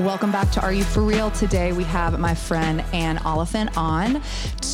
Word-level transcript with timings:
Welcome 0.00 0.32
back 0.32 0.50
to 0.52 0.62
Are 0.62 0.72
You 0.72 0.82
For 0.82 1.02
Real? 1.02 1.30
Today 1.30 1.72
we 1.72 1.84
have 1.84 2.18
my 2.18 2.34
friend 2.34 2.82
Anne 2.94 3.18
Oliphant 3.18 3.76
on 3.76 4.22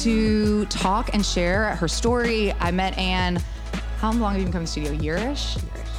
to 0.02 0.64
talk 0.66 1.12
and 1.14 1.26
share 1.26 1.74
her 1.74 1.88
story. 1.88 2.52
I 2.60 2.70
met 2.70 2.96
Anne, 2.96 3.42
how 3.98 4.12
long 4.12 4.34
have 4.34 4.38
you 4.38 4.44
been 4.44 4.52
coming 4.52 4.66
to 4.66 4.70
studio? 4.70 4.92
A 4.92 4.96
yearish? 4.96 5.56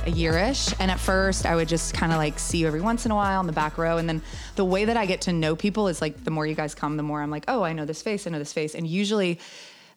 A 0.07 0.11
yearish. 0.11 0.73
And 0.79 0.89
at 0.89 0.97
first 0.97 1.45
I 1.45 1.57
would 1.57 1.67
just 1.67 1.93
kind 1.93 2.13
of 2.13 2.19
like 2.19 2.39
see 2.39 2.59
you 2.59 2.67
every 2.67 2.79
once 2.79 3.05
in 3.05 3.11
a 3.11 3.15
while 3.15 3.41
in 3.41 3.47
the 3.47 3.53
back 3.53 3.77
row. 3.77 3.97
And 3.97 4.07
then 4.07 4.21
the 4.55 4.63
way 4.63 4.85
that 4.85 4.95
I 4.95 5.05
get 5.05 5.19
to 5.21 5.33
know 5.33 5.57
people 5.57 5.89
is 5.89 5.99
like 5.99 6.23
the 6.23 6.31
more 6.31 6.47
you 6.47 6.55
guys 6.55 6.73
come, 6.73 6.95
the 6.95 7.03
more 7.03 7.21
I'm 7.21 7.29
like, 7.29 7.43
oh, 7.49 7.63
I 7.63 7.73
know 7.73 7.83
this 7.83 8.01
face, 8.01 8.27
I 8.27 8.29
know 8.29 8.39
this 8.39 8.53
face. 8.53 8.75
And 8.75 8.87
usually 8.87 9.41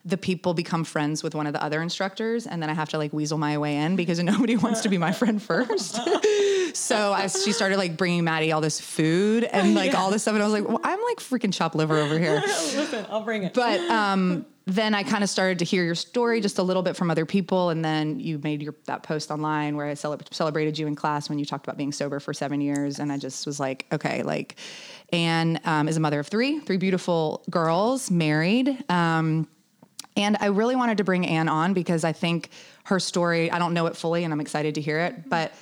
the 0.03 0.17
people 0.17 0.53
become 0.53 0.83
friends 0.83 1.23
with 1.23 1.35
one 1.35 1.47
of 1.47 1.53
the 1.53 1.63
other 1.63 1.81
instructors 1.81 2.47
and 2.47 2.61
then 2.61 2.69
I 2.69 2.73
have 2.73 2.89
to 2.89 2.97
like 2.97 3.13
weasel 3.13 3.37
my 3.37 3.57
way 3.57 3.77
in 3.77 3.95
because 3.95 4.19
nobody 4.23 4.57
wants 4.57 4.81
to 4.81 4.89
be 4.89 4.97
my 4.97 5.13
friend 5.13 5.41
first. 5.41 6.01
so 6.75 7.13
I, 7.13 7.27
she 7.27 7.51
started 7.51 7.77
like 7.77 7.97
bringing 7.97 8.23
Maddie 8.23 8.51
all 8.51 8.61
this 8.61 8.79
food 8.79 9.43
and 9.43 9.73
like 9.75 9.93
all 9.93 10.11
this 10.11 10.23
stuff. 10.23 10.33
And 10.33 10.43
I 10.43 10.45
was 10.45 10.53
like, 10.53 10.67
well, 10.67 10.79
I'm 10.83 11.01
like 11.01 11.17
freaking 11.17 11.53
chopped 11.53 11.75
liver 11.75 11.97
over 11.97 12.17
here. 12.17 12.41
Listen, 12.45 13.05
I'll 13.09 13.23
bring 13.23 13.43
it. 13.43 13.53
But 13.53 13.79
um, 13.89 14.45
then 14.65 14.93
I 14.93 15.03
kind 15.03 15.23
of 15.23 15.29
started 15.29 15.59
to 15.59 15.65
hear 15.65 15.83
your 15.83 15.95
story 15.95 16.41
just 16.41 16.57
a 16.57 16.63
little 16.63 16.83
bit 16.83 16.95
from 16.95 17.11
other 17.11 17.25
people. 17.25 17.69
And 17.69 17.83
then 17.83 18.19
you 18.19 18.39
made 18.39 18.61
your 18.61 18.75
that 18.85 19.03
post 19.03 19.31
online 19.31 19.75
where 19.75 19.87
I 19.87 19.93
cele- 19.93 20.19
celebrated 20.31 20.77
you 20.77 20.87
in 20.87 20.95
class 20.95 21.29
when 21.29 21.39
you 21.39 21.45
talked 21.45 21.65
about 21.65 21.77
being 21.77 21.91
sober 21.91 22.19
for 22.19 22.33
seven 22.33 22.61
years. 22.61 22.99
And 22.99 23.11
I 23.11 23.17
just 23.17 23.45
was 23.45 23.59
like, 23.59 23.85
okay, 23.91 24.23
like 24.23 24.55
Anne 25.11 25.59
um, 25.65 25.87
is 25.87 25.97
a 25.97 25.99
mother 25.99 26.19
of 26.19 26.27
three, 26.27 26.59
three 26.59 26.77
beautiful 26.77 27.43
girls, 27.49 28.11
married. 28.11 28.83
Um, 28.89 29.47
and 30.17 30.37
I 30.39 30.47
really 30.47 30.75
wanted 30.75 30.97
to 30.97 31.03
bring 31.03 31.25
Anne 31.25 31.47
on 31.47 31.73
because 31.73 32.03
I 32.03 32.11
think 32.11 32.49
her 32.85 32.99
story, 32.99 33.49
I 33.51 33.59
don't 33.59 33.73
know 33.73 33.85
it 33.87 33.95
fully 33.95 34.23
and 34.23 34.33
I'm 34.33 34.41
excited 34.41 34.75
to 34.75 34.81
hear 34.81 34.99
it, 34.99 35.29
but 35.29 35.53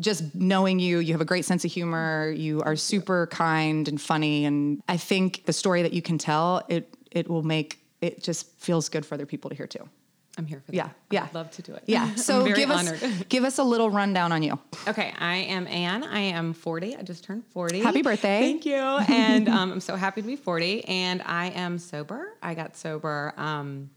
just 0.00 0.34
knowing 0.34 0.78
you, 0.78 0.98
you 0.98 1.12
have 1.12 1.20
a 1.20 1.26
great 1.26 1.44
sense 1.44 1.64
of 1.64 1.72
humor, 1.72 2.32
you 2.36 2.60
are 2.62 2.76
super 2.76 3.26
kind 3.28 3.88
and 3.88 4.00
funny 4.00 4.44
and 4.44 4.82
I 4.88 4.96
think 4.96 5.44
the 5.46 5.52
story 5.52 5.82
that 5.82 5.92
you 5.92 6.02
can 6.02 6.18
tell, 6.18 6.62
it 6.68 6.94
it 7.10 7.28
will 7.28 7.42
make 7.42 7.78
it 8.00 8.22
just 8.22 8.50
feels 8.58 8.88
good 8.88 9.04
for 9.04 9.14
other 9.14 9.26
people 9.26 9.50
to 9.50 9.56
hear 9.56 9.66
too. 9.66 9.88
I'm 10.36 10.46
here 10.46 10.60
for 10.60 10.70
that. 10.70 10.76
Yeah, 10.76 10.88
yeah. 11.10 11.24
I'd 11.24 11.34
love 11.34 11.50
to 11.52 11.62
do 11.62 11.74
it. 11.74 11.82
Yeah. 11.86 12.14
So 12.16 12.46
give 12.52 12.70
honored. 12.70 13.02
us 13.02 13.12
give 13.28 13.42
us 13.42 13.58
a 13.58 13.64
little 13.64 13.90
rundown 13.90 14.30
on 14.30 14.42
you. 14.44 14.58
Okay, 14.86 15.12
I 15.18 15.36
am 15.36 15.66
Anne. 15.66 16.04
I 16.04 16.20
am 16.20 16.52
40. 16.52 16.96
I 16.96 17.02
just 17.02 17.24
turned 17.24 17.44
40. 17.46 17.80
Happy 17.80 18.02
birthday. 18.02 18.40
Thank 18.40 18.64
you. 18.64 18.76
And 19.08 19.48
um, 19.48 19.72
I'm 19.72 19.80
so 19.80 19.96
happy 19.96 20.20
to 20.22 20.26
be 20.26 20.36
40. 20.36 20.84
And 20.84 21.22
I 21.22 21.46
am 21.48 21.78
sober. 21.78 22.34
I 22.40 22.54
got 22.54 22.76
sober 22.76 23.34
um, 23.36 23.90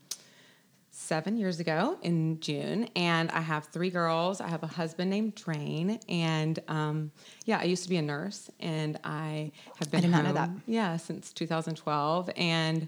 seven 1.12 1.36
years 1.36 1.60
ago 1.60 1.98
in 2.04 2.40
June. 2.40 2.88
And 2.96 3.30
I 3.32 3.42
have 3.42 3.66
three 3.66 3.90
girls. 3.90 4.40
I 4.40 4.48
have 4.48 4.64
a 4.64 4.68
husband 4.68 5.10
named 5.10 5.36
Drain. 5.36 6.00
And 6.08 6.58
um, 6.70 7.12
yeah, 7.44 7.60
I 7.60 7.66
used 7.66 7.84
to 7.84 7.90
be 7.90 7.98
a 7.98 8.02
nurse. 8.02 8.50
And 8.62 8.98
I 9.04 9.52
have 9.78 9.92
been 9.92 10.04
did 10.04 10.10
not 10.12 10.24
know 10.24 10.32
that. 10.32 10.50
Yeah, 10.68 10.96
since 10.96 11.34
2012. 11.34 12.30
And 12.38 12.88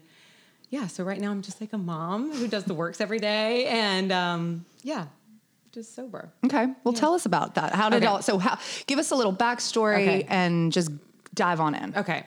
yeah, 0.69 0.87
so 0.87 1.03
right 1.03 1.19
now 1.19 1.31
I'm 1.31 1.41
just 1.41 1.59
like 1.59 1.73
a 1.73 1.77
mom 1.77 2.31
who 2.33 2.47
does 2.47 2.63
the 2.63 2.73
works 2.73 3.01
every 3.01 3.19
day. 3.19 3.65
And 3.65 4.09
um, 4.13 4.65
yeah, 4.83 5.07
just 5.73 5.93
sober. 5.93 6.31
Okay. 6.45 6.67
Well, 6.85 6.93
tell 6.93 7.13
us 7.15 7.25
about 7.25 7.55
that. 7.55 7.75
How 7.75 7.89
did 7.89 7.97
Okay. 7.97 8.05
all 8.05 8.21
so 8.21 8.37
how 8.37 8.57
give 8.87 8.99
us 8.99 9.11
a 9.11 9.17
little 9.17 9.33
backstory 9.35 9.95
Okay. 10.03 10.25
and 10.29 10.71
just 10.71 10.91
dive 11.35 11.59
on 11.59 11.75
in. 11.75 11.93
Okay. 11.97 12.25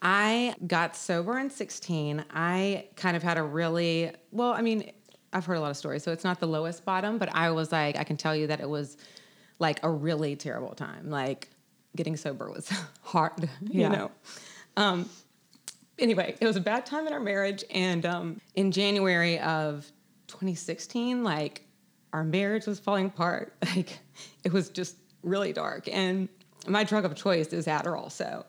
I 0.00 0.54
got 0.64 0.94
sober 0.94 1.36
in 1.40 1.50
16. 1.50 2.24
I 2.32 2.86
kind 2.94 3.16
of 3.16 3.24
had 3.24 3.38
a 3.38 3.42
really, 3.42 4.12
well, 4.30 4.52
I 4.52 4.60
mean, 4.62 4.92
I've 5.32 5.44
heard 5.46 5.56
a 5.56 5.60
lot 5.60 5.70
of 5.70 5.76
stories, 5.76 6.02
so 6.02 6.12
it's 6.12 6.24
not 6.24 6.40
the 6.40 6.46
lowest 6.46 6.84
bottom, 6.84 7.18
but 7.18 7.34
I 7.34 7.50
was 7.50 7.72
like, 7.72 7.96
I 7.96 8.04
can 8.04 8.16
tell 8.16 8.34
you 8.36 8.46
that 8.48 8.60
it 8.60 8.68
was 8.68 8.96
like 9.58 9.80
a 9.82 9.88
really 9.90 10.36
terrible 10.36 10.74
time. 10.74 11.08
Like 11.10 11.48
getting 11.96 12.16
sober 12.16 12.50
was 12.50 12.68
hard, 13.02 13.48
Yeah. 13.62 13.88
you 13.90 13.96
know. 13.96 14.10
Um, 14.76 15.08
anyway, 15.98 16.36
it 16.40 16.46
was 16.46 16.56
a 16.56 16.60
bad 16.60 16.84
time 16.86 17.06
in 17.06 17.12
our 17.12 17.20
marriage. 17.20 17.64
And 17.70 18.04
um, 18.06 18.40
in 18.54 18.72
January 18.72 19.38
of 19.38 19.90
2016, 20.28 21.22
like 21.24 21.62
our 22.12 22.24
marriage 22.24 22.66
was 22.66 22.78
falling 22.80 23.06
apart. 23.06 23.54
Like 23.74 23.98
it 24.44 24.52
was 24.52 24.68
just 24.68 24.96
really 25.22 25.52
dark. 25.52 25.88
And 25.90 26.28
my 26.66 26.84
drug 26.84 27.04
of 27.04 27.14
choice 27.14 27.52
is 27.52 27.66
Adderall. 27.66 28.10
So 28.12 28.44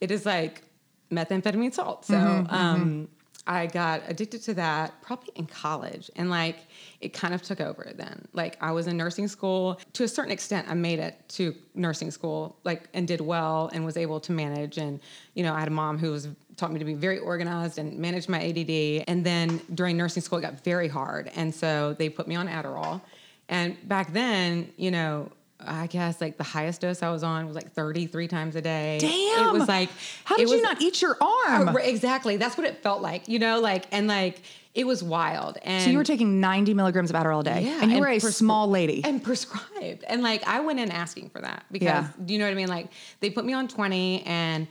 it 0.00 0.10
is 0.10 0.26
like 0.26 0.62
methamphetamine 1.10 1.72
salt. 1.72 2.04
So 2.04 2.46
um, 2.50 3.08
I 3.48 3.66
got 3.66 4.02
addicted 4.06 4.42
to 4.42 4.54
that 4.54 5.00
probably 5.00 5.32
in 5.34 5.46
college. 5.46 6.10
And 6.16 6.28
like 6.28 6.58
it 7.00 7.14
kind 7.14 7.32
of 7.32 7.42
took 7.42 7.60
over 7.60 7.90
then. 7.96 8.28
Like 8.34 8.58
I 8.60 8.72
was 8.72 8.86
in 8.86 8.96
nursing 8.98 9.26
school. 9.26 9.80
To 9.94 10.04
a 10.04 10.08
certain 10.08 10.30
extent, 10.30 10.68
I 10.68 10.74
made 10.74 10.98
it 10.98 11.16
to 11.30 11.54
nursing 11.74 12.10
school, 12.10 12.58
like 12.64 12.88
and 12.92 13.08
did 13.08 13.22
well 13.22 13.70
and 13.72 13.84
was 13.86 13.96
able 13.96 14.20
to 14.20 14.32
manage. 14.32 14.76
And, 14.76 15.00
you 15.34 15.42
know, 15.42 15.54
I 15.54 15.60
had 15.60 15.68
a 15.68 15.72
mom 15.72 15.98
who 15.98 16.12
was 16.12 16.28
taught 16.56 16.72
me 16.72 16.78
to 16.78 16.84
be 16.84 16.94
very 16.94 17.18
organized 17.18 17.78
and 17.78 17.98
manage 17.98 18.28
my 18.28 18.38
ADD. 18.38 19.04
And 19.08 19.24
then 19.24 19.60
during 19.74 19.96
nursing 19.96 20.22
school, 20.22 20.38
it 20.38 20.42
got 20.42 20.62
very 20.62 20.88
hard. 20.88 21.30
And 21.34 21.54
so 21.54 21.94
they 21.94 22.10
put 22.10 22.28
me 22.28 22.36
on 22.36 22.48
Adderall. 22.48 23.00
And 23.48 23.76
back 23.88 24.12
then, 24.12 24.70
you 24.76 24.90
know, 24.90 25.32
I 25.60 25.88
guess 25.88 26.20
like 26.20 26.36
the 26.36 26.44
highest 26.44 26.80
dose 26.82 27.02
I 27.02 27.10
was 27.10 27.22
on 27.24 27.46
was 27.46 27.56
like 27.56 27.72
33 27.72 28.28
times 28.28 28.54
a 28.54 28.62
day. 28.62 28.98
Damn. 29.00 29.48
It 29.54 29.58
was 29.58 29.66
like, 29.68 29.88
How 30.24 30.36
did 30.36 30.48
you 30.48 30.62
not 30.62 30.80
eat 30.80 31.02
your 31.02 31.16
arm? 31.20 31.68
Oh, 31.70 31.76
exactly. 31.76 32.36
That's 32.36 32.56
what 32.56 32.66
it 32.66 32.82
felt 32.82 33.02
like, 33.02 33.26
you 33.28 33.38
know, 33.40 33.58
like, 33.60 33.86
and 33.90 34.06
like, 34.06 34.40
it 34.74 34.86
was 34.86 35.02
wild. 35.02 35.58
And 35.62 35.82
So 35.82 35.90
you 35.90 35.98
were 35.98 36.04
taking 36.04 36.38
90 36.40 36.74
milligrams 36.74 37.10
of 37.10 37.16
Adderall 37.16 37.40
a 37.40 37.44
day, 37.44 37.62
Yeah, 37.64 37.80
and 37.82 37.90
you 37.90 37.96
and 37.96 38.00
were 38.00 38.06
a 38.06 38.16
prescri- 38.18 38.32
small 38.34 38.68
lady. 38.70 39.02
and 39.04 39.20
prescribed. 39.22 40.04
And 40.06 40.22
like, 40.22 40.46
I 40.46 40.60
went 40.60 40.78
in 40.78 40.92
asking 40.92 41.30
for 41.30 41.40
that 41.40 41.64
because, 41.72 41.86
Yeah. 41.88 42.08
you 42.26 42.38
know 42.38 42.44
what 42.44 42.52
I 42.52 42.54
mean? 42.54 42.68
Like, 42.68 42.86
they 43.18 43.28
put 43.30 43.44
me 43.44 43.52
on 43.54 43.66
20, 43.66 44.22
and 44.26 44.68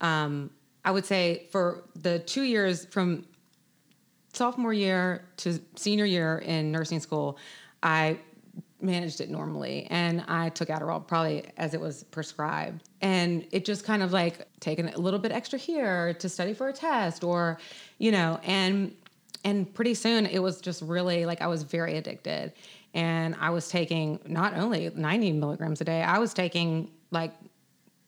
um, 0.00 0.48
I 0.86 0.90
would 0.90 1.04
say 1.04 1.48
for 1.52 1.84
the 1.96 2.18
two 2.20 2.42
years 2.42 2.86
from 2.86 3.26
sophomore 4.32 4.72
year 4.72 5.24
to 5.38 5.60
senior 5.76 6.06
year 6.06 6.38
in 6.38 6.72
nursing 6.72 7.00
school, 7.00 7.36
I 7.82 8.18
managed 8.82 9.20
it 9.20 9.30
normally 9.30 9.86
and 9.90 10.24
I 10.28 10.48
took 10.50 10.68
Adderall 10.68 11.06
probably 11.06 11.44
as 11.56 11.74
it 11.74 11.80
was 11.80 12.04
prescribed. 12.04 12.88
And 13.00 13.46
it 13.52 13.64
just 13.64 13.84
kind 13.84 14.02
of 14.02 14.12
like 14.12 14.46
taking 14.60 14.88
a 14.88 14.98
little 14.98 15.18
bit 15.18 15.32
extra 15.32 15.58
here 15.58 16.14
to 16.14 16.28
study 16.28 16.54
for 16.54 16.68
a 16.68 16.72
test 16.72 17.24
or, 17.24 17.58
you 17.98 18.12
know, 18.12 18.40
and 18.44 18.94
and 19.44 19.72
pretty 19.72 19.94
soon 19.94 20.26
it 20.26 20.40
was 20.40 20.60
just 20.60 20.82
really 20.82 21.26
like 21.26 21.40
I 21.40 21.46
was 21.46 21.62
very 21.62 21.96
addicted. 21.96 22.52
And 22.92 23.36
I 23.40 23.50
was 23.50 23.68
taking 23.68 24.18
not 24.26 24.54
only 24.54 24.90
90 24.94 25.32
milligrams 25.32 25.80
a 25.80 25.84
day, 25.84 26.02
I 26.02 26.18
was 26.18 26.34
taking 26.34 26.90
like 27.10 27.32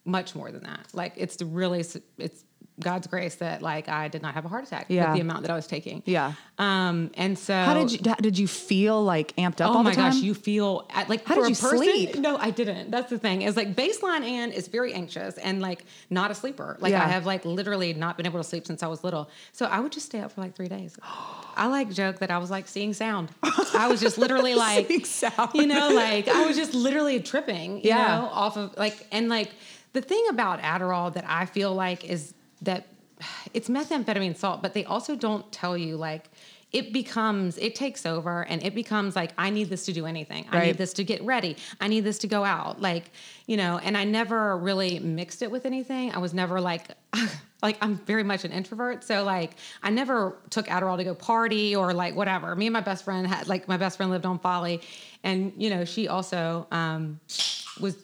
much 0.04 0.34
more 0.34 0.50
than 0.50 0.62
that. 0.64 0.88
Like 0.92 1.14
it's 1.16 1.40
really 1.40 1.84
it's 2.18 2.44
God's 2.82 3.06
grace 3.06 3.36
that 3.36 3.62
like 3.62 3.88
I 3.88 4.08
did 4.08 4.22
not 4.22 4.34
have 4.34 4.44
a 4.44 4.48
heart 4.48 4.64
attack 4.64 4.86
Yeah. 4.88 5.06
with 5.08 5.14
the 5.16 5.20
amount 5.20 5.42
that 5.42 5.50
I 5.50 5.54
was 5.54 5.66
taking. 5.66 6.02
Yeah. 6.06 6.32
Um 6.58 7.10
and 7.14 7.38
so 7.38 7.54
How 7.54 7.74
did 7.74 7.92
you 7.92 7.98
how- 8.10 8.14
did 8.16 8.38
you 8.38 8.46
feel 8.48 9.02
like 9.02 9.34
amped 9.36 9.60
up 9.60 9.70
Oh 9.70 9.78
all 9.78 9.82
my 9.82 9.90
the 9.90 9.96
time? 9.96 10.12
gosh, 10.12 10.20
you 10.22 10.34
feel 10.34 10.88
like 11.08 11.24
How 11.24 11.34
for 11.36 11.42
did 11.42 11.50
you 11.50 11.56
person, 11.56 11.78
sleep? 11.78 12.16
No, 12.16 12.36
I 12.36 12.50
didn't. 12.50 12.90
That's 12.90 13.10
the 13.10 13.18
thing. 13.18 13.42
Is 13.42 13.56
like 13.56 13.74
baseline 13.74 14.22
Anne 14.22 14.52
is 14.52 14.68
very 14.68 14.92
anxious 14.92 15.36
and 15.38 15.60
like 15.60 15.84
not 16.10 16.30
a 16.30 16.34
sleeper. 16.34 16.76
Like 16.80 16.90
Yeah. 16.92 17.04
I 17.04 17.08
have 17.08 17.26
like 17.26 17.44
literally 17.44 17.94
not 17.94 18.16
been 18.16 18.26
able 18.26 18.40
to 18.40 18.44
sleep 18.44 18.66
since 18.66 18.82
I 18.82 18.86
was 18.86 19.02
little. 19.04 19.30
So 19.52 19.66
I 19.66 19.80
would 19.80 19.92
just 19.92 20.06
stay 20.06 20.20
up 20.20 20.32
for 20.32 20.40
like 20.40 20.54
three 20.54 20.68
days. 20.68 20.96
I 21.56 21.66
like 21.66 21.90
joke 21.90 22.18
that 22.20 22.30
I 22.30 22.38
was 22.38 22.50
like 22.50 22.66
seeing 22.68 22.94
sound. 22.94 23.30
I 23.42 23.86
was 23.88 24.00
just 24.00 24.16
literally 24.18 24.54
like 24.66 24.86
Seeing 24.88 25.04
sound. 25.04 25.50
You 25.54 25.66
know, 25.66 25.90
like 25.94 26.28
I 26.28 26.46
was 26.46 26.56
just 26.56 26.74
literally 26.74 27.20
tripping. 27.20 27.76
You 27.78 27.90
Yeah. 27.90 28.06
know, 28.18 28.28
off 28.32 28.56
of 28.56 28.76
like 28.78 29.06
and 29.12 29.28
like 29.28 29.50
the 29.92 30.00
thing 30.00 30.24
about 30.30 30.60
Adderall 30.60 31.12
that 31.12 31.24
I 31.28 31.44
feel 31.44 31.74
like 31.74 32.04
is 32.04 32.32
that 32.62 32.86
it's 33.54 33.68
methamphetamine 33.68 34.36
salt, 34.36 34.62
but 34.62 34.74
they 34.74 34.84
also 34.84 35.16
don't 35.16 35.50
tell 35.52 35.76
you 35.76 35.96
like 35.96 36.28
it 36.72 36.90
becomes 36.90 37.58
it 37.58 37.74
takes 37.74 38.06
over 38.06 38.44
and 38.44 38.62
it 38.64 38.74
becomes 38.74 39.14
like 39.14 39.32
I 39.36 39.50
need 39.50 39.68
this 39.68 39.84
to 39.86 39.92
do 39.92 40.06
anything. 40.06 40.46
I 40.50 40.66
need 40.66 40.78
this 40.78 40.94
to 40.94 41.04
get 41.04 41.22
ready. 41.22 41.56
I 41.80 41.88
need 41.88 42.00
this 42.00 42.18
to 42.18 42.26
go 42.26 42.44
out. 42.44 42.80
Like, 42.80 43.10
you 43.46 43.58
know, 43.58 43.78
and 43.78 43.96
I 43.96 44.04
never 44.04 44.56
really 44.56 44.98
mixed 44.98 45.42
it 45.42 45.50
with 45.50 45.66
anything. 45.66 46.12
I 46.12 46.18
was 46.18 46.32
never 46.32 46.60
like 46.60 46.88
like 47.62 47.76
I'm 47.82 47.96
very 47.98 48.22
much 48.22 48.44
an 48.44 48.52
introvert, 48.52 49.04
so 49.04 49.22
like 49.22 49.52
I 49.82 49.90
never 49.90 50.38
took 50.48 50.66
Adderall 50.66 50.96
to 50.96 51.04
go 51.04 51.14
party 51.14 51.76
or 51.76 51.92
like 51.92 52.16
whatever. 52.16 52.56
Me 52.56 52.66
and 52.66 52.72
my 52.72 52.80
best 52.80 53.04
friend 53.04 53.26
had 53.26 53.48
like 53.48 53.68
my 53.68 53.76
best 53.76 53.98
friend 53.98 54.10
lived 54.10 54.24
on 54.24 54.38
Folly 54.38 54.80
and 55.22 55.52
you 55.58 55.68
know, 55.68 55.84
she 55.84 56.08
also 56.08 56.66
um 56.70 57.20
was 57.80 57.96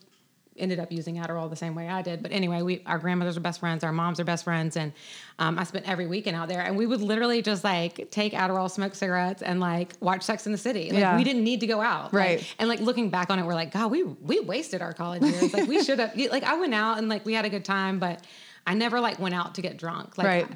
ended 0.59 0.79
up 0.81 0.91
using 0.93 1.17
Adderall 1.17 1.49
the 1.49 1.57
same 1.57 1.75
way 1.75 1.89
I 1.89 2.03
did. 2.03 2.23
But 2.23 2.33
anyway, 2.33 2.63
we 2.63 2.83
our 2.87 2.99
grandmothers 2.99 3.37
are 3.37 3.41
best 3.41 3.61
friends, 3.61 3.85
our 3.85 3.93
moms 3.93 4.19
are 4.21 4.25
best 4.25 4.45
friends, 4.45 4.77
and 4.77 4.93
um, 5.39 5.59
I 5.59 5.65
spent 5.65 5.89
every 5.89 6.07
weekend 6.07 6.37
out 6.37 6.49
there, 6.49 6.61
and 6.61 6.77
we 6.77 6.87
would 6.87 7.01
literally 7.01 7.43
just 7.43 7.65
like 7.65 8.11
take 8.11 8.33
Adderall, 8.33 8.71
smoke 8.71 8.95
cigarettes, 8.95 9.43
and 9.43 9.61
like 9.61 9.95
watch 10.01 10.23
Sex 10.23 10.47
in 10.47 10.53
the 10.53 10.59
City. 10.59 10.91
Like 10.91 11.01
Yeah. 11.01 11.17
we 11.17 11.25
didn't 11.25 11.45
need 11.45 11.61
to 11.61 11.67
go 11.67 11.81
out, 11.81 12.13
Like, 12.13 12.13
Right. 12.13 12.55
and 12.59 12.69
like 12.69 12.81
looking 12.81 13.11
back 13.11 13.31
on 13.31 13.39
it, 13.39 13.47
we're 13.47 13.55
like, 13.55 13.73
God, 13.73 13.91
we 13.91 14.03
we 14.03 14.41
wasted 14.41 14.83
our 14.83 14.93
college 14.93 15.23
years. 15.23 15.53
like 15.53 15.69
we 15.69 15.83
should 15.83 15.99
have. 15.99 16.13
Like 16.31 16.45
I 16.45 16.55
went 16.59 16.75
out 16.75 16.99
and 16.99 17.09
like 17.09 17.25
we 17.25 17.35
had 17.35 17.45
a 17.45 17.51
good 17.51 17.65
time, 17.65 17.99
but 17.99 18.25
I 18.67 18.75
never 18.75 19.01
like 19.01 19.19
went 19.19 19.35
out 19.35 19.55
to 19.55 19.63
get 19.63 19.79
drunk. 19.79 20.19
Like 20.19 20.27
Right. 20.27 20.47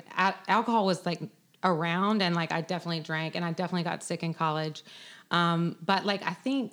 alcohol 0.49 0.85
was 0.87 1.05
like 1.07 1.21
around, 1.65 2.23
and 2.23 2.35
like 2.35 2.53
I 2.53 2.61
definitely 2.61 3.01
drank, 3.01 3.37
and 3.37 3.45
I 3.45 3.53
definitely 3.53 3.85
got 3.85 4.03
sick 4.03 4.23
in 4.23 4.35
college. 4.35 4.83
Um, 5.31 5.77
but 5.85 6.05
like 6.05 6.23
I 6.27 6.35
think 6.35 6.73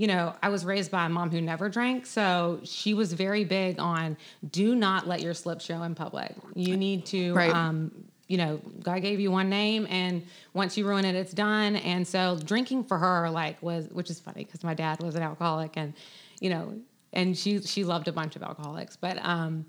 you 0.00 0.06
know, 0.06 0.34
I 0.42 0.48
was 0.48 0.64
raised 0.64 0.90
by 0.90 1.04
a 1.04 1.08
mom 1.10 1.30
who 1.30 1.42
never 1.42 1.68
drank. 1.68 2.06
So 2.06 2.60
she 2.64 2.94
was 2.94 3.12
very 3.12 3.44
big 3.44 3.78
on 3.78 4.16
do 4.50 4.74
not 4.74 5.06
let 5.06 5.20
your 5.20 5.34
slip 5.34 5.60
show 5.60 5.82
in 5.82 5.94
public. 5.94 6.34
You 6.54 6.78
need 6.78 7.04
to, 7.06 7.34
Right. 7.34 7.54
um, 7.54 7.92
you 8.26 8.38
know, 8.38 8.62
God 8.82 9.02
gave 9.02 9.20
you 9.20 9.30
one 9.30 9.50
name 9.50 9.86
and 9.90 10.22
once 10.54 10.78
you 10.78 10.88
ruin 10.88 11.04
it, 11.04 11.14
it's 11.16 11.34
done. 11.34 11.76
And 11.76 12.08
so 12.08 12.38
drinking 12.42 12.84
for 12.84 12.96
her, 12.96 13.28
like, 13.28 13.62
was, 13.62 13.88
which 13.92 14.08
is 14.08 14.18
funny 14.18 14.42
because 14.44 14.64
my 14.64 14.72
dad 14.72 15.02
was 15.02 15.16
an 15.16 15.22
alcoholic 15.22 15.76
and, 15.76 15.92
you 16.40 16.48
know, 16.48 16.78
and 17.12 17.36
she, 17.36 17.60
she 17.60 17.84
loved 17.84 18.08
a 18.08 18.12
bunch 18.12 18.36
of 18.36 18.42
alcoholics. 18.42 18.96
But 18.96 19.18
um, 19.22 19.66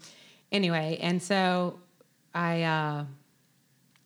anyway, 0.54 0.98
and 1.02 1.22
so 1.22 1.78
I, 2.34 2.64
uh, 2.64 3.04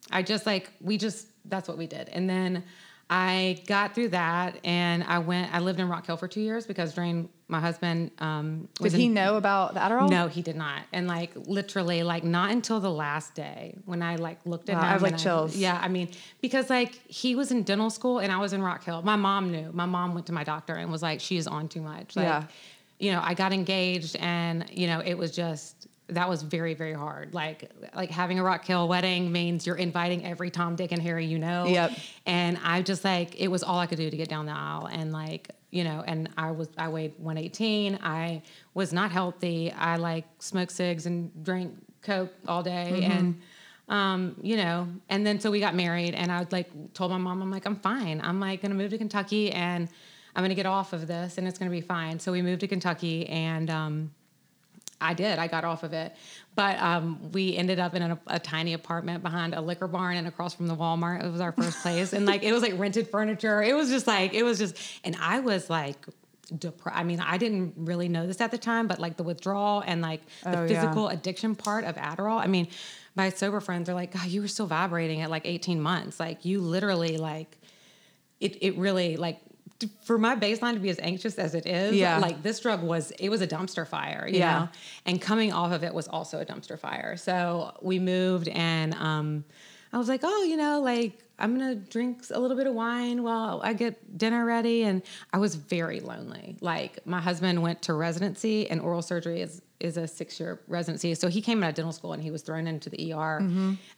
I 0.10 0.24
just 0.24 0.48
like 0.48 0.72
we 0.82 0.98
just 0.98 1.28
that's 1.50 1.68
what 1.68 1.78
we 1.78 1.86
did. 1.86 2.10
And 2.10 2.28
then 2.28 2.64
I 3.10 3.62
got 3.68 3.94
through 3.94 4.10
that 4.10 4.58
and 4.64 5.04
I 5.04 5.20
went 5.20 5.54
I 5.54 5.60
lived 5.60 5.80
in 5.80 5.88
Rock 5.88 6.08
Hill 6.08 6.18
for 6.18 6.28
2 6.28 6.42
years 6.42 6.66
because 6.66 6.94
during 6.94 7.30
my 7.48 7.60
husband 7.60 8.10
um 8.18 8.68
Did 8.76 8.84
was 8.84 8.94
he 8.94 9.06
in, 9.06 9.14
know 9.14 9.38
about 9.38 9.76
the 9.76 9.80
Adderall? 9.80 10.10
No, 10.10 10.28
he 10.28 10.42
did 10.42 10.56
not. 10.56 10.82
And 10.92 11.08
like 11.08 11.32
literally 11.36 12.02
like 12.02 12.24
not 12.24 12.50
until 12.52 12.80
the 12.80 12.90
last 12.90 13.36
day 13.36 13.76
when 13.86 14.02
I 14.02 14.16
like 14.16 14.40
looked 14.46 14.70
at 14.70 14.78
Wow, 14.78 14.82
him 14.82 14.86
I 14.88 14.92
have, 14.94 15.02
like, 15.04 15.18
chills. 15.18 15.56
yeah, 15.56 15.80
I 15.80 15.88
mean 15.88 16.10
because 16.42 16.70
like 16.72 16.96
he 17.08 17.36
was 17.36 17.52
in 17.52 17.62
dental 17.62 17.92
school 17.92 18.18
and 18.20 18.32
I 18.32 18.38
was 18.40 18.54
in 18.54 18.64
Rock 18.64 18.84
Hill. 18.84 19.04
My 19.04 19.16
mom 19.16 19.52
knew. 19.52 19.70
My 19.72 19.86
mom 19.86 20.16
went 20.16 20.26
to 20.28 20.34
my 20.34 20.44
doctor 20.44 20.74
and 20.74 20.92
was 20.92 21.04
like 21.04 21.20
she 21.22 21.38
is 21.38 21.46
on 21.46 21.68
too 21.68 21.82
much. 21.82 22.16
Like 22.16 22.24
Yeah. 22.26 22.44
you 22.98 23.12
know, 23.12 23.22
I 23.24 23.36
got 23.36 23.54
engaged 23.54 24.16
and 24.16 24.66
you 24.72 24.88
know, 24.88 25.00
it 25.00 25.14
was 25.16 25.30
just 25.32 25.88
that 26.08 26.30
was 26.30 26.44
very 26.44 26.74
very 26.74 26.94
hard. 26.94 27.34
Like 27.34 27.72
like 27.96 28.12
having 28.12 28.40
a 28.40 28.44
Rock 28.44 28.66
Hill 28.66 28.88
wedding 28.88 29.32
means 29.32 29.66
you're 29.66 29.76
inviting 29.76 30.26
every 30.26 30.52
Tom, 30.52 30.76
Dick, 30.76 30.92
and 30.92 31.02
Harry 31.02 31.26
you 31.26 31.40
know. 31.40 31.66
Yep. 31.66 31.92
And 32.26 32.60
I 32.64 32.82
just 32.82 33.04
like 33.04 33.40
it 33.40 33.48
was 33.48 33.64
all 33.64 33.80
I 33.80 33.88
could 33.88 33.98
do 33.98 34.10
to 34.10 34.18
get 34.18 34.30
down 34.30 34.46
the 34.46 34.52
aisle 34.52 34.88
and 34.88 35.12
like 35.12 35.50
you 35.72 35.84
know 35.84 36.04
and 36.06 36.30
I 36.38 36.52
was 36.52 36.70
I 36.78 36.90
weighed 36.90 37.14
118. 37.18 38.00
I 38.02 38.42
was 38.74 38.94
not 38.94 39.12
healthy. 39.12 39.72
I 39.72 39.96
like 39.96 40.26
smoked 40.40 40.72
cigs 40.72 41.06
and 41.06 41.32
drank 41.44 41.74
coke 42.02 42.32
all 42.48 42.62
day 42.62 43.04
and 43.04 43.42
um, 43.88 44.36
you 44.42 44.58
know, 44.58 44.88
and 45.10 45.26
then 45.26 45.40
so 45.40 45.52
we 45.52 45.60
got 45.60 45.76
married 45.76 46.16
and 46.16 46.32
I 46.32 46.40
was 46.40 46.52
like 46.52 46.94
told 46.94 47.12
my 47.12 47.18
mom 47.18 47.42
I'm 47.42 47.52
like 47.52 47.66
I'm 47.66 47.76
fine. 47.76 48.20
I'm 48.24 48.40
like 48.40 48.62
to 48.62 48.70
move 48.70 48.92
to 48.92 48.98
Kentucky 48.98 49.52
and 49.52 49.90
I'm 50.36 50.42
to 50.50 50.56
get 50.56 50.66
off 50.66 50.92
of 50.94 51.08
this 51.08 51.38
and 51.38 51.48
it's 51.48 51.58
to 51.58 51.70
be 51.70 51.82
fine. 51.82 52.20
So 52.20 52.32
we 52.32 52.42
moved 52.42 52.62
to 52.62 52.68
Kentucky 52.68 53.28
and 53.30 53.70
um 53.70 54.12
I 55.02 55.14
did. 55.14 55.40
I 55.40 55.48
got 55.48 55.64
off 55.66 55.84
of 55.84 55.94
it, 55.94 56.14
but 56.56 56.80
um, 56.82 57.32
we 57.34 57.56
ended 57.58 57.80
up 57.80 57.94
in 57.96 58.02
a, 58.02 58.20
a 58.28 58.40
tiny 58.40 58.74
apartment 58.74 59.24
behind 59.24 59.54
a 59.54 59.62
liquor 59.62 59.88
barn 59.88 60.16
and 60.18 60.28
across 60.28 60.54
from 60.56 60.68
the 60.68 60.76
Walmart. 60.76 61.24
It 61.24 61.32
was 61.32 61.42
our 61.42 61.52
first 61.52 61.82
place, 61.82 62.14
and 62.14 62.26
like 62.26 62.44
it 62.44 62.54
was 62.54 62.62
like 62.62 62.78
rented 62.80 63.10
furniture. 63.10 63.62
It 63.62 63.76
was 63.76 63.90
just 63.90 64.08
like 64.08 64.34
it 64.34 64.44
was 64.44 64.58
just, 64.60 64.78
and 65.04 65.16
I 65.20 65.40
was 65.40 65.70
like. 65.70 65.98
Depre- 66.54 66.92
I 66.94 67.04
mean, 67.04 67.20
I 67.20 67.40
didn't 67.40 67.74
really 67.76 68.08
know 68.08 68.28
this 68.28 68.40
at 68.40 68.52
the 68.52 68.60
time, 68.60 68.86
but 68.88 69.00
like 69.00 69.18
the 69.18 69.24
withdrawal 69.24 69.82
and 69.84 70.00
like 70.04 70.22
the 70.44 70.50
Oh, 70.60 70.62
yeah. 70.62 70.68
physical 70.68 71.08
addiction 71.10 71.56
part 71.56 71.86
of 71.86 71.96
Adderall. 71.96 72.40
I 72.40 72.46
mean, 72.46 72.68
my 73.16 73.32
sober 73.32 73.60
friends 73.60 73.90
are 73.90 73.96
like, 73.96 74.14
God, 74.14 74.28
you 74.28 74.42
were 74.42 74.48
still 74.48 74.68
vibrating 74.68 75.22
at 75.22 75.32
like 75.32 75.42
18 75.48 75.82
months. 75.82 76.20
Like 76.20 76.46
you 76.46 76.62
literally 76.62 77.18
like 77.18 77.58
it, 78.40 78.62
it 78.62 78.78
really 78.78 79.18
like 79.18 79.40
for 80.04 80.18
my 80.18 80.36
baseline 80.36 80.74
to 80.74 80.80
be 80.80 80.90
as 80.90 81.00
anxious 81.00 81.38
as 81.38 81.54
it 81.54 81.66
is, 81.66 81.96
Yeah. 81.96 82.20
like 82.20 82.42
this 82.44 82.60
drug 82.62 82.82
was, 82.82 83.12
it 83.20 83.30
was 83.30 83.42
a 83.42 83.48
dumpster 83.48 83.86
fire, 83.88 84.26
you 84.28 84.40
Yeah. 84.40 84.60
know, 84.60 84.70
and 85.06 85.22
coming 85.22 85.52
off 85.52 85.72
of 85.74 85.84
it 85.84 85.94
was 85.94 86.08
also 86.08 86.40
a 86.40 86.46
dumpster 86.46 86.80
fire. 86.80 87.18
So 87.18 87.76
we 87.82 88.00
moved 88.00 88.48
and, 88.48 88.94
um, 88.96 89.44
I 89.94 89.98
was 89.98 90.10
like, 90.10 90.22
oh, 90.24 90.44
you 90.44 90.58
know, 90.58 90.82
like 90.82 91.22
I'm 91.40 91.54
gonna 91.58 91.76
drink 91.76 92.24
a 92.32 92.40
little 92.40 92.56
bit 92.58 92.68
of 92.68 92.74
wine 92.74 93.24
while 93.24 93.62
I 93.64 93.74
get 93.74 94.18
dinner 94.18 94.46
ready, 94.46 94.84
and 94.84 95.02
I 95.34 95.38
was 95.38 95.56
very 95.56 96.00
lonely. 96.02 96.58
Like 96.62 97.06
my 97.06 97.20
husband 97.22 97.62
went 97.62 97.82
to 97.84 97.94
residency, 97.94 98.70
and 98.70 98.82
oral 98.82 99.02
surgery 99.02 99.42
is 99.42 99.62
is 99.80 99.96
a 99.98 100.08
six 100.08 100.38
year 100.40 100.60
residency, 100.68 101.14
so 101.16 101.28
he 101.30 101.42
came 101.42 101.62
out 101.64 101.70
of 101.70 101.76
dental 101.76 101.92
school 101.94 102.12
and 102.14 102.22
he 102.24 102.32
was 102.32 102.42
thrown 102.42 102.68
into 102.68 102.90
the 102.90 103.12
ER. 103.14 103.40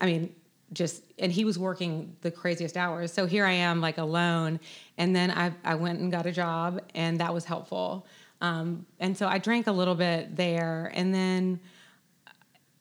I 0.01 0.05
mean, 0.05 0.35
just 0.73 1.03
and 1.17 1.31
he 1.31 1.45
was 1.45 1.57
working 1.57 2.15
the 2.21 2.31
craziest 2.31 2.77
hours. 2.77 3.13
So 3.13 3.25
here 3.25 3.45
I 3.45 3.53
am, 3.53 3.79
like 3.81 3.97
alone, 3.97 4.59
and 4.97 5.15
then 5.15 5.31
I 5.31 5.53
I 5.63 5.75
went 5.75 5.99
and 5.99 6.11
got 6.11 6.25
a 6.25 6.31
job, 6.31 6.81
and 6.93 7.19
that 7.19 7.33
was 7.33 7.45
helpful. 7.45 8.05
Um, 8.41 8.85
and 8.99 9.17
so 9.17 9.27
I 9.27 9.37
drank 9.37 9.67
a 9.67 9.71
little 9.71 9.95
bit 9.95 10.35
there, 10.35 10.91
and 10.93 11.13
then 11.13 11.59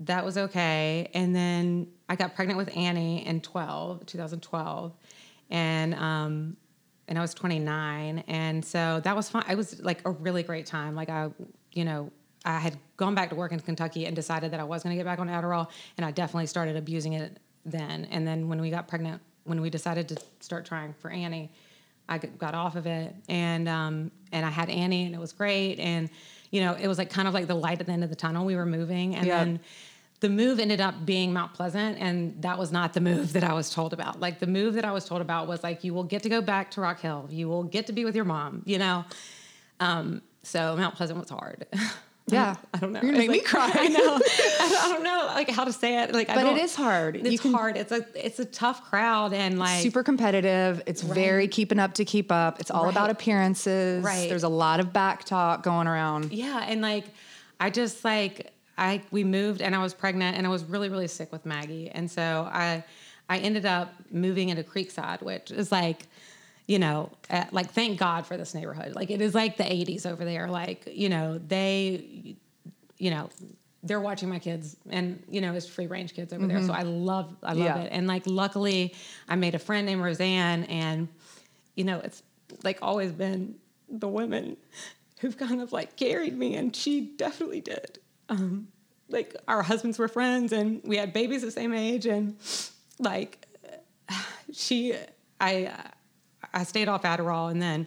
that 0.00 0.24
was 0.24 0.36
okay. 0.36 1.10
And 1.14 1.34
then 1.34 1.88
I 2.08 2.16
got 2.16 2.34
pregnant 2.34 2.58
with 2.58 2.76
Annie 2.76 3.26
in 3.26 3.40
12, 3.40 4.06
2012. 4.06 4.92
And, 5.50 5.94
um, 5.94 6.56
and 7.08 7.18
I 7.18 7.20
was 7.20 7.34
29. 7.34 8.24
And 8.26 8.64
so 8.64 9.00
that 9.04 9.16
was 9.16 9.28
fun. 9.28 9.44
It 9.48 9.56
was 9.56 9.80
like 9.82 10.06
a 10.06 10.10
really 10.10 10.42
great 10.42 10.66
time. 10.66 10.94
Like 10.94 11.08
I, 11.08 11.30
you 11.72 11.84
know, 11.84 12.10
I 12.44 12.58
had 12.58 12.76
gone 12.96 13.14
back 13.14 13.30
to 13.30 13.36
work 13.36 13.52
in 13.52 13.60
Kentucky 13.60 14.06
and 14.06 14.14
decided 14.14 14.52
that 14.52 14.60
I 14.60 14.64
was 14.64 14.82
going 14.82 14.94
to 14.94 14.96
get 14.96 15.06
back 15.06 15.18
on 15.18 15.28
Adderall. 15.28 15.68
And 15.96 16.04
I 16.04 16.10
definitely 16.10 16.46
started 16.46 16.76
abusing 16.76 17.14
it 17.14 17.38
then. 17.66 18.06
And 18.10 18.26
then 18.26 18.48
when 18.48 18.60
we 18.60 18.70
got 18.70 18.88
pregnant, 18.88 19.20
when 19.44 19.60
we 19.60 19.70
decided 19.70 20.08
to 20.08 20.16
start 20.40 20.64
trying 20.64 20.92
for 20.94 21.10
Annie, 21.10 21.50
I 22.08 22.18
got 22.18 22.54
off 22.54 22.76
of 22.76 22.86
it 22.86 23.14
and 23.28 23.68
um, 23.68 24.10
and 24.32 24.46
I 24.46 24.50
had 24.50 24.70
Annie 24.70 25.06
and 25.06 25.14
it 25.14 25.18
was 25.20 25.32
great 25.32 25.80
and 25.80 26.08
you 26.52 26.60
know 26.60 26.74
it 26.74 26.86
was 26.86 26.98
like 26.98 27.10
kind 27.10 27.26
of 27.26 27.34
like 27.34 27.48
the 27.48 27.54
light 27.56 27.80
at 27.80 27.86
the 27.86 27.92
end 27.92 28.04
of 28.04 28.10
the 28.10 28.16
tunnel. 28.16 28.44
We 28.46 28.54
were 28.54 28.64
moving 28.66 29.16
and 29.16 29.26
Yeah. 29.26 29.38
then 29.44 29.60
the 30.20 30.28
move 30.28 30.60
ended 30.60 30.80
up 30.80 31.04
being 31.04 31.32
Mount 31.32 31.52
Pleasant 31.52 31.98
and 32.00 32.40
that 32.42 32.58
was 32.58 32.70
not 32.70 32.92
the 32.94 33.00
move 33.00 33.32
that 33.32 33.42
I 33.44 33.52
was 33.52 33.70
told 33.70 33.92
about. 33.92 34.20
Like 34.20 34.38
the 34.38 34.46
move 34.46 34.74
that 34.74 34.84
I 34.84 34.92
was 34.92 35.04
told 35.04 35.20
about 35.20 35.48
was 35.48 35.62
like 35.64 35.82
you 35.82 35.92
will 35.94 36.04
get 36.04 36.22
to 36.22 36.28
go 36.28 36.40
back 36.40 36.70
to 36.72 36.80
Rock 36.80 37.00
Hill. 37.00 37.26
You 37.28 37.48
will 37.48 37.64
get 37.64 37.88
to 37.88 37.92
be 37.92 38.04
with 38.04 38.14
your 38.14 38.24
mom. 38.24 38.62
You 38.66 38.78
know. 38.78 39.04
Um, 39.80 40.22
so 40.44 40.76
Mount 40.76 40.94
Pleasant 40.94 41.18
was 41.18 41.28
hard. 41.28 41.66
Yeah. 42.28 42.56
I 42.74 42.78
don't 42.78 42.92
know. 42.92 43.00
Gonna 43.00 43.18
make 43.18 43.30
me 43.30 43.40
cry. 43.40 43.70
I 43.72 43.88
know. 43.88 44.18
I 44.60 44.88
don't, 44.92 45.02
know 45.04 45.26
like 45.26 45.48
how 45.50 45.64
to 45.64 45.72
say 45.72 46.02
it. 46.02 46.12
Like, 46.12 46.26
But 46.28 46.44
it 46.46 46.56
is 46.58 46.74
hard. 46.74 47.16
It's 47.16 47.30
You 47.30 47.38
can- 47.38 47.52
hard. 47.52 47.76
It's 47.76 47.92
a 47.92 48.04
it's 48.14 48.38
a 48.40 48.44
tough 48.44 48.84
crowd 48.90 49.32
and 49.32 49.58
like 49.58 49.82
super 49.82 50.02
competitive. 50.02 50.82
It's 50.86 51.02
very 51.02 51.46
keeping 51.48 51.78
up 51.78 51.94
to 51.94 52.04
keep 52.04 52.32
up. 52.32 52.60
It's 52.60 52.70
all 52.70 52.88
about 52.88 53.10
appearances. 53.10 54.04
Right. 54.04 54.28
There's 54.28 54.42
a 54.42 54.48
lot 54.48 54.80
of 54.80 54.92
back 54.92 55.24
talk 55.24 55.62
going 55.62 55.86
around. 55.86 56.32
Yeah, 56.32 56.64
and 56.66 56.80
like 56.80 57.04
I 57.60 57.70
just 57.70 58.04
like 58.04 58.52
I 58.76 59.02
we 59.10 59.22
moved 59.24 59.62
and 59.62 59.74
I 59.74 59.82
was 59.82 59.94
pregnant 59.94 60.36
and 60.36 60.46
I 60.46 60.50
was 60.50 60.64
really 60.64 60.88
really 60.88 61.08
sick 61.08 61.30
with 61.32 61.46
Maggie, 61.46 61.90
and 61.90 62.10
so 62.10 62.48
I 62.52 62.82
I 63.28 63.38
ended 63.38 63.66
up 63.66 63.92
moving 64.10 64.48
into 64.48 64.62
Creekside, 64.64 65.22
which 65.22 65.50
is 65.50 65.70
like 65.70 66.06
you 66.66 66.78
know 66.78 67.10
uh, 67.30 67.44
like 67.52 67.70
thank 67.72 67.98
God 67.98 68.26
for 68.26 68.36
this 68.36 68.54
neighborhood. 68.54 68.94
Like 68.94 69.10
it 69.10 69.20
is 69.20 69.34
like 69.34 69.56
the 69.56 69.64
80s 69.64 70.04
over 70.06 70.24
there. 70.24 70.48
Like 70.48 70.88
you 70.92 71.08
know 71.08 71.38
they 71.38 72.36
you 72.98 73.10
know 73.10 73.28
they're 73.82 74.00
watching 74.00 74.28
my 74.28 74.38
kids 74.40 74.76
and 74.90 75.22
you 75.30 75.40
know 75.40 75.54
it's 75.54 75.66
free 75.68 75.86
range 75.86 76.12
kids 76.14 76.32
over 76.32 76.44
there 76.46 76.60
so 76.62 76.72
i 76.72 76.82
love 76.82 77.36
i 77.44 77.52
love 77.52 77.66
Yeah. 77.66 77.82
it 77.82 77.88
and 77.92 78.08
like 78.08 78.24
luckily 78.26 78.94
i 79.28 79.36
made 79.36 79.54
a 79.54 79.60
friend 79.60 79.86
named 79.86 80.02
roseanne 80.02 80.64
and 80.64 81.06
you 81.76 81.84
know 81.84 82.00
it's 82.00 82.22
like 82.64 82.78
always 82.82 83.12
been 83.12 83.54
the 83.88 84.08
women 84.08 84.56
who've 85.20 85.36
kind 85.36 85.60
of 85.60 85.72
like 85.72 85.94
carried 85.96 86.36
me 86.36 86.56
and 86.56 86.74
she 86.74 87.00
definitely 87.16 87.60
did 87.60 88.00
um, 88.28 88.66
like 89.08 89.36
our 89.46 89.62
husbands 89.62 89.98
were 90.00 90.08
friends 90.08 90.52
and 90.52 90.80
we 90.82 90.96
had 90.96 91.12
babies 91.12 91.42
the 91.42 91.50
same 91.52 91.72
age 91.72 92.06
and 92.06 92.34
like 92.98 93.46
she 94.52 94.94
i 95.40 95.70
i 96.54 96.62
stayed 96.64 96.88
off 96.88 97.02
adderall 97.02 97.50
and 97.50 97.60
then 97.60 97.86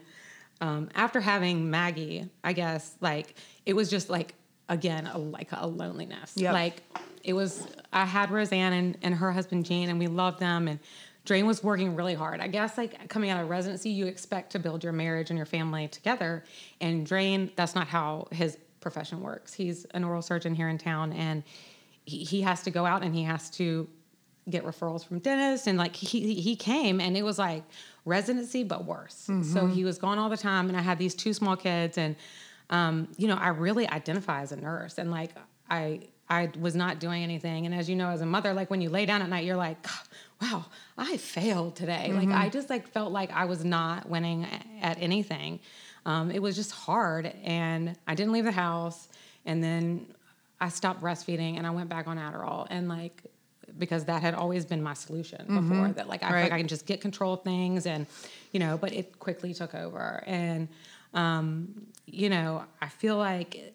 um, 0.61 0.89
after 0.95 1.19
having 1.21 1.69
maggie 1.69 2.29
i 2.43 2.53
guess 2.53 2.95
like 3.01 3.35
it 3.65 3.73
was 3.73 3.89
just 3.89 4.09
like 4.09 4.35
again 4.67 5.07
a, 5.07 5.17
like 5.17 5.49
a 5.51 5.65
loneliness 5.67 6.33
Yep. 6.35 6.53
like 6.53 6.83
it 7.23 7.33
was 7.33 7.67
i 7.93 8.05
had 8.05 8.31
roseanne 8.31 8.73
and, 8.73 8.97
and 9.01 9.15
her 9.15 9.31
husband 9.31 9.65
gene 9.65 9.89
and 9.89 9.99
we 9.99 10.07
loved 10.07 10.39
them 10.39 10.67
and 10.67 10.79
Drain 11.25 11.45
was 11.45 11.61
working 11.63 11.95
really 11.95 12.15
hard. 12.15 12.39
I 12.39 12.47
guess 12.47 12.75
like 12.75 13.07
coming 13.07 13.29
out 13.29 13.39
of 13.43 13.49
residency, 13.49 13.91
you 13.91 14.07
expect 14.07 14.53
to 14.53 14.57
build 14.57 14.83
your 14.83 14.93
marriage 14.93 15.29
and 15.29 15.37
your 15.37 15.45
family 15.45 15.87
together. 15.87 16.43
And 16.81 17.05
Drain, 17.05 17.51
that's 17.55 17.75
not 17.75 17.87
how 17.87 18.29
his 18.31 18.57
profession 18.79 19.21
works. 19.21 19.53
He's 19.53 19.85
an 19.93 20.03
oral 20.05 20.23
surgeon 20.23 20.55
here 20.55 20.69
in 20.69 20.79
town, 20.79 21.13
and 21.13 21.43
he, 22.05 22.23
he 22.23 22.41
has 22.41 22.63
to 22.63 22.71
go 22.71 22.83
out 22.85 23.03
and 23.03 23.13
he 23.13 23.23
has 23.23 23.49
to 23.51 23.87
get 24.49 24.63
referrals 24.65 25.05
from 25.05 25.19
dentists. 25.19 25.67
And 25.67 25.77
like 25.77 25.95
he 25.95 26.33
he 26.35 26.55
came, 26.55 26.99
and 26.99 27.15
it 27.15 27.23
was 27.23 27.37
like 27.37 27.63
residency, 28.09 28.63
but 28.63 28.83
worse. 28.85 29.29
So 29.53 29.67
he 29.67 29.83
was 29.83 29.97
gone 29.97 30.17
all 30.19 30.29
the 30.29 30.37
time, 30.51 30.67
and 30.69 30.77
I 30.77 30.81
had 30.81 30.97
these 30.97 31.15
two 31.15 31.33
small 31.33 31.55
kids, 31.55 31.97
and 31.97 32.15
um, 32.69 33.07
you 33.17 33.27
know, 33.27 33.35
I 33.35 33.49
really 33.49 33.87
identify 33.87 34.41
as 34.41 34.51
a 34.51 34.55
nurse, 34.57 34.97
and 34.97 35.09
like 35.11 35.31
I 35.69 36.01
I 36.29 36.51
was 36.59 36.75
not 36.75 36.99
doing 36.99 37.23
anything. 37.23 37.65
And 37.65 37.73
as 37.73 37.89
you 37.89 37.95
know, 37.95 38.09
as 38.09 38.21
a 38.21 38.25
mother, 38.25 38.53
like 38.53 38.69
when 38.69 38.81
you 38.81 38.89
lay 38.89 39.05
down 39.05 39.21
at 39.21 39.29
night, 39.29 39.45
you're 39.45 39.55
like, 39.67 39.77
wow, 40.41 40.65
I 40.97 41.17
failed 41.17 41.75
today. 41.75 42.11
Like 42.13 42.29
I 42.35 42.49
just 42.49 42.69
like 42.69 42.87
felt 42.87 43.11
like 43.11 43.31
I 43.31 43.45
was 43.45 43.63
not 43.65 44.07
winning 44.09 44.45
at 44.81 44.97
anything. 45.01 45.59
Um, 46.05 46.31
it 46.31 46.41
was 46.41 46.55
just 46.55 46.71
hard, 46.71 47.25
and 47.43 47.95
I 48.07 48.13
didn't 48.15 48.33
leave 48.33 48.45
the 48.45 48.51
house. 48.51 49.07
And 49.45 49.63
then 49.63 50.05
I 50.61 50.69
stopped 50.69 51.01
breastfeeding, 51.01 51.57
and 51.57 51.65
I 51.65 51.71
went 51.71 51.89
back 51.89 52.07
on 52.07 52.17
Adderall, 52.17 52.67
and 52.69 52.87
like 52.87 53.23
because 53.79 54.05
that 54.05 54.21
had 54.21 54.33
always 54.35 54.65
been 54.65 54.83
my 54.83 54.93
solution 54.93 55.45
before. 55.47 55.89
That 55.93 56.07
like 56.07 56.21
I 56.21 56.31
Right. 56.31 56.43
like 56.43 56.51
I 56.51 56.57
can 56.59 56.67
just 56.67 56.85
get 56.85 57.01
control 57.01 57.33
of 57.35 57.43
things, 57.43 57.85
and 57.85 58.05
you 58.51 58.59
know, 58.59 58.77
but 58.77 58.93
it 58.93 59.17
quickly 59.19 59.53
took 59.53 59.73
over, 59.73 60.23
and 60.27 60.67
um, 61.13 61.87
you 62.05 62.29
know, 62.29 62.63
I 62.81 62.89
feel 62.89 63.17
like 63.17 63.73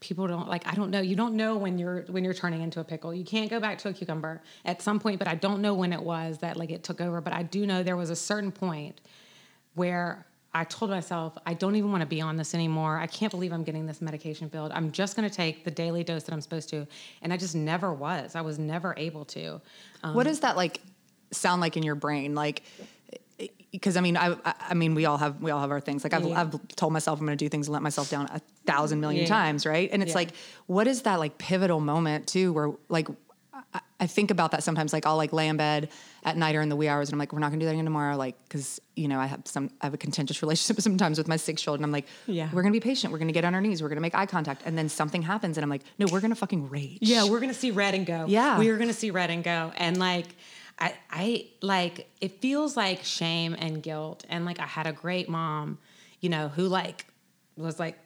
people 0.00 0.28
don't 0.28 0.48
like. 0.48 0.66
I 0.66 0.74
don't 0.74 0.90
know. 0.90 1.00
You 1.00 1.16
don't 1.16 1.34
know 1.34 1.56
when 1.56 1.76
you're 1.78 2.02
when 2.02 2.24
you're 2.24 2.34
turning 2.34 2.62
into 2.62 2.78
a 2.80 2.84
pickle. 2.84 3.12
You 3.12 3.24
can't 3.24 3.50
go 3.50 3.58
back 3.60 3.78
to 3.78 3.88
a 3.88 3.92
cucumber 3.92 4.40
at 4.64 4.80
some 4.80 5.00
point, 5.00 5.18
but 5.18 5.26
I 5.28 5.34
don't 5.34 5.60
know 5.60 5.74
when 5.74 5.92
it 5.92 6.02
was 6.02 6.38
that 6.38 6.56
like 6.56 6.70
it 6.70 6.84
took 6.84 7.00
over. 7.00 7.20
But 7.20 7.32
I 7.32 7.42
do 7.42 7.66
know 7.66 7.82
there 7.82 7.96
was 7.96 8.10
a 8.10 8.16
certain 8.16 8.52
point 8.52 9.00
where 9.74 10.24
I 10.58 10.64
told 10.64 10.90
myself, 10.90 11.38
I 11.46 11.54
don't 11.54 11.76
even 11.76 11.90
want 11.92 12.00
to 12.00 12.06
be 12.06 12.20
on 12.20 12.36
this 12.36 12.52
anymore. 12.52 12.98
I 12.98 13.06
can't 13.06 13.30
believe 13.30 13.52
I'm 13.52 13.62
getting 13.62 13.86
this 13.86 14.00
medication 14.02 14.50
filled. 14.50 14.72
I'm 14.72 14.90
just 14.90 15.14
going 15.16 15.28
to 15.28 15.34
take 15.34 15.62
the 15.64 15.70
daily 15.70 16.02
dose 16.02 16.24
that 16.24 16.32
I'm 16.32 16.40
supposed 16.40 16.68
to. 16.70 16.86
And 17.22 17.32
I 17.32 17.36
just 17.36 17.54
never 17.54 17.92
was. 17.92 18.34
I 18.34 18.40
was 18.40 18.58
never 18.58 18.92
able 18.96 19.24
to. 19.26 19.60
Um, 20.02 20.14
what 20.14 20.24
does 20.24 20.40
that 20.40 20.56
like 20.56 20.80
sound 21.30 21.60
like 21.60 21.76
in 21.76 21.84
your 21.84 21.94
brain? 21.94 22.34
Like, 22.34 22.62
because 23.70 23.96
I 23.96 24.00
mean, 24.00 24.16
I, 24.16 24.34
I 24.44 24.74
mean, 24.74 24.94
we 24.94 25.04
all 25.06 25.18
have 25.18 25.40
we 25.40 25.50
all 25.52 25.60
have 25.60 25.70
our 25.70 25.80
things. 25.80 26.02
Like 26.02 26.14
I've, 26.14 26.24
Yeah. 26.26 26.40
I've 26.40 26.68
told 26.74 26.92
myself 26.92 27.20
I'm 27.20 27.26
going 27.26 27.38
to 27.38 27.44
do 27.44 27.48
things 27.48 27.68
and 27.68 27.72
let 27.72 27.82
myself 27.82 28.10
down 28.10 28.26
a 28.26 28.40
thousand 28.66 29.00
million 29.00 29.22
Yeah. 29.22 29.28
times, 29.28 29.64
right? 29.64 29.88
And 29.92 30.02
it's 30.02 30.10
Yeah. 30.10 30.16
like, 30.16 30.30
what 30.66 30.88
is 30.88 31.02
that 31.02 31.20
like 31.20 31.38
pivotal 31.38 31.78
moment 31.78 32.26
too, 32.26 32.52
where 32.52 32.70
like 32.88 33.08
I, 33.74 33.80
I 34.00 34.06
think 34.06 34.30
about 34.30 34.50
that 34.52 34.62
sometimes. 34.64 34.92
Like 34.92 35.06
I'll 35.06 35.16
like 35.16 35.32
lay 35.32 35.48
in 35.48 35.56
bed 35.56 35.90
at 36.28 36.36
night 36.36 36.54
or 36.54 36.60
in 36.60 36.68
the 36.68 36.76
wee 36.76 36.88
hours, 36.88 37.08
and 37.08 37.14
I'm 37.14 37.18
like, 37.18 37.32
we're 37.32 37.38
not 37.38 37.48
to 37.60 37.64
do 37.64 37.66
that 37.66 37.72
again 37.72 37.84
tomorrow, 37.84 38.16
like 38.16 38.36
because 38.44 38.80
you 38.96 39.08
know 39.08 39.18
I 39.18 39.26
have 39.26 39.42
some 39.46 39.70
I 39.80 39.86
have 39.86 39.94
a 39.94 39.98
contentious 39.98 40.42
relationship 40.44 40.80
sometimes 40.82 41.18
with 41.18 41.26
my 41.28 41.36
six 41.36 41.64
year 41.66 41.70
old, 41.70 41.78
and 41.80 41.84
I'm 41.84 41.92
like, 41.92 42.06
Yeah. 42.26 42.48
we're 42.52 42.62
to 42.72 42.76
be 42.76 42.80
patient, 42.80 43.12
we're 43.12 43.18
to 43.28 43.32
get 43.32 43.44
on 43.44 43.54
our 43.54 43.60
knees, 43.60 43.82
we're 43.82 43.88
to 43.94 44.00
make 44.00 44.14
eye 44.14 44.26
contact, 44.26 44.62
and 44.66 44.76
then 44.76 44.88
something 44.88 45.22
happens, 45.22 45.56
and 45.56 45.64
I'm 45.64 45.70
like, 45.70 45.82
no, 45.98 46.06
we're 46.12 46.20
to 46.20 46.36
fucking 46.36 46.68
rage. 46.68 46.98
Yeah, 47.00 47.24
we're 47.28 47.40
gonna 47.40 47.54
see 47.54 47.70
red 47.70 47.94
and 47.94 48.04
go. 48.06 48.26
Yeah. 48.28 48.58
we 48.58 48.68
are 48.68 48.76
gonna 48.78 48.92
see 48.92 49.10
red 49.10 49.30
and 49.30 49.42
go, 49.42 49.72
and 49.76 49.98
like, 49.98 50.26
I, 50.78 50.94
I 51.10 51.46
like 51.62 52.08
it 52.20 52.40
feels 52.40 52.76
like 52.76 53.02
shame 53.04 53.54
and 53.58 53.82
guilt, 53.82 54.24
and 54.28 54.44
like 54.44 54.60
I 54.60 54.66
had 54.66 54.86
a 54.86 54.92
great 54.92 55.28
mom, 55.28 55.78
you 56.20 56.28
know, 56.28 56.48
who 56.48 56.68
like 56.68 57.06
was 57.56 57.78
like, 57.80 57.98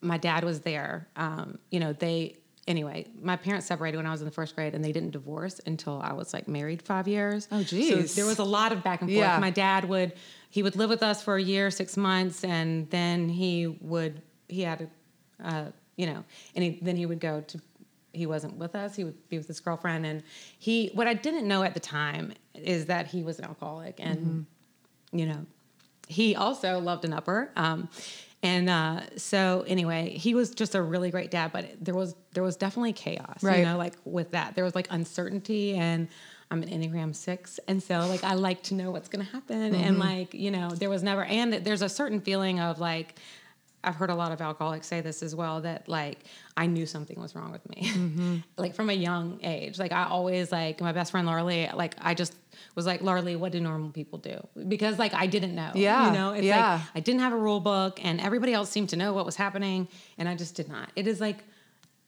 my 0.00 0.18
dad 0.18 0.44
was 0.44 0.60
there. 0.60 1.08
Um, 1.16 1.58
you 1.70 1.80
know, 1.80 1.92
they 1.92 2.36
anyway. 2.66 3.06
My 3.20 3.36
parents 3.36 3.66
separated 3.66 3.96
when 3.96 4.06
I 4.06 4.10
was 4.10 4.20
in 4.20 4.24
the 4.24 4.32
first 4.32 4.54
grade, 4.54 4.74
and 4.74 4.84
they 4.84 4.92
didn't 4.92 5.10
divorce 5.10 5.60
until 5.66 6.00
I 6.02 6.12
was 6.12 6.32
like 6.32 6.48
married 6.48 6.82
five 6.82 7.08
years. 7.08 7.48
Oh, 7.50 7.62
So 7.62 8.02
there 8.20 8.26
was 8.26 8.38
a 8.38 8.44
lot 8.44 8.72
of 8.72 8.82
back 8.82 9.00
and 9.00 9.10
forth. 9.10 9.18
Yeah. 9.18 9.38
My 9.38 9.50
dad 9.50 9.88
would 9.88 10.12
he 10.50 10.62
would 10.62 10.76
live 10.76 10.90
with 10.90 11.02
us 11.02 11.22
for 11.22 11.36
a 11.36 11.42
year, 11.42 11.70
six 11.70 11.96
months, 11.96 12.44
and 12.44 12.88
then 12.90 13.28
he 13.28 13.66
would 13.80 14.22
he 14.48 14.62
had 14.62 14.82
a 14.82 14.88
uh, 15.42 15.64
you 15.96 16.06
know, 16.06 16.24
and 16.54 16.64
he, 16.64 16.78
then 16.82 16.96
he 16.96 17.06
would 17.06 17.20
go 17.20 17.40
to. 17.42 17.60
He 18.14 18.26
wasn't 18.26 18.56
with 18.58 18.74
us. 18.74 18.94
He 18.94 19.04
would 19.04 19.28
be 19.30 19.38
with 19.38 19.48
his 19.48 19.58
girlfriend, 19.60 20.04
and 20.04 20.22
he. 20.58 20.90
What 20.94 21.06
I 21.06 21.14
didn't 21.14 21.48
know 21.48 21.62
at 21.62 21.74
the 21.74 21.80
time 21.80 22.34
is 22.54 22.86
that 22.86 23.06
he 23.06 23.22
was 23.22 23.38
an 23.38 23.46
alcoholic, 23.46 23.96
and 23.98 24.46
you 25.12 25.26
know, 25.26 25.46
he 26.08 26.36
also 26.36 26.78
loved 26.78 27.04
an 27.04 27.12
upper. 27.12 27.50
Um, 27.56 27.88
and 28.42 28.68
uh, 28.68 29.00
so 29.16 29.64
anyway, 29.68 30.10
he 30.10 30.34
was 30.34 30.50
just 30.50 30.74
a 30.74 30.82
really 30.82 31.10
great 31.10 31.30
dad, 31.30 31.52
but 31.52 31.66
there 31.80 31.94
was 31.94 32.14
there 32.32 32.42
was 32.42 32.56
definitely 32.56 32.92
chaos, 32.92 33.42
Right. 33.42 33.58
you 33.60 33.64
know, 33.64 33.76
like 33.76 33.94
with 34.04 34.32
that. 34.32 34.54
There 34.54 34.64
was 34.64 34.74
like 34.74 34.88
uncertainty 34.90 35.74
and 35.74 36.08
I'm 36.50 36.62
an 36.62 36.68
Enneagram 36.68 37.14
six. 37.14 37.60
And 37.68 37.82
so 37.82 38.00
like 38.08 38.24
I 38.24 38.34
like 38.34 38.62
to 38.64 38.74
know 38.74 38.90
what's 38.90 39.08
gonna 39.08 39.24
happen. 39.24 39.74
And 39.74 39.98
like, 39.98 40.34
you 40.34 40.50
know, 40.50 40.70
there 40.70 40.90
was 40.90 41.02
never 41.02 41.24
and 41.24 41.52
there's 41.52 41.82
a 41.82 41.88
certain 41.88 42.20
feeling 42.20 42.58
of 42.60 42.78
like 42.80 43.14
I've 43.84 43.96
heard 43.96 44.10
a 44.10 44.14
lot 44.14 44.32
of 44.32 44.40
alcoholics 44.40 44.86
say 44.86 45.00
this 45.00 45.22
as 45.22 45.34
well 45.34 45.60
that 45.62 45.88
like 45.88 46.18
I 46.56 46.66
knew 46.66 46.86
something 46.86 47.20
was 47.20 47.34
wrong 47.34 47.50
with 47.50 47.68
me, 47.68 47.82
mm-hmm. 47.82 48.36
like 48.56 48.74
from 48.74 48.90
a 48.90 48.94
young 48.94 49.40
age. 49.42 49.78
Like 49.78 49.92
I 49.92 50.04
always 50.04 50.52
like 50.52 50.80
my 50.80 50.92
best 50.92 51.10
friend 51.10 51.26
Larly, 51.26 51.68
like 51.74 51.96
I 52.00 52.14
just 52.14 52.34
was 52.74 52.86
like 52.86 53.02
Larly, 53.02 53.36
what 53.36 53.52
do 53.52 53.60
normal 53.60 53.90
people 53.90 54.18
do? 54.18 54.46
Because 54.68 54.98
like 54.98 55.14
I 55.14 55.26
didn't 55.26 55.54
know. 55.54 55.72
Yeah, 55.74 56.06
you 56.06 56.12
know, 56.12 56.32
it's 56.32 56.44
yeah. 56.44 56.74
like 56.74 56.80
I 56.94 57.00
didn't 57.00 57.20
have 57.20 57.32
a 57.32 57.38
rule 57.38 57.60
book, 57.60 57.98
and 58.04 58.20
everybody 58.20 58.52
else 58.52 58.70
seemed 58.70 58.90
to 58.90 58.96
know 58.96 59.12
what 59.12 59.26
was 59.26 59.36
happening, 59.36 59.88
and 60.18 60.28
I 60.28 60.36
just 60.36 60.54
did 60.54 60.68
not. 60.68 60.90
It 60.94 61.06
is 61.06 61.20
like 61.20 61.38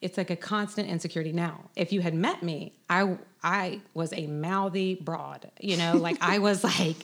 it's 0.00 0.18
like 0.18 0.30
a 0.30 0.36
constant 0.36 0.88
insecurity. 0.88 1.32
Now, 1.32 1.70
if 1.76 1.90
you 1.90 2.02
had 2.02 2.14
met 2.14 2.42
me, 2.42 2.74
I 2.90 3.16
I 3.42 3.80
was 3.94 4.12
a 4.12 4.26
mouthy 4.26 4.96
broad. 4.96 5.50
You 5.58 5.76
know, 5.76 5.96
like 5.96 6.18
I 6.20 6.38
was 6.38 6.62
like 6.78 6.96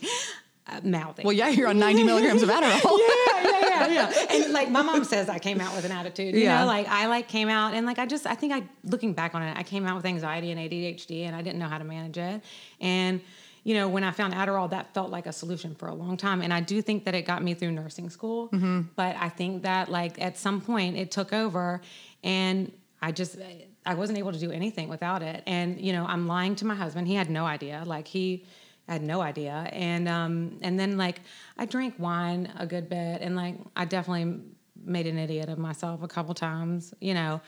uh, 0.67 0.81
mouthy. 0.85 1.23
Well, 1.25 1.33
yeah, 1.33 1.49
you're 1.49 1.69
on 1.69 1.79
90 1.79 2.05
milligrams 2.05 2.43
of 2.43 2.49
Adderall. 2.57 2.99
yeah, 2.99 3.43
yeah, 3.43 3.61
yeah, 3.61 3.89
yeah. 4.13 4.27
And 4.45 4.53
like 4.53 4.71
my 4.71 4.83
mom 4.83 5.05
says, 5.05 5.29
I 5.29 5.39
came 5.39 5.61
out 5.61 5.75
with 5.75 5.85
an 5.85 5.93
attitude. 5.93 6.35
You 6.35 6.43
Yeah. 6.43 6.61
know, 6.61 6.67
like 6.67 6.87
I 6.89 7.07
like 7.07 7.29
came 7.29 7.49
out 7.49 7.75
and 7.75 7.87
like 7.87 7.99
I 7.99 8.07
just 8.07 8.27
I 8.27 8.35
think 8.35 8.53
I 8.53 8.63
looking 8.85 9.13
back 9.15 9.35
on 9.35 9.43
it, 9.43 9.57
I 9.57 9.63
came 9.63 9.87
out 9.87 9.97
with 9.97 10.05
anxiety 10.07 10.51
and 10.51 10.61
ADHD 10.61 11.23
and 11.27 11.35
I 11.35 11.43
didn't 11.43 11.59
know 11.59 11.69
how 11.69 11.79
to 11.79 11.85
manage 11.85 12.19
it. 12.19 12.43
And 12.81 13.21
you 13.63 13.75
know, 13.75 13.89
when 13.89 14.05
I 14.05 14.11
found 14.11 14.33
Adderall, 14.33 14.71
that 14.71 14.95
felt 14.95 15.11
like 15.11 15.27
a 15.27 15.33
solution 15.33 15.75
for 15.75 15.89
a 15.89 15.95
long 15.95 16.17
time. 16.17 16.41
And 16.41 16.51
I 16.53 16.61
do 16.61 16.81
think 16.81 17.05
that 17.05 17.15
it 17.15 17.27
got 17.27 17.43
me 17.43 17.53
through 17.53 17.73
nursing 17.73 18.09
school. 18.09 18.49
But 18.97 19.17
I 19.17 19.29
think 19.29 19.63
that 19.65 19.91
like 19.91 20.21
at 20.21 20.39
some 20.39 20.61
point 20.63 20.97
it 20.97 21.11
took 21.11 21.33
over 21.35 21.83
and 22.25 22.73
I 23.03 23.13
just 23.13 23.37
I 23.85 23.95
wasn't 23.95 24.19
able 24.19 24.33
to 24.33 24.39
do 24.39 24.51
anything 24.51 24.89
without 24.89 25.23
it. 25.23 25.43
And 25.47 25.81
you 25.81 25.93
know, 25.93 26.05
I'm 26.07 26.27
lying 26.27 26.55
to 26.57 26.65
my 26.67 26.75
husband. 26.75 27.07
He 27.07 27.15
had 27.15 27.29
no 27.31 27.45
idea. 27.45 27.83
Like 27.85 28.07
he 28.09 28.45
I 28.91 28.95
had 28.95 29.03
no 29.03 29.21
idea. 29.21 29.69
And 29.73 30.09
um, 30.09 30.59
and 30.63 30.79
then 30.79 30.99
like 30.99 31.21
I 31.57 31.65
drank 31.65 31.95
wine 31.99 32.53
a 32.59 32.67
good 32.67 32.89
bit, 32.89 33.23
and 33.23 33.37
like 33.37 33.55
I 33.77 33.85
definitely 33.85 34.41
made 34.85 35.07
an 35.07 35.17
idiot 35.17 35.49
of 35.49 35.59
myself 35.59 36.03
a 36.03 36.09
couple 36.09 36.35
times, 36.35 36.93
you 37.01 37.15
know. 37.15 37.41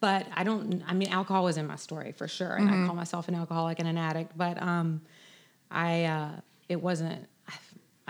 But 0.00 0.26
I 0.34 0.44
don't. 0.44 0.82
I 0.86 0.94
mean, 0.94 1.08
alcohol 1.08 1.44
was 1.44 1.58
in 1.58 1.66
my 1.66 1.76
story 1.76 2.12
for 2.12 2.26
sure, 2.26 2.54
and 2.54 2.70
I 2.70 2.86
call 2.86 2.94
myself 2.94 3.28
an 3.28 3.34
alcoholic 3.34 3.80
and 3.80 3.88
an 3.88 3.98
addict. 3.98 4.32
But 4.36 4.60
um, 4.62 5.02
I 5.70 6.04
uh, 6.04 6.30
it 6.70 6.80
wasn't. 6.80 7.28
I, 7.46 7.52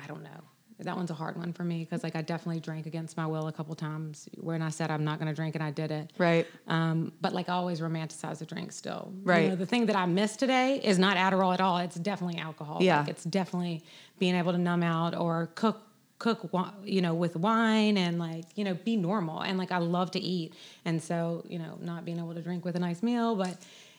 I 0.04 0.06
don't 0.06 0.22
know. 0.22 0.47
That 0.80 0.96
one's 0.96 1.10
a 1.10 1.14
hard 1.14 1.36
one 1.36 1.52
for 1.52 1.64
me 1.64 1.80
because 1.80 2.04
like 2.04 2.14
I 2.14 2.22
definitely 2.22 2.60
drank 2.60 2.86
against 2.86 3.16
my 3.16 3.26
will 3.26 3.48
a 3.48 3.52
couple 3.52 3.74
times 3.74 4.28
when 4.36 4.62
I 4.62 4.68
said 4.70 4.90
I'm 4.92 5.02
not 5.04 5.18
going 5.18 5.26
to 5.28 5.34
drink 5.34 5.56
and 5.56 5.64
I 5.64 5.72
did 5.72 5.90
it. 5.90 6.12
Right. 6.18 6.46
Um, 6.68 7.12
but 7.20 7.32
like 7.32 7.48
I 7.48 7.54
always 7.54 7.80
romanticize 7.80 8.38
the 8.38 8.46
drink 8.46 8.70
still. 8.72 9.12
You 9.16 9.20
Right. 9.24 9.48
know, 9.48 9.56
the 9.56 9.66
thing 9.66 9.86
that 9.86 9.96
I 9.96 10.06
miss 10.06 10.36
today 10.36 10.80
is 10.82 10.98
not 10.98 11.16
Adderall 11.16 11.52
at 11.52 11.60
all. 11.60 11.78
It's 11.78 11.96
definitely 11.96 12.38
alcohol. 12.40 12.78
Yeah. 12.80 13.00
Like 13.00 13.08
it's 13.08 13.24
definitely 13.24 13.82
being 14.20 14.36
able 14.36 14.52
to 14.52 14.58
numb 14.58 14.82
out 14.84 15.16
or 15.16 15.50
cook 15.56 15.82
cook 16.20 16.50
you 16.82 17.00
know 17.00 17.14
with 17.14 17.36
wine 17.36 17.96
and 17.96 18.18
like 18.18 18.44
you 18.56 18.64
know 18.64 18.74
be 18.74 18.96
normal 18.96 19.40
and 19.40 19.56
like 19.56 19.70
I 19.70 19.78
love 19.78 20.10
to 20.12 20.18
eat 20.20 20.52
and 20.84 21.00
so 21.00 21.44
you 21.48 21.60
know 21.60 21.78
not 21.80 22.04
being 22.04 22.18
able 22.18 22.34
to 22.34 22.42
drink 22.42 22.64
with 22.64 22.74
a 22.74 22.80
nice 22.80 23.04
meal 23.04 23.36
but 23.36 23.56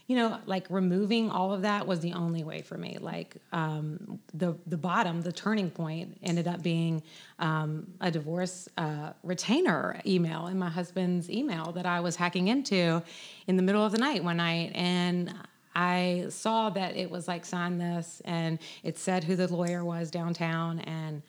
you 0.09 0.15
know 0.15 0.39
like 0.47 0.65
removing 0.71 1.29
all 1.29 1.53
of 1.53 1.61
that 1.61 1.85
was 1.85 1.99
the 1.99 2.13
only 2.13 2.43
way 2.43 2.63
for 2.63 2.75
me. 2.79 2.97
Like 2.99 3.37
um, 3.53 4.19
the 4.33 4.57
the 4.65 4.75
bottom 4.75 5.21
the 5.21 5.31
turning 5.31 5.69
point 5.69 6.17
ended 6.23 6.47
up 6.47 6.63
being 6.63 7.03
um, 7.37 7.85
a 8.01 8.09
divorce 8.09 8.67
uh, 8.79 9.13
retainer 9.21 10.01
email 10.07 10.47
in 10.47 10.57
my 10.57 10.67
husband's 10.67 11.29
email 11.29 11.71
that 11.73 11.85
I 11.85 11.99
was 11.99 12.15
hacking 12.15 12.47
into 12.47 13.03
in 13.45 13.55
the 13.55 13.61
middle 13.61 13.85
of 13.85 13.91
the 13.91 13.99
night 13.99 14.23
one 14.23 14.37
night. 14.37 14.71
And 14.73 15.31
I 15.75 16.25
saw 16.29 16.71
that 16.71 16.95
it 16.95 17.11
was 17.11 17.27
like 17.27 17.45
sign 17.45 17.77
this. 17.77 18.19
And 18.25 18.57
it 18.81 18.97
said 18.97 19.23
who 19.23 19.35
the 19.35 19.47
lawyer 19.47 19.85
was 19.85 20.09
downtown. 20.09 20.79
And 20.79 21.21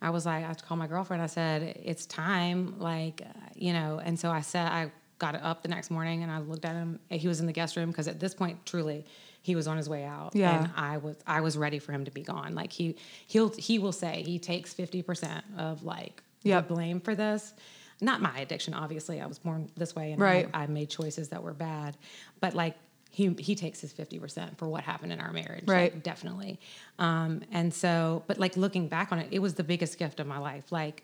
I 0.00 0.10
was 0.10 0.26
like 0.26 0.44
I 0.44 0.54
called 0.54 0.78
my 0.78 0.86
girlfriend. 0.86 1.24
I 1.24 1.26
said 1.26 1.76
it's 1.82 2.06
time. 2.06 2.78
Like 2.78 3.20
uh, 3.22 3.48
you 3.56 3.72
know 3.72 4.00
and 4.04 4.16
so 4.16 4.30
I 4.30 4.42
said 4.42 4.70
I 4.70 4.92
got 5.18 5.34
up 5.34 5.62
the 5.62 5.68
next 5.68 5.90
morning 5.90 6.22
and 6.22 6.30
I 6.30 6.38
looked 6.38 6.64
at 6.64 6.74
him 6.74 7.00
he 7.10 7.26
was 7.28 7.40
in 7.40 7.46
the 7.46 7.52
guest 7.52 7.76
room 7.76 7.90
because 7.90 8.06
at 8.08 8.20
this 8.20 8.34
point 8.34 8.64
truly 8.64 9.04
he 9.42 9.54
was 9.56 9.66
on 9.66 9.76
his 9.76 9.88
way 9.88 10.04
out 10.04 10.34
Yeah. 10.34 10.54
and 10.54 10.70
I 10.76 10.98
was 10.98 11.16
I 11.26 11.40
was 11.40 11.56
ready 11.56 11.78
for 11.78 11.92
him 11.92 12.04
to 12.04 12.10
be 12.10 12.22
gone 12.22 12.54
like 12.54 12.72
he 12.72 12.96
he'll 13.26 13.48
he 13.56 13.78
will 13.78 13.92
say 13.92 14.22
he 14.24 14.38
takes 14.38 14.72
50% 14.74 15.42
of 15.56 15.82
like 15.84 16.22
Yep. 16.44 16.68
the 16.68 16.74
blame 16.74 17.00
for 17.00 17.14
this 17.16 17.52
not 18.00 18.20
my 18.22 18.38
addiction 18.38 18.74
obviously 18.74 19.20
I 19.20 19.26
was 19.26 19.38
born 19.40 19.68
this 19.76 19.94
way 19.96 20.12
and 20.12 20.20
Right. 20.22 20.48
I, 20.54 20.62
I 20.62 20.66
made 20.68 20.88
choices 20.88 21.28
that 21.30 21.42
were 21.42 21.52
bad 21.54 21.96
but 22.40 22.54
like 22.54 22.76
he 23.10 23.34
he 23.40 23.54
takes 23.56 23.80
his 23.80 23.92
50% 23.92 24.56
for 24.58 24.68
what 24.68 24.84
happened 24.84 25.12
in 25.12 25.18
our 25.20 25.32
marriage 25.32 25.64
Right. 25.66 25.92
like, 25.94 26.02
definitely 26.04 26.60
um 27.00 27.42
and 27.50 27.74
so 27.74 28.22
but 28.28 28.38
like 28.38 28.56
looking 28.56 28.86
back 28.86 29.10
on 29.10 29.18
it 29.18 29.28
it 29.32 29.40
was 29.40 29.54
the 29.54 29.64
biggest 29.64 29.98
gift 29.98 30.20
of 30.20 30.26
my 30.28 30.38
life 30.38 30.70
like 30.70 31.02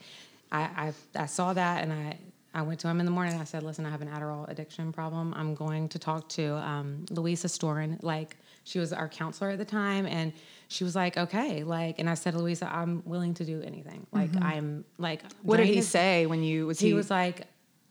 i 0.53 0.61
i, 0.63 0.93
I 1.25 1.27
saw 1.27 1.53
that 1.53 1.83
and 1.83 1.93
i 1.93 2.17
I 2.55 2.63
went 2.63 2.81
to 2.81 2.89
him 2.89 3.01
in 3.01 3.07
the 3.07 3.11
morning. 3.13 3.33
and 3.35 3.43
I 3.43 3.45
said, 3.45 3.63
"Listen, 3.63 3.85
I 3.85 3.91
have 3.91 4.01
an 4.03 4.09
Adderall 4.09 4.49
addiction 4.49 4.93
problem. 4.93 5.35
I'm 5.37 5.55
going 5.55 5.89
to 5.91 5.99
talk 5.99 6.29
to 6.31 6.55
um, 6.57 7.05
Louisa 7.11 7.49
Storin. 7.49 7.99
Like, 8.03 8.37
she 8.65 8.79
was 8.79 8.93
our 8.93 9.09
counselor 9.09 9.51
at 9.51 9.59
the 9.59 9.65
time, 9.65 10.07
and 10.07 10.33
she 10.69 10.85
was 10.85 10.95
like, 10.95 11.17
"Okay." 11.17 11.65
Like, 11.65 11.99
and 11.99 12.09
I 12.09 12.15
said, 12.15 12.35
"Louisa, 12.35 12.73
I'm 12.73 13.03
willing 13.05 13.35
to 13.35 13.45
do 13.45 13.61
anything. 13.63 14.07
Like, 14.13 14.31
I'm 14.41 14.85
like." 14.99 15.23
Mm-hmm. 15.23 15.49
What 15.49 15.57
did 15.59 15.67
he 15.67 15.79
is- 15.79 15.89
say 15.89 16.27
when 16.27 16.43
you 16.43 16.67
was 16.67 16.79
he, 16.79 16.89
He 16.89 16.95
was 16.95 17.11
like, 17.11 17.47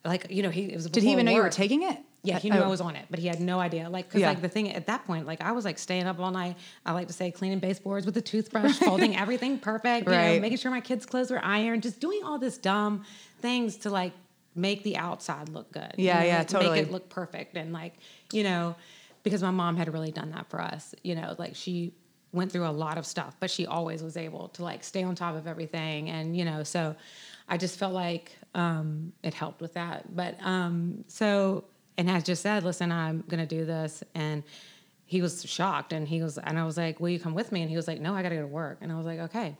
like 0.06 0.28
you 0.32 0.42
know, 0.44 0.50
he 0.50 0.64
it 0.72 0.76
was. 0.76 0.86
Did 0.90 1.04
he 1.04 1.12
even 1.12 1.26
know 1.26 1.34
you 1.34 1.42
were 1.42 1.50
taking 1.50 1.84
it? 1.84 1.98
Yeah, 2.26 2.40
he 2.40 2.50
knew 2.50 2.60
oh. 2.60 2.64
I 2.64 2.68
was 2.68 2.80
on 2.80 2.96
it, 2.96 3.06
but 3.10 3.20
he 3.20 3.28
had 3.28 3.42
no 3.42 3.60
idea. 3.60 3.90
Like, 3.90 4.10
cause 4.10 4.22
Yeah. 4.22 4.30
like 4.30 4.42
the 4.42 4.48
thing 4.48 4.72
at 4.72 4.86
that 4.86 5.04
point, 5.04 5.28
like 5.28 5.42
I 5.42 5.52
was 5.52 5.66
like 5.66 5.78
staying 5.78 6.06
up 6.08 6.22
all 6.22 6.32
night. 6.32 6.56
I 6.86 6.94
like 6.94 7.08
to 7.08 7.14
say 7.14 7.32
cleaning 7.32 7.60
baseboards 7.60 8.06
with 8.06 8.16
a 8.16 8.22
toothbrush, 8.22 8.78
folding 8.78 9.18
everything 9.24 9.60
perfect, 9.60 10.08
you 10.08 10.14
Right. 10.14 10.36
know, 10.36 10.40
making 10.40 10.58
sure 10.60 10.72
my 10.72 10.80
kids' 10.80 11.06
clothes 11.06 11.32
were 11.32 11.44
ironed, 11.44 11.84
just 11.84 12.00
doing 12.00 12.22
all 12.24 12.40
this 12.40 12.58
dumb 12.58 13.04
things 13.42 13.76
to 13.80 13.90
like 13.90 14.14
make 14.56 14.84
the 14.84 14.98
outside 14.98 15.50
look 15.50 15.72
good. 15.72 15.94
you 15.98 16.06
Yeah, 16.06 16.20
know, 16.20 16.26
yeah, 16.26 16.38
like, 16.40 16.48
totally. 16.48 16.80
Make 16.80 16.88
it 16.88 16.92
look 16.92 17.10
perfect 17.10 17.58
and 17.58 17.74
like, 17.74 17.94
you 18.32 18.44
know, 18.44 18.76
because 19.24 19.42
my 19.42 19.52
mom 19.52 19.78
had 19.78 19.92
really 19.92 20.12
done 20.12 20.32
that 20.32 20.50
for 20.50 20.62
us. 20.62 20.94
You 21.04 21.16
know, 21.16 21.36
like 21.38 21.56
she 21.56 21.94
went 22.34 22.52
through 22.52 22.68
a 22.68 22.72
lot 22.72 22.98
of 22.98 23.06
stuff, 23.06 23.36
but 23.40 23.50
she 23.50 23.66
always 23.66 24.04
was 24.04 24.18
able 24.18 24.50
to 24.50 24.64
like 24.64 24.84
stay 24.84 25.04
on 25.04 25.16
top 25.16 25.36
of 25.36 25.48
everything. 25.48 26.10
And, 26.10 26.36
you 26.36 26.46
know, 26.46 26.64
so 26.64 26.96
I 27.48 27.58
just 27.58 27.78
felt 27.78 27.94
like 27.94 28.36
um, 28.56 29.14
it 29.22 29.34
helped 29.34 29.62
with 29.62 29.74
that. 29.76 30.16
But 30.16 30.38
um, 30.42 31.04
so, 31.08 31.64
and 31.98 32.10
I 32.10 32.20
just 32.22 32.42
said, 32.42 32.64
listen, 32.64 32.92
I'm 32.92 33.24
going 33.28 33.40
to 33.40 33.46
do 33.46 33.66
this. 33.66 34.04
And 34.16 34.44
he 35.06 35.22
was 35.22 35.46
shocked 35.46 35.94
and 35.94 36.08
he 36.08 36.24
was, 36.24 36.40
and 36.40 36.58
I 36.58 36.66
was 36.66 36.76
like, 36.76 37.00
will 37.00 37.10
you 37.10 37.20
come 37.20 37.36
with 37.36 37.52
me? 37.52 37.62
And 37.62 37.70
he 37.70 37.76
was 37.76 37.88
like, 37.88 38.02
no, 38.02 38.16
I 38.16 38.24
got 38.24 38.30
to 38.30 38.36
go 38.36 38.42
to 38.42 38.48
work. 38.48 38.80
And 38.82 38.92
I 38.92 38.96
was 38.96 39.06
like, 39.06 39.20
okay. 39.20 39.56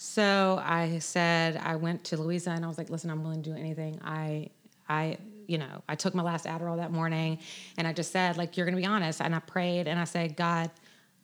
So 0.00 0.62
I 0.64 1.00
said, 1.00 1.56
I 1.56 1.74
went 1.74 2.04
to 2.04 2.16
Louisa 2.16 2.50
and 2.50 2.64
I 2.64 2.68
was 2.68 2.78
like, 2.78 2.88
listen, 2.88 3.10
I'm 3.10 3.24
willing 3.24 3.42
to 3.42 3.50
do 3.50 3.56
anything. 3.56 4.00
I, 4.04 4.50
I, 4.88 5.18
you 5.48 5.58
know, 5.58 5.82
I 5.88 5.96
took 5.96 6.14
my 6.14 6.22
last 6.22 6.46
Adderall 6.46 6.76
that 6.76 6.92
morning 6.92 7.40
and 7.76 7.84
I 7.84 7.92
just 7.92 8.12
said, 8.12 8.36
like, 8.36 8.56
you're 8.56 8.64
going 8.64 8.76
to 8.76 8.80
be 8.80 8.86
honest. 8.86 9.20
And 9.20 9.34
I 9.34 9.40
prayed 9.40 9.88
and 9.88 9.98
I 9.98 10.04
said, 10.04 10.36
God, 10.36 10.70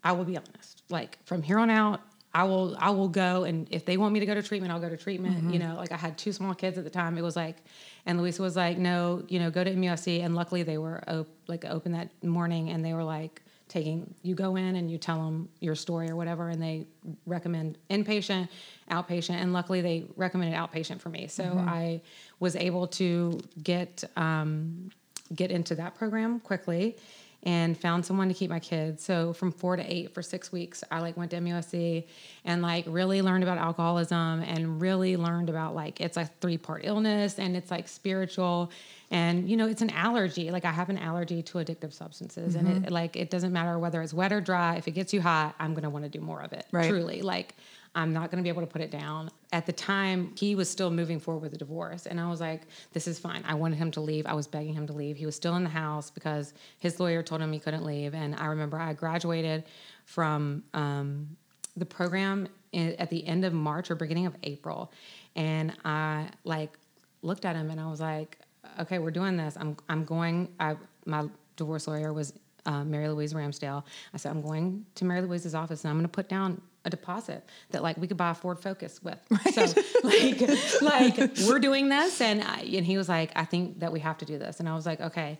I 0.02 0.10
will 0.10 0.24
be 0.24 0.36
honest. 0.36 0.82
Like 0.90 1.18
from 1.24 1.40
here 1.40 1.60
on 1.60 1.70
out, 1.70 2.00
I 2.34 2.42
will 2.42 2.76
I 2.80 2.90
will 2.90 3.08
go 3.08 3.44
and 3.44 3.68
if 3.70 3.84
they 3.84 3.96
want 3.96 4.12
me 4.12 4.18
to 4.18 4.26
go 4.26 4.34
to 4.34 4.42
treatment, 4.42 4.72
I'll 4.72 4.80
go 4.80 4.88
to 4.88 4.96
treatment. 4.96 5.36
Mm-hmm. 5.36 5.50
You 5.50 5.60
know, 5.60 5.76
like 5.76 5.92
I 5.92 5.96
had 5.96 6.18
two 6.18 6.32
small 6.32 6.52
kids 6.52 6.76
at 6.76 6.82
the 6.82 6.90
time. 6.90 7.16
It 7.16 7.22
was 7.22 7.36
like, 7.36 7.58
and 8.06 8.20
Louisa 8.20 8.42
was 8.42 8.56
like, 8.56 8.76
no, 8.76 9.22
you 9.28 9.38
know, 9.38 9.52
go 9.52 9.62
to 9.62 9.72
MUSC. 9.72 10.24
And 10.24 10.34
luckily 10.34 10.64
they 10.64 10.78
were 10.78 11.00
op- 11.08 11.28
like 11.46 11.64
open 11.64 11.92
that 11.92 12.10
morning 12.24 12.70
and 12.70 12.84
they 12.84 12.92
were 12.92 13.04
like, 13.04 13.40
taking 13.68 14.14
you 14.22 14.34
go 14.34 14.56
in 14.56 14.76
and 14.76 14.90
you 14.90 14.98
tell 14.98 15.24
them 15.24 15.48
your 15.60 15.74
story 15.74 16.10
or 16.10 16.16
whatever 16.16 16.48
and 16.48 16.62
they 16.62 16.86
recommend 17.26 17.78
inpatient 17.90 18.48
outpatient 18.90 19.34
and 19.34 19.52
luckily 19.52 19.80
they 19.80 20.04
recommended 20.16 20.56
outpatient 20.56 21.00
for 21.00 21.08
me 21.08 21.26
so 21.26 21.44
mm-hmm. 21.44 21.68
i 21.68 22.00
was 22.40 22.56
able 22.56 22.86
to 22.86 23.40
get 23.62 24.04
um, 24.16 24.90
get 25.34 25.50
into 25.50 25.74
that 25.74 25.94
program 25.94 26.40
quickly 26.40 26.96
and 27.44 27.76
found 27.76 28.04
someone 28.04 28.28
to 28.28 28.34
keep 28.34 28.50
my 28.50 28.58
kids. 28.58 29.04
So 29.04 29.34
from 29.34 29.52
four 29.52 29.76
to 29.76 29.82
eight 29.82 30.14
for 30.14 30.22
six 30.22 30.50
weeks, 30.50 30.82
I 30.90 31.00
like 31.00 31.16
went 31.16 31.30
to 31.32 31.36
MUSC 31.38 32.06
and 32.44 32.62
like 32.62 32.86
really 32.88 33.20
learned 33.20 33.44
about 33.44 33.58
alcoholism 33.58 34.42
and 34.42 34.80
really 34.80 35.16
learned 35.16 35.50
about 35.50 35.74
like 35.74 36.00
it's 36.00 36.16
a 36.16 36.24
three 36.40 36.56
part 36.56 36.82
illness 36.84 37.38
and 37.38 37.54
it's 37.56 37.70
like 37.70 37.86
spiritual 37.86 38.72
and 39.10 39.48
you 39.48 39.56
know 39.58 39.68
it's 39.68 39.82
an 39.82 39.90
allergy. 39.90 40.50
Like 40.50 40.64
I 40.64 40.72
have 40.72 40.88
an 40.88 40.98
allergy 40.98 41.42
to 41.42 41.58
addictive 41.58 41.92
substances 41.92 42.56
mm-hmm. 42.56 42.66
and 42.66 42.76
it 42.76 42.82
mm-hmm. 42.84 42.94
like 42.94 43.16
it 43.16 43.28
doesn't 43.28 43.52
matter 43.52 43.78
whether 43.78 44.00
it's 44.00 44.14
wet 44.14 44.32
or 44.32 44.40
dry. 44.40 44.76
If 44.76 44.88
it 44.88 44.92
gets 44.92 45.12
you 45.12 45.20
hot, 45.20 45.54
I'm 45.58 45.74
gonna 45.74 45.90
want 45.90 46.04
to 46.04 46.10
do 46.10 46.20
more 46.20 46.40
of 46.40 46.54
it. 46.54 46.66
Right. 46.72 46.88
Truly, 46.88 47.20
like 47.20 47.54
I'm 47.94 48.12
not 48.12 48.30
going 48.30 48.38
to 48.38 48.42
be 48.42 48.48
able 48.48 48.62
to 48.62 48.66
put 48.66 48.80
it 48.80 48.90
down. 48.90 49.30
At 49.52 49.66
the 49.66 49.72
time, 49.72 50.32
he 50.36 50.54
was 50.54 50.68
still 50.68 50.90
moving 50.90 51.20
forward 51.20 51.42
with 51.42 51.52
the 51.52 51.58
divorce. 51.58 52.06
And 52.06 52.20
I 52.20 52.28
was 52.28 52.40
like, 52.40 52.62
this 52.92 53.06
is 53.06 53.18
fine. 53.18 53.44
I 53.46 53.54
wanted 53.54 53.76
him 53.76 53.90
to 53.92 54.00
leave. 54.00 54.26
I 54.26 54.34
was 54.34 54.48
begging 54.48 54.74
him 54.74 54.86
to 54.88 54.92
leave. 54.92 55.16
He 55.16 55.26
was 55.26 55.36
still 55.36 55.54
in 55.56 55.62
the 55.62 55.70
house 55.70 56.10
because 56.10 56.54
his 56.78 56.98
lawyer 56.98 57.22
told 57.22 57.40
him 57.40 57.52
he 57.52 57.60
couldn't 57.60 57.84
leave. 57.84 58.14
And 58.14 58.34
I 58.34 58.46
remember 58.46 58.78
I 58.78 58.92
graduated 58.94 59.64
from 60.06 60.64
um, 60.74 61.36
the 61.76 61.86
program 61.86 62.48
at 62.74 63.10
the 63.10 63.24
end 63.26 63.44
of 63.44 63.52
March 63.52 63.90
or 63.90 63.94
beginning 63.94 64.26
of 64.26 64.34
April. 64.42 64.92
And 65.36 65.72
I 65.84 66.28
like 66.42 66.78
looked 67.22 67.44
at 67.44 67.54
him 67.54 67.70
and 67.70 67.80
I 67.80 67.88
was 67.88 68.00
like, 68.00 68.38
okay, 68.80 68.98
we're 68.98 69.12
doing 69.12 69.36
this. 69.36 69.56
I'm, 69.58 69.76
I'm 69.88 70.04
going, 70.04 70.48
I, 70.58 70.76
my 71.06 71.28
divorce 71.56 71.86
lawyer 71.86 72.12
was 72.12 72.32
uh, 72.66 72.84
Mary 72.84 73.08
Louise 73.08 73.34
Ramsdale. 73.34 73.84
I 74.12 74.16
said, 74.16 74.30
I'm 74.30 74.42
going 74.42 74.84
to 74.96 75.04
Mary 75.04 75.20
Louise's 75.20 75.54
office 75.54 75.84
and 75.84 75.90
I'm 75.90 75.96
going 75.96 76.04
to 76.04 76.08
put 76.08 76.28
down 76.28 76.60
a 76.84 76.90
deposit 76.90 77.44
that 77.70 77.82
like 77.82 77.96
we 77.96 78.06
could 78.06 78.16
buy 78.16 78.30
a 78.30 78.34
Ford 78.34 78.58
Focus 78.58 79.02
with. 79.02 79.18
Right. 79.30 79.54
So 79.54 79.82
like 80.02 80.40
like 80.82 81.30
we're 81.46 81.58
doing 81.58 81.88
this 81.88 82.20
and 82.20 82.42
I, 82.42 82.60
and 82.60 82.84
he 82.84 82.96
was 82.96 83.08
like 83.08 83.30
I 83.36 83.44
think 83.44 83.80
that 83.80 83.92
we 83.92 84.00
have 84.00 84.18
to 84.18 84.24
do 84.24 84.38
this 84.38 84.60
and 84.60 84.68
I 84.68 84.74
was 84.74 84.86
like 84.86 85.00
okay. 85.00 85.38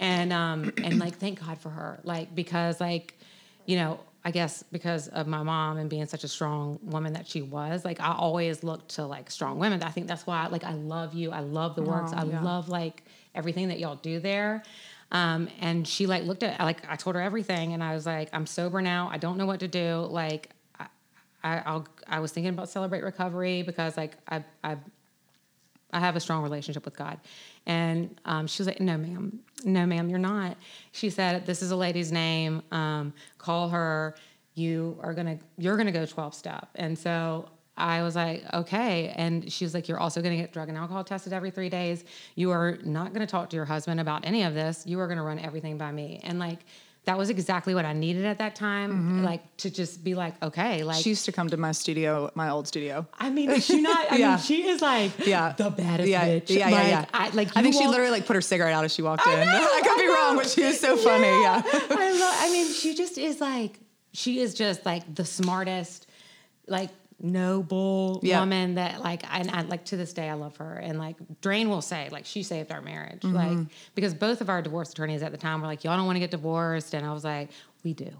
And 0.00 0.32
um 0.32 0.72
and 0.82 0.98
like 0.98 1.16
thank 1.16 1.44
God 1.44 1.58
for 1.58 1.70
her 1.70 2.00
like 2.04 2.34
because 2.34 2.80
like 2.80 3.18
you 3.66 3.76
know 3.76 4.00
I 4.24 4.30
guess 4.30 4.62
because 4.70 5.08
of 5.08 5.26
my 5.26 5.42
mom 5.42 5.78
and 5.78 5.90
being 5.90 6.06
such 6.06 6.22
a 6.22 6.28
strong 6.28 6.78
woman 6.82 7.14
that 7.14 7.26
she 7.26 7.42
was, 7.42 7.84
like 7.84 8.00
I 8.00 8.12
always 8.12 8.62
looked 8.62 8.94
to 8.94 9.04
like 9.04 9.30
strong 9.30 9.58
women. 9.58 9.82
I 9.82 9.90
think 9.90 10.06
that's 10.06 10.26
why 10.26 10.46
like 10.46 10.62
I 10.62 10.74
love 10.74 11.12
you. 11.14 11.32
I 11.32 11.40
love 11.40 11.74
the 11.74 11.82
works. 11.82 12.12
Oh, 12.14 12.18
I 12.18 12.22
love 12.22 12.68
like 12.68 13.02
everything 13.34 13.68
that 13.68 13.80
y'all 13.80 13.96
do 13.96 14.20
there. 14.20 14.62
Um, 15.10 15.48
and 15.60 15.86
she 15.86 16.06
like 16.06 16.22
looked 16.24 16.42
at 16.42 16.58
like 16.60 16.78
I 16.88 16.96
told 16.96 17.16
her 17.16 17.22
everything 17.22 17.72
and 17.72 17.82
I 17.82 17.94
was 17.94 18.06
like, 18.06 18.28
I'm 18.32 18.46
sober 18.46 18.80
now. 18.80 19.10
I 19.12 19.18
don't 19.18 19.36
know 19.36 19.46
what 19.46 19.60
to 19.60 19.68
do. 19.68 20.06
Like 20.08 20.50
I, 21.44 21.62
I'll, 21.64 21.86
I 22.06 22.20
was 22.20 22.32
thinking 22.32 22.52
about 22.52 22.68
celebrate 22.68 23.02
recovery 23.02 23.62
because 23.62 23.96
like 23.96 24.16
I, 24.28 24.44
I, 24.62 24.76
I 25.92 26.00
have 26.00 26.16
a 26.16 26.20
strong 26.20 26.42
relationship 26.42 26.84
with 26.84 26.96
God. 26.96 27.18
And 27.66 28.18
um, 28.24 28.46
she 28.46 28.62
was 28.62 28.66
like, 28.66 28.80
no, 28.80 28.96
ma'am, 28.96 29.40
no, 29.64 29.86
ma'am, 29.86 30.08
you're 30.08 30.18
not. 30.18 30.56
She 30.92 31.10
said, 31.10 31.46
this 31.46 31.62
is 31.62 31.70
a 31.70 31.76
lady's 31.76 32.10
name. 32.10 32.62
Um, 32.72 33.12
call 33.38 33.68
her. 33.68 34.16
You 34.54 34.98
are 35.02 35.14
to, 35.14 35.38
you're 35.58 35.76
to 35.76 35.92
go 35.92 36.04
12 36.04 36.34
step. 36.34 36.68
And 36.74 36.98
so 36.98 37.48
I 37.76 38.02
was 38.02 38.16
like, 38.16 38.44
okay. 38.52 39.12
And 39.16 39.50
she 39.50 39.64
was 39.64 39.74
like, 39.74 39.88
you're 39.88 39.98
also 39.98 40.20
going 40.20 40.36
to 40.36 40.42
get 40.42 40.52
drug 40.52 40.68
and 40.68 40.76
alcohol 40.76 41.04
tested 41.04 41.32
every 41.32 41.50
three 41.50 41.68
days. 41.68 42.04
You 42.34 42.50
are 42.50 42.78
not 42.84 43.14
going 43.14 43.26
to 43.26 43.30
talk 43.30 43.48
to 43.50 43.56
your 43.56 43.64
husband 43.64 44.00
about 44.00 44.26
any 44.26 44.42
of 44.42 44.54
this. 44.54 44.86
You 44.86 45.00
are 45.00 45.06
going 45.06 45.18
to 45.18 45.24
run 45.24 45.38
everything 45.38 45.78
by 45.78 45.90
me. 45.92 46.20
And 46.22 46.38
like, 46.38 46.60
that 47.04 47.18
was 47.18 47.30
exactly 47.30 47.74
what 47.74 47.84
I 47.84 47.92
needed 47.92 48.24
at 48.24 48.38
that 48.38 48.54
time. 48.54 48.92
Mm-hmm. 48.92 49.24
Like 49.24 49.56
to 49.58 49.70
just 49.70 50.04
be 50.04 50.14
like, 50.14 50.40
okay, 50.42 50.84
like 50.84 51.02
she 51.02 51.08
used 51.08 51.24
to 51.24 51.32
come 51.32 51.48
to 51.48 51.56
my 51.56 51.72
studio, 51.72 52.30
my 52.34 52.50
old 52.50 52.68
studio. 52.68 53.06
I 53.18 53.28
mean, 53.28 53.50
is 53.50 53.64
she 53.66 53.80
not? 53.80 54.12
I 54.12 54.16
yeah. 54.18 54.28
mean, 54.30 54.38
she 54.38 54.68
is 54.68 54.80
like 54.80 55.26
yeah. 55.26 55.52
the 55.56 55.70
baddest 55.70 56.08
yeah. 56.08 56.28
bitch. 56.28 56.50
Yeah, 56.50 56.66
like, 56.66 56.74
yeah, 56.74 56.88
yeah. 56.88 57.04
I, 57.12 57.30
like 57.30 57.48
I 57.56 57.62
think 57.62 57.74
she 57.74 57.86
literally 57.86 58.12
like 58.12 58.26
put 58.26 58.36
her 58.36 58.40
cigarette 58.40 58.72
out 58.72 58.84
as 58.84 58.94
she 58.94 59.02
walked 59.02 59.26
I 59.26 59.40
in. 59.40 59.48
Know, 59.52 59.68
I 59.72 59.80
could 59.82 59.92
I 59.92 59.96
be 59.96 60.06
know. 60.06 60.14
wrong, 60.14 60.36
but 60.36 60.48
she 60.48 60.62
was 60.62 60.78
so 60.78 60.96
funny. 60.96 61.26
Yeah. 61.26 61.62
I 61.64 62.18
love. 62.18 62.34
I 62.38 62.50
mean, 62.52 62.72
she 62.72 62.94
just 62.94 63.18
is 63.18 63.40
like 63.40 63.80
she 64.12 64.38
is 64.38 64.54
just 64.54 64.86
like 64.86 65.12
the 65.12 65.24
smartest, 65.24 66.06
like 66.68 66.90
noble 67.22 68.20
woman 68.22 68.74
that 68.74 69.00
like 69.00 69.22
and 69.32 69.50
I 69.50 69.62
like 69.62 69.84
to 69.86 69.96
this 69.96 70.12
day 70.12 70.28
I 70.28 70.34
love 70.34 70.56
her. 70.56 70.74
And 70.74 70.98
like 70.98 71.16
Drain 71.40 71.68
will 71.68 71.82
say 71.82 72.08
like 72.10 72.26
she 72.26 72.42
saved 72.42 72.72
our 72.72 72.80
marriage. 72.80 73.22
Mm-hmm. 73.22 73.34
like 73.34 73.66
because 73.94 74.12
both 74.12 74.40
of 74.40 74.50
our 74.50 74.60
divorce 74.60 74.90
attorneys 74.90 75.22
at 75.22 75.30
the 75.30 75.38
time 75.38 75.60
were 75.60 75.68
like 75.68 75.84
y'all 75.84 75.96
don't 75.96 76.06
want 76.06 76.16
to 76.16 76.20
get 76.20 76.32
divorced. 76.32 76.94
And 76.94 77.06
I 77.06 77.12
was 77.12 77.24
like 77.24 77.50
we 77.84 77.94
do. 77.94 78.10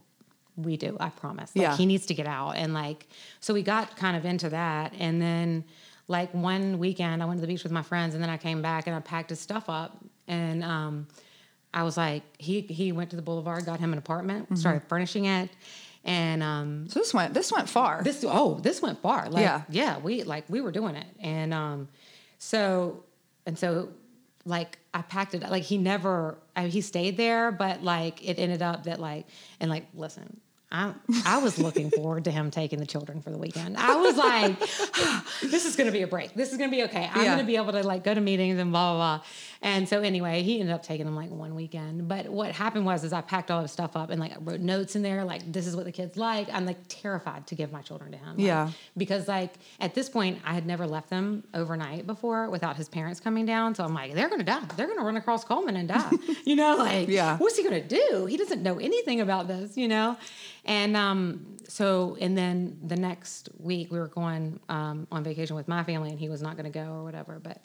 We 0.56 0.76
do. 0.76 0.96
I 1.00 1.08
promise. 1.08 1.54
Like 1.56 1.62
yeah. 1.62 1.76
he 1.76 1.86
needs 1.86 2.06
to 2.06 2.14
get 2.14 2.26
out. 2.26 2.52
And 2.52 2.72
like 2.72 3.08
so 3.40 3.52
we 3.52 3.62
got 3.62 3.96
kind 3.96 4.16
of 4.16 4.24
into 4.24 4.48
that. 4.50 4.94
And 4.98 5.20
then 5.20 5.64
like 6.06 6.32
one 6.32 6.78
weekend 6.78 7.22
I 7.22 7.26
went 7.26 7.38
to 7.38 7.40
the 7.40 7.52
beach 7.52 7.64
with 7.64 7.72
my 7.72 7.82
friends 7.82 8.14
and 8.14 8.22
then 8.22 8.30
I 8.30 8.36
came 8.36 8.62
back 8.62 8.86
and 8.86 8.94
I 8.94 9.00
packed 9.00 9.30
his 9.30 9.40
stuff 9.40 9.68
up. 9.68 9.98
And 10.28 10.62
um 10.62 11.08
I 11.74 11.82
was 11.82 11.96
like 11.96 12.22
he 12.38 12.60
he 12.60 12.92
went 12.92 13.10
to 13.10 13.16
the 13.16 13.22
boulevard 13.22 13.66
got 13.66 13.80
him 13.80 13.92
an 13.92 13.98
apartment 13.98 14.44
mm-hmm. 14.44 14.54
started 14.56 14.84
furnishing 14.84 15.24
it 15.24 15.50
and 16.04 16.42
um, 16.42 16.88
so 16.88 17.00
this 17.00 17.14
went 17.14 17.34
this 17.34 17.52
went 17.52 17.68
far. 17.68 18.02
This 18.02 18.24
oh 18.26 18.58
this 18.60 18.82
went 18.82 19.00
far. 19.00 19.28
Like, 19.28 19.42
yeah, 19.42 19.62
yeah. 19.68 19.98
We 19.98 20.24
like 20.24 20.44
we 20.48 20.60
were 20.60 20.72
doing 20.72 20.96
it, 20.96 21.06
and 21.20 21.54
um, 21.54 21.88
so 22.38 23.04
and 23.46 23.58
so 23.58 23.90
like 24.44 24.78
I 24.92 25.02
packed 25.02 25.34
it. 25.34 25.42
Like 25.42 25.62
he 25.62 25.78
never 25.78 26.38
I, 26.56 26.66
he 26.66 26.80
stayed 26.80 27.16
there, 27.16 27.52
but 27.52 27.82
like 27.84 28.26
it 28.26 28.38
ended 28.38 28.62
up 28.62 28.84
that 28.84 28.98
like 29.00 29.26
and 29.60 29.70
like 29.70 29.86
listen, 29.94 30.40
I, 30.72 30.94
I 31.26 31.38
was 31.38 31.58
looking 31.58 31.90
forward 31.94 32.24
to 32.24 32.30
him 32.30 32.50
taking 32.50 32.78
the 32.78 32.86
children 32.86 33.20
for 33.20 33.30
the 33.30 33.38
weekend. 33.38 33.76
I 33.76 33.96
was 33.96 34.16
like, 34.16 34.58
this 35.50 35.66
is 35.66 35.76
going 35.76 35.86
to 35.86 35.92
be 35.92 36.02
a 36.02 36.06
break. 36.06 36.34
This 36.34 36.50
is 36.50 36.58
going 36.58 36.70
to 36.70 36.76
be 36.76 36.82
okay. 36.84 37.08
I'm 37.12 37.24
yeah. 37.24 37.34
going 37.34 37.38
to 37.38 37.44
be 37.44 37.56
able 37.56 37.72
to 37.72 37.82
like 37.82 38.02
go 38.02 38.14
to 38.14 38.20
meetings 38.20 38.58
and 38.58 38.72
blah, 38.72 38.94
blah, 38.94 39.18
blah. 39.18 39.26
And 39.62 39.88
so 39.88 40.00
anyway, 40.00 40.42
he 40.42 40.58
ended 40.58 40.74
up 40.74 40.82
taking 40.82 41.06
them 41.06 41.14
like 41.14 41.30
one 41.30 41.54
weekend. 41.54 42.08
But 42.08 42.28
what 42.28 42.50
happened 42.50 42.84
was 42.84 43.04
is 43.04 43.12
I 43.12 43.20
packed 43.20 43.50
all 43.50 43.62
his 43.62 43.70
stuff 43.70 43.96
up 43.96 44.10
and 44.10 44.20
like 44.20 44.32
I 44.32 44.38
wrote 44.40 44.60
notes 44.60 44.96
in 44.96 45.02
there, 45.02 45.24
like 45.24 45.50
this 45.50 45.68
is 45.68 45.76
what 45.76 45.84
the 45.84 45.92
kids 45.92 46.16
like. 46.16 46.52
I'm 46.52 46.66
like 46.66 46.78
terrified 46.88 47.46
to 47.46 47.54
give 47.54 47.70
my 47.70 47.80
children 47.80 48.10
to 48.10 48.18
him. 48.18 48.36
Like, 48.36 48.46
yeah. 48.46 48.70
Because 48.96 49.28
like 49.28 49.54
at 49.78 49.94
this 49.94 50.08
point 50.08 50.40
I 50.44 50.52
had 50.52 50.66
never 50.66 50.84
left 50.86 51.10
them 51.10 51.44
overnight 51.54 52.08
before 52.08 52.50
without 52.50 52.76
his 52.76 52.88
parents 52.88 53.20
coming 53.20 53.46
down. 53.46 53.76
So 53.76 53.84
I'm 53.84 53.94
like, 53.94 54.14
they're 54.14 54.28
gonna 54.28 54.42
die. 54.42 54.64
They're 54.76 54.88
gonna 54.88 55.04
run 55.04 55.16
across 55.16 55.44
Coleman 55.44 55.76
and 55.76 55.88
die. 55.88 56.10
you 56.44 56.56
know, 56.56 56.76
like 56.76 57.08
yeah. 57.08 57.38
what's 57.38 57.56
he 57.56 57.62
gonna 57.62 57.80
do? 57.80 58.26
He 58.26 58.36
doesn't 58.36 58.64
know 58.64 58.78
anything 58.80 59.20
about 59.20 59.46
this, 59.46 59.76
you 59.76 59.86
know? 59.86 60.16
And 60.64 60.96
um, 60.96 61.56
so, 61.72 62.18
and 62.20 62.36
then 62.36 62.78
the 62.84 62.96
next 62.96 63.48
week 63.58 63.90
we 63.90 63.98
were 63.98 64.08
going 64.08 64.60
um, 64.68 65.06
on 65.10 65.24
vacation 65.24 65.56
with 65.56 65.68
my 65.68 65.82
family, 65.84 66.10
and 66.10 66.18
he 66.18 66.28
was 66.28 66.42
not 66.42 66.56
going 66.56 66.70
to 66.70 66.78
go 66.78 66.92
or 66.92 67.02
whatever. 67.02 67.40
But 67.42 67.62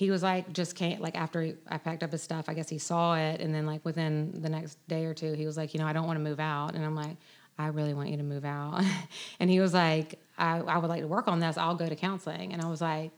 he 0.00 0.10
was 0.10 0.22
like, 0.22 0.50
just 0.54 0.76
can't. 0.76 1.02
Like 1.02 1.14
after 1.14 1.42
he, 1.42 1.56
I 1.68 1.76
packed 1.76 2.02
up 2.02 2.10
his 2.10 2.22
stuff, 2.22 2.46
I 2.48 2.54
guess 2.54 2.70
he 2.70 2.78
saw 2.78 3.16
it, 3.16 3.42
and 3.42 3.54
then 3.54 3.66
like 3.66 3.84
within 3.84 4.40
the 4.40 4.48
next 4.48 4.78
day 4.88 5.04
or 5.04 5.12
two, 5.12 5.34
he 5.34 5.44
was 5.44 5.58
like, 5.58 5.74
you 5.74 5.80
know, 5.80 5.86
I 5.86 5.92
don't 5.92 6.06
want 6.06 6.18
to 6.18 6.24
move 6.24 6.40
out, 6.40 6.74
and 6.74 6.82
I'm 6.84 6.96
like. 6.96 7.16
I 7.58 7.66
really 7.66 7.92
want 7.92 8.08
you 8.08 8.16
to 8.16 8.22
move 8.22 8.46
out. 8.46 8.82
and 9.38 9.50
he 9.50 9.60
was 9.60 9.74
like, 9.74 10.18
I, 10.38 10.60
I 10.60 10.78
would 10.78 10.88
like 10.88 11.02
to 11.02 11.06
work 11.06 11.28
on 11.28 11.40
this. 11.40 11.58
I'll 11.58 11.74
go 11.74 11.86
to 11.86 11.94
counseling. 11.94 12.54
And 12.54 12.62
I 12.62 12.70
was 12.70 12.80
like, 12.80 13.10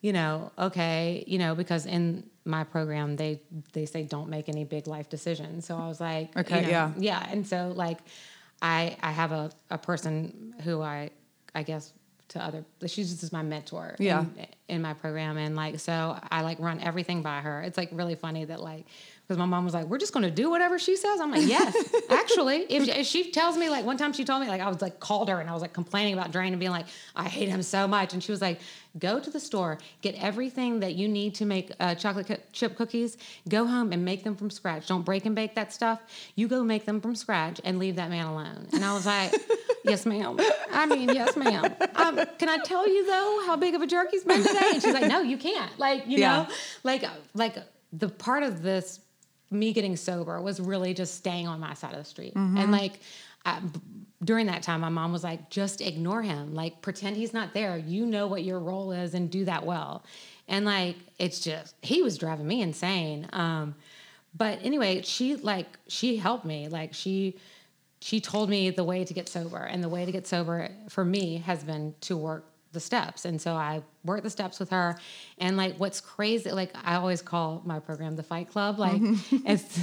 you 0.00 0.12
know, 0.12 0.52
okay, 0.56 1.24
you 1.26 1.38
know, 1.38 1.56
because 1.56 1.84
in 1.84 2.30
my 2.44 2.62
program 2.62 3.16
they 3.16 3.40
they 3.72 3.84
say 3.84 4.04
don't 4.04 4.28
make 4.28 4.48
any 4.48 4.62
big 4.62 4.86
life 4.86 5.08
decisions. 5.08 5.66
So 5.66 5.76
I 5.76 5.88
was 5.88 6.00
like, 6.00 6.36
okay, 6.36 6.60
you 6.60 6.62
know, 6.62 6.68
yeah, 6.68 6.92
yeah. 6.98 7.26
And 7.30 7.44
so 7.44 7.72
like, 7.74 7.98
I 8.60 8.96
I 9.02 9.10
have 9.10 9.32
a 9.32 9.50
a 9.70 9.78
person 9.78 10.54
who 10.62 10.80
I 10.80 11.10
I 11.52 11.64
guess 11.64 11.92
to 12.32 12.42
other 12.42 12.64
she's 12.86 13.20
just 13.20 13.32
my 13.32 13.42
mentor 13.42 13.94
yeah. 13.98 14.20
in, 14.20 14.46
in, 14.76 14.82
my 14.82 14.94
program. 14.94 15.36
And 15.36 15.54
like 15.54 15.78
so 15.80 16.18
i 16.30 16.42
like 16.42 16.58
run 16.58 16.80
everything 16.80 17.22
by 17.22 17.40
her. 17.40 17.62
It's 17.62 17.76
like 17.76 17.90
really 17.92 18.14
funny 18.14 18.44
that 18.46 18.60
like 18.60 18.86
because 19.32 19.38
my 19.38 19.46
mom 19.46 19.64
was 19.64 19.72
like, 19.72 19.86
"We're 19.86 19.98
just 19.98 20.12
going 20.12 20.24
to 20.24 20.30
do 20.30 20.50
whatever 20.50 20.78
she 20.78 20.94
says." 20.96 21.20
I'm 21.20 21.30
like, 21.30 21.46
"Yes, 21.46 21.74
actually." 22.10 22.58
If, 22.68 22.86
if 22.88 23.06
she 23.06 23.30
tells 23.30 23.56
me, 23.56 23.70
like 23.70 23.84
one 23.86 23.96
time 23.96 24.12
she 24.12 24.24
told 24.24 24.42
me, 24.42 24.48
like 24.48 24.60
I 24.60 24.68
was 24.68 24.82
like 24.82 25.00
called 25.00 25.28
her 25.30 25.40
and 25.40 25.48
I 25.48 25.52
was 25.54 25.62
like 25.62 25.72
complaining 25.72 26.12
about 26.12 26.30
Drain 26.32 26.52
and 26.52 26.60
being 26.60 26.70
like, 26.72 26.86
"I 27.16 27.28
hate 27.28 27.48
him 27.48 27.62
so 27.62 27.88
much," 27.88 28.12
and 28.12 28.22
she 28.22 28.30
was 28.30 28.42
like, 28.42 28.60
"Go 28.98 29.18
to 29.18 29.30
the 29.30 29.40
store, 29.40 29.78
get 30.02 30.14
everything 30.22 30.80
that 30.80 30.94
you 30.96 31.08
need 31.08 31.34
to 31.36 31.46
make 31.46 31.72
uh, 31.80 31.94
chocolate 31.94 32.46
chip 32.52 32.76
cookies. 32.76 33.16
Go 33.48 33.66
home 33.66 33.92
and 33.92 34.04
make 34.04 34.22
them 34.22 34.36
from 34.36 34.50
scratch. 34.50 34.86
Don't 34.86 35.02
break 35.04 35.24
and 35.24 35.34
bake 35.34 35.54
that 35.54 35.72
stuff. 35.72 36.00
You 36.36 36.46
go 36.48 36.62
make 36.62 36.84
them 36.84 37.00
from 37.00 37.16
scratch 37.16 37.58
and 37.64 37.78
leave 37.78 37.96
that 37.96 38.10
man 38.10 38.26
alone." 38.26 38.68
And 38.74 38.84
I 38.84 38.92
was 38.92 39.06
like, 39.06 39.32
"Yes, 39.84 40.04
ma'am. 40.04 40.38
I 40.70 40.84
mean, 40.86 41.08
yes, 41.08 41.36
ma'am. 41.36 41.74
Um, 41.96 42.20
can 42.38 42.48
I 42.50 42.58
tell 42.64 42.86
you 42.86 43.06
though 43.06 43.42
how 43.46 43.56
big 43.56 43.74
of 43.74 43.80
a 43.80 43.86
jerk 43.86 44.08
he's 44.10 44.24
been 44.24 44.42
today?" 44.42 44.70
And 44.74 44.82
she's 44.82 44.92
like, 44.94 45.06
"No, 45.08 45.20
you 45.22 45.38
can't. 45.38 45.78
Like, 45.78 46.06
you 46.06 46.18
Yeah. 46.18 46.42
know, 46.42 46.48
like 46.84 47.04
like 47.34 47.56
the 47.94 48.08
part 48.08 48.42
of 48.42 48.62
this 48.62 49.00
me 49.52 49.72
getting 49.72 49.96
sober 49.96 50.40
was 50.40 50.60
really 50.60 50.94
just 50.94 51.14
staying 51.16 51.46
on 51.46 51.60
my 51.60 51.74
side 51.74 51.92
of 51.92 51.98
the 51.98 52.04
street. 52.04 52.34
And 52.34 52.72
like 52.72 53.00
I, 53.44 53.60
b- 53.60 53.80
during 54.24 54.46
that 54.46 54.62
time 54.62 54.80
my 54.80 54.88
mom 54.88 55.12
was 55.12 55.24
like 55.24 55.50
just 55.50 55.80
ignore 55.80 56.22
him. 56.22 56.54
Like 56.54 56.80
pretend 56.82 57.16
he's 57.16 57.32
not 57.32 57.54
there. 57.54 57.76
You 57.76 58.06
know 58.06 58.26
what 58.26 58.44
your 58.44 58.58
role 58.58 58.92
is 58.92 59.14
and 59.14 59.30
do 59.30 59.44
that 59.46 59.64
well. 59.66 60.04
And 60.48 60.64
like 60.64 60.96
it's 61.18 61.40
just 61.40 61.74
he 61.82 62.02
was 62.02 62.18
driving 62.18 62.46
me 62.46 62.62
insane. 62.62 63.28
Um 63.32 63.74
but 64.34 64.58
anyway 64.62 65.02
she 65.02 65.36
like 65.36 65.66
she 65.88 66.16
helped 66.16 66.44
me. 66.44 66.68
Like 66.68 66.94
she 66.94 67.36
she 68.00 68.20
told 68.20 68.48
me 68.50 68.70
the 68.70 68.84
way 68.84 69.04
to 69.04 69.14
get 69.14 69.28
sober. 69.28 69.58
And 69.58 69.82
the 69.82 69.88
way 69.88 70.04
to 70.04 70.12
get 70.12 70.26
sober 70.26 70.70
for 70.88 71.04
me 71.04 71.38
has 71.38 71.62
been 71.62 71.94
to 72.02 72.16
work 72.16 72.44
the 72.72 72.80
steps. 72.80 73.24
And 73.24 73.40
so 73.40 73.52
i 73.54 73.82
worked 74.04 74.22
the 74.24 74.30
steps 74.30 74.58
with 74.58 74.70
her. 74.70 74.98
And 75.38 75.56
like 75.56 75.76
what's 75.76 76.00
crazy 76.00 76.50
like 76.52 76.72
i 76.84 76.94
always 76.94 77.22
call 77.22 77.62
my 77.64 77.78
program 77.78 78.16
the 78.16 78.22
fight 78.22 78.48
club. 78.50 78.78
Like 78.78 79.00
it's 79.46 79.78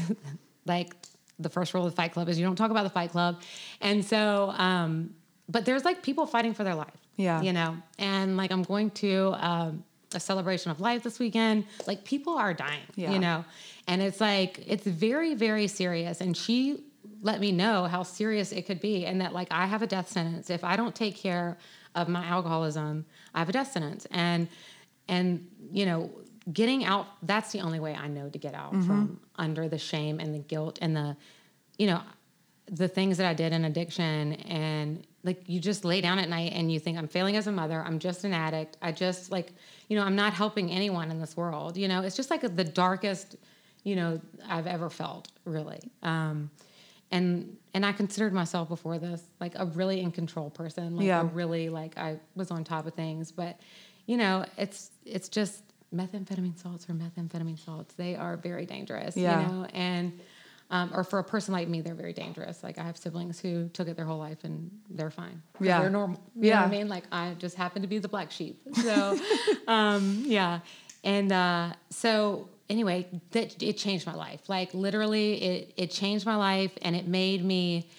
like 0.66 0.96
the 1.40 1.50
first 1.50 1.74
rule 1.74 1.86
of 1.86 1.92
the 1.92 1.96
fight 1.96 2.12
club 2.14 2.28
is 2.30 2.38
you 2.40 2.46
don't 2.46 2.56
talk 2.56 2.72
about 2.72 2.84
the 2.84 2.90
fight 2.90 3.12
club. 3.12 3.42
And 3.82 4.04
so 4.04 4.50
um 4.58 5.14
but 5.48 5.66
there's 5.66 5.86
like 5.86 6.04
people 6.04 6.26
fighting 6.28 6.54
for 6.54 6.64
their 6.64 6.76
life 6.76 6.98
Yeah. 7.16 7.42
you 7.42 7.54
know? 7.54 7.78
And 7.98 8.38
like 8.38 8.52
i'm 8.52 8.64
going 8.64 8.90
to 9.04 9.36
um 9.40 9.84
a 10.16 10.20
celebration 10.20 10.72
of 10.72 10.80
life 10.82 11.04
this 11.04 11.20
weekend. 11.20 11.66
Like 11.86 12.04
people 12.04 12.34
are 12.34 12.54
dying 12.54 12.82
Yeah. 12.96 13.12
you 13.12 13.20
know? 13.20 13.46
And 13.88 14.02
it's 14.02 14.20
like 14.20 14.64
it's 14.68 14.86
very 14.86 15.36
very 15.36 15.68
serious. 15.68 16.20
And 16.22 16.36
she 16.36 16.84
let 17.22 17.40
me 17.40 17.52
know 17.52 17.84
how 17.86 18.02
serious 18.04 18.52
it 18.52 18.66
could 18.66 18.80
be 18.80 19.06
and 19.06 19.20
that 19.22 19.34
like 19.34 19.48
i 19.52 19.66
have 19.66 19.82
a 19.82 19.88
death 19.88 20.10
sentence. 20.10 20.50
If 20.50 20.64
i 20.64 20.76
don't 20.76 20.96
take 20.96 21.16
care 21.16 21.58
of 22.02 22.08
my 22.08 22.26
alcoholism 22.26 23.06
i 23.34 23.40
have 23.40 23.50
a 23.50 23.52
death 23.52 23.72
sentence. 23.72 24.08
And 24.12 24.48
and 25.08 25.48
you 25.72 25.86
know 25.86 26.10
getting 26.52 26.84
out 26.86 27.06
that's 27.24 27.52
the 27.52 27.60
only 27.60 27.80
way 27.80 27.94
i 27.94 28.08
know 28.08 28.28
to 28.30 28.40
get 28.40 28.56
out 28.56 28.72
from 28.72 29.20
under 29.36 29.68
the 29.68 29.78
shame 29.78 30.20
and 30.20 30.34
the 30.34 30.40
guilt 30.40 30.80
and 30.82 30.96
the 30.96 31.16
you 31.78 31.86
know 31.88 32.02
the 32.72 32.88
things 32.88 33.18
that 33.18 33.28
i 33.28 33.34
did 33.34 33.52
in 33.54 33.66
addiction. 33.66 34.34
And 34.34 35.06
like 35.24 35.44
you 35.48 35.60
just 35.60 35.84
lay 35.84 36.00
down 36.02 36.18
at 36.20 36.30
night 36.30 36.54
and 36.54 36.72
you 36.72 36.80
think 36.80 36.98
i'm 36.98 37.08
failing 37.08 37.36
as 37.36 37.48
a 37.48 37.52
mother. 37.52 37.84
I'm 37.86 38.00
just 38.00 38.24
an 38.24 38.34
addict. 38.34 38.78
I 38.82 38.92
just 38.92 39.32
like 39.32 39.54
you 39.88 39.98
know 39.98 40.04
i'm 40.04 40.16
not 40.16 40.34
helping 40.34 40.72
anyone 40.72 41.12
in 41.12 41.20
this 41.20 41.36
world. 41.36 41.78
You 41.78 41.88
know 41.88 42.02
it's 42.02 42.16
just 42.16 42.30
like 42.30 42.42
the 42.42 42.64
darkest 42.64 43.36
you 43.84 43.96
know 43.96 44.20
i've 44.48 44.68
ever 44.68 44.90
felt 44.90 45.30
really. 45.46 45.82
Um 46.04 46.50
and 47.12 47.56
and 47.74 47.86
i 47.86 47.92
considered 47.92 48.34
myself 48.34 48.68
before 48.70 48.98
this 49.00 49.22
like 49.40 49.54
a 49.56 49.66
really 49.66 50.02
in 50.02 50.12
control 50.12 50.50
person 50.50 50.96
like 50.96 51.06
Yeah. 51.06 51.22
a 51.22 51.26
really 51.26 51.70
like 51.70 51.98
i 51.98 52.18
was 52.36 52.52
on 52.52 52.64
top 52.64 52.86
of 52.88 52.94
things 52.94 53.32
but 53.32 53.60
you 54.06 54.18
know 54.18 54.46
it's 54.58 54.92
it's 55.06 55.30
just 55.30 55.64
methamphetamine 55.94 56.58
salts 56.62 56.88
or 56.90 56.94
methamphetamine 56.94 57.58
salts 57.64 57.94
they 57.96 58.16
are 58.16 58.38
very 58.38 58.66
dangerous 58.66 59.18
Yeah. 59.18 59.42
you 59.42 59.48
know 59.48 59.66
and 59.74 60.20
um, 60.72 60.92
or 60.94 61.04
for 61.04 61.18
a 61.18 61.24
person 61.24 61.52
like 61.52 61.68
me 61.68 61.82
they're 61.82 61.96
very 61.96 62.14
dangerous 62.14 62.62
like 62.64 62.78
i 62.78 62.84
have 62.84 62.96
siblings 62.96 63.40
who 63.40 63.70
took 63.70 63.88
it 63.88 63.96
their 63.96 64.06
whole 64.06 64.20
life 64.20 64.44
and 64.44 64.70
they're 64.92 65.10
fine. 65.10 65.42
Yeah. 65.60 65.82
they're 65.82 65.90
normal 65.90 66.20
you 66.36 66.50
Yeah. 66.50 66.64
i 66.64 66.70
mean 66.70 66.88
like 66.90 67.06
i 67.12 67.34
just 67.40 67.56
happen 67.56 67.82
to 67.82 67.88
be 67.88 67.98
the 67.98 68.08
black 68.08 68.30
sheep 68.32 68.62
so 68.84 69.20
um 69.68 70.24
yeah 70.28 70.60
and 71.04 71.32
uh 71.32 71.74
so 71.90 72.50
anyway 72.70 73.08
that 73.32 73.62
it 73.64 73.78
changed 73.78 74.06
my 74.06 74.14
life 74.14 74.42
like 74.48 74.74
literally 74.74 75.42
it 75.42 75.74
it 75.78 75.90
changed 75.92 76.26
my 76.26 76.36
life 76.36 76.72
and 76.82 76.96
it 76.96 77.08
made 77.08 77.44
me 77.44 77.90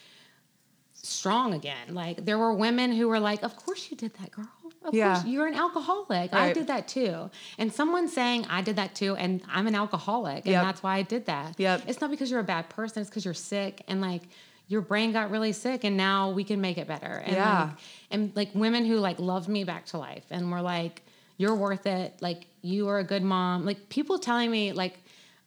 strong 1.02 1.54
again. 1.54 1.94
Like 1.94 2.24
there 2.24 2.38
were 2.38 2.52
women 2.54 2.92
who 2.92 3.09
were 3.09 3.20
like, 3.20 3.42
"Of 3.42 3.56
course 3.56 3.90
you 3.90 3.96
did 3.96 4.12
that, 4.20 4.30
girl. 4.33 4.48
Of 4.85 4.94
Yeah. 4.94 5.14
course 5.14 5.26
you're 5.26 5.46
an 5.46 5.54
alcoholic. 5.54 6.33
I 6.35 6.52
did 6.52 6.66
that 6.66 6.88
too." 6.88 7.30
And 7.59 7.72
someone 7.72 8.06
saying, 8.09 8.46
"I 8.50 8.61
did 8.62 8.76
that 8.76 8.94
too," 8.94 9.16
and 9.16 9.42
I'm 9.50 9.66
an 9.66 9.74
alcoholic, 9.74 10.44
and 10.44 10.52
Yep. 10.52 10.62
that's 10.62 10.83
why 10.83 10.96
I 10.96 11.02
did 11.02 11.26
that. 11.26 11.54
Yep. 11.59 11.85
It's 11.87 12.00
not 12.00 12.11
because 12.11 12.30
you're 12.30 12.40
a 12.40 12.44
bad 12.44 12.68
person. 12.68 13.00
It's 13.00 13.11
because 13.11 13.24
you're 13.24 13.35
sick 13.35 13.83
and 13.88 14.00
like 14.00 14.22
your 14.68 14.83
brain 14.83 15.11
got 15.12 15.30
really 15.30 15.52
sick, 15.52 15.85
and 15.85 15.96
now 15.96 16.30
we 16.30 16.44
can 16.44 16.61
make 16.61 16.78
it 16.78 16.87
better. 16.87 17.22
And 17.24 17.35
Yeah. 17.35 17.61
Like, 17.64 17.70
and 18.11 18.33
like 18.37 18.50
women 18.54 18.85
who 18.85 18.96
like 18.98 19.18
loved 19.18 19.48
me 19.48 19.64
back 19.64 19.87
to 19.87 19.98
life 19.98 20.24
and 20.30 20.50
were 20.52 20.61
like, 20.62 21.02
"You're 21.40 21.55
worth 21.57 21.87
it. 21.87 22.09
Like 22.20 22.46
you 22.62 22.88
are 22.88 22.98
a 22.98 23.05
good 23.12 23.22
mom." 23.22 23.64
Like 23.64 23.88
people 23.88 24.18
telling 24.18 24.50
me 24.50 24.72
like. 24.72 24.94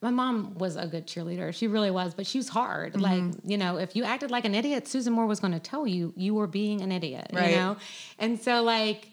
My 0.02 0.12
mom 0.12 0.56
was 0.56 0.76
a 0.76 0.86
good 0.86 1.08
cheerleader. 1.08 1.54
She 1.54 1.68
really 1.68 1.90
was, 1.90 2.14
but 2.14 2.28
she 2.28 2.38
was 2.38 2.50
hard. 2.50 2.92
Mm-hmm. 2.92 3.02
Like, 3.02 3.24
you 3.46 3.58
know, 3.58 3.78
if 3.78 3.96
you 3.96 4.04
acted 4.04 4.32
like 4.32 4.44
an 4.44 4.54
idiot, 4.54 4.86
Susan 4.86 5.14
Moore 5.14 5.28
was 5.28 5.40
going 5.40 5.54
to 5.54 5.62
tell 5.62 5.88
you 5.88 6.12
you 6.18 6.34
were 6.36 6.46
being 6.62 6.82
an 6.82 6.92
idiot, 6.92 7.28
Right. 7.32 7.52
you 7.52 7.56
know? 7.56 7.78
And 8.20 8.38
so, 8.38 8.64
like, 8.64 9.08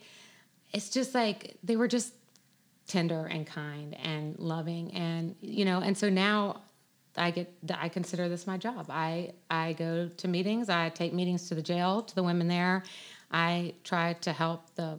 it's 0.72 0.90
just 0.90 1.14
like 1.14 1.56
they 1.62 1.76
were 1.76 1.86
just 1.86 2.12
tender 2.88 3.24
and 3.26 3.46
kind 3.46 3.94
and 4.02 4.36
loving. 4.40 4.92
And, 4.92 5.36
you 5.40 5.64
know, 5.64 5.78
and 5.78 5.96
so 5.96 6.08
now 6.08 6.62
I 7.16 7.30
get, 7.30 7.54
I 7.72 7.88
consider 7.88 8.28
this 8.28 8.44
my 8.48 8.56
job. 8.56 8.86
I, 8.90 9.34
I 9.48 9.74
go 9.74 10.08
to 10.08 10.26
meetings, 10.26 10.68
I 10.68 10.88
take 10.88 11.12
meetings 11.12 11.46
to 11.50 11.54
the 11.54 11.62
jail, 11.62 12.02
to 12.02 12.14
the 12.16 12.24
women 12.24 12.48
there. 12.48 12.82
I 13.30 13.74
try 13.84 14.14
to 14.26 14.32
help 14.32 14.74
the 14.74 14.98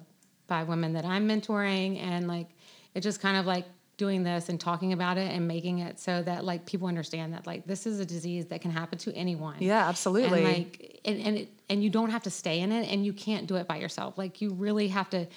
five 0.52 0.68
women 0.68 0.94
that 0.94 1.06
I'm 1.06 1.28
mentoring. 1.28 1.90
And, 2.02 2.28
like, 2.28 2.50
it 2.94 3.02
just 3.02 3.20
kind 3.22 3.38
of 3.38 3.46
like, 3.46 3.66
doing 4.02 4.24
this 4.24 4.50
and 4.50 4.60
talking 4.60 4.94
about 4.94 5.16
it 5.20 5.32
and 5.32 5.48
making 5.48 5.78
it 5.78 6.00
so 6.00 6.24
that 6.24 6.44
like 6.44 6.66
people 6.66 6.88
understand 6.88 7.32
that 7.34 7.46
like 7.46 7.68
this 7.68 7.86
is 7.86 8.00
a 8.00 8.06
disease 8.06 8.48
that 8.48 8.60
can 8.60 8.72
happen 8.72 8.98
to 8.98 9.14
anyone 9.16 9.54
Yeah, 9.60 9.88
absolutely. 9.88 10.44
and 10.44 10.54
like 10.54 11.00
and 11.06 11.22
and, 11.28 11.38
it, 11.38 11.50
and 11.70 11.84
you 11.84 11.92
don't 11.92 12.10
have 12.10 12.24
to 12.24 12.32
stay 12.32 12.62
in 12.62 12.72
it 12.72 12.92
and 12.92 13.06
you 13.06 13.14
can't 13.14 13.46
do 13.46 13.58
it 13.58 13.68
by 13.68 13.78
yourself 13.78 14.18
like 14.18 14.42
you 14.42 14.54
really 14.54 14.88
have 14.88 15.08
to 15.12 15.28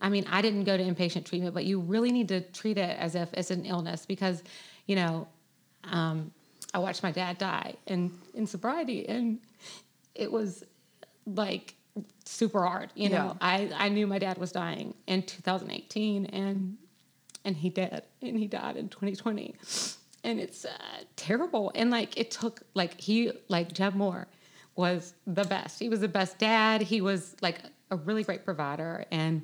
i 0.00 0.08
mean 0.08 0.24
i 0.30 0.40
didn't 0.42 0.62
go 0.62 0.76
to 0.76 0.84
inpatient 0.84 1.24
treatment 1.24 1.54
but 1.54 1.64
you 1.64 1.80
really 1.80 2.12
need 2.12 2.28
to 2.28 2.40
treat 2.52 2.78
it 2.78 2.96
as 3.00 3.16
if 3.16 3.34
it's 3.34 3.50
an 3.50 3.64
illness 3.64 4.06
because 4.06 4.44
you 4.86 4.94
know 4.94 5.26
um, 5.96 6.30
i 6.72 6.78
watched 6.78 7.02
my 7.02 7.10
dad 7.10 7.36
die 7.36 7.74
in 7.88 8.12
in 8.34 8.46
sobriety 8.46 9.08
and 9.08 9.40
it 10.14 10.30
was 10.30 10.62
like 11.26 11.74
super 12.24 12.64
hard 12.64 12.90
you 12.94 13.08
know? 13.08 13.36
Yeah. 13.40 13.48
i 13.48 13.70
i 13.76 13.88
knew 13.88 14.06
my 14.06 14.18
dad 14.18 14.38
was 14.38 14.52
dying 14.52 14.94
in 15.06 15.22
2018 15.22 16.26
and 16.26 16.76
and 17.44 17.56
he 17.56 17.68
did 17.68 18.02
and 18.22 18.38
he 18.38 18.46
died 18.46 18.76
in 18.76 18.88
2020 18.88 19.54
and 20.24 20.40
it's 20.40 20.64
uh, 20.64 20.70
terrible. 21.16 21.70
And 21.74 21.90
like 21.90 22.16
it 22.16 22.30
took 22.30 22.62
like 22.72 23.00
he 23.00 23.30
like 23.48 23.72
jeb 23.72 23.94
moore 23.94 24.26
was 24.74 25.14
the 25.26 25.44
best. 25.44 25.78
He 25.78 25.88
was 25.88 26.00
the 26.00 26.08
best 26.08 26.38
dad. 26.38 26.82
He 26.82 27.00
was 27.00 27.36
like 27.40 27.60
a 27.90 27.96
really 27.96 28.24
great 28.24 28.44
provider. 28.44 29.04
And 29.12 29.42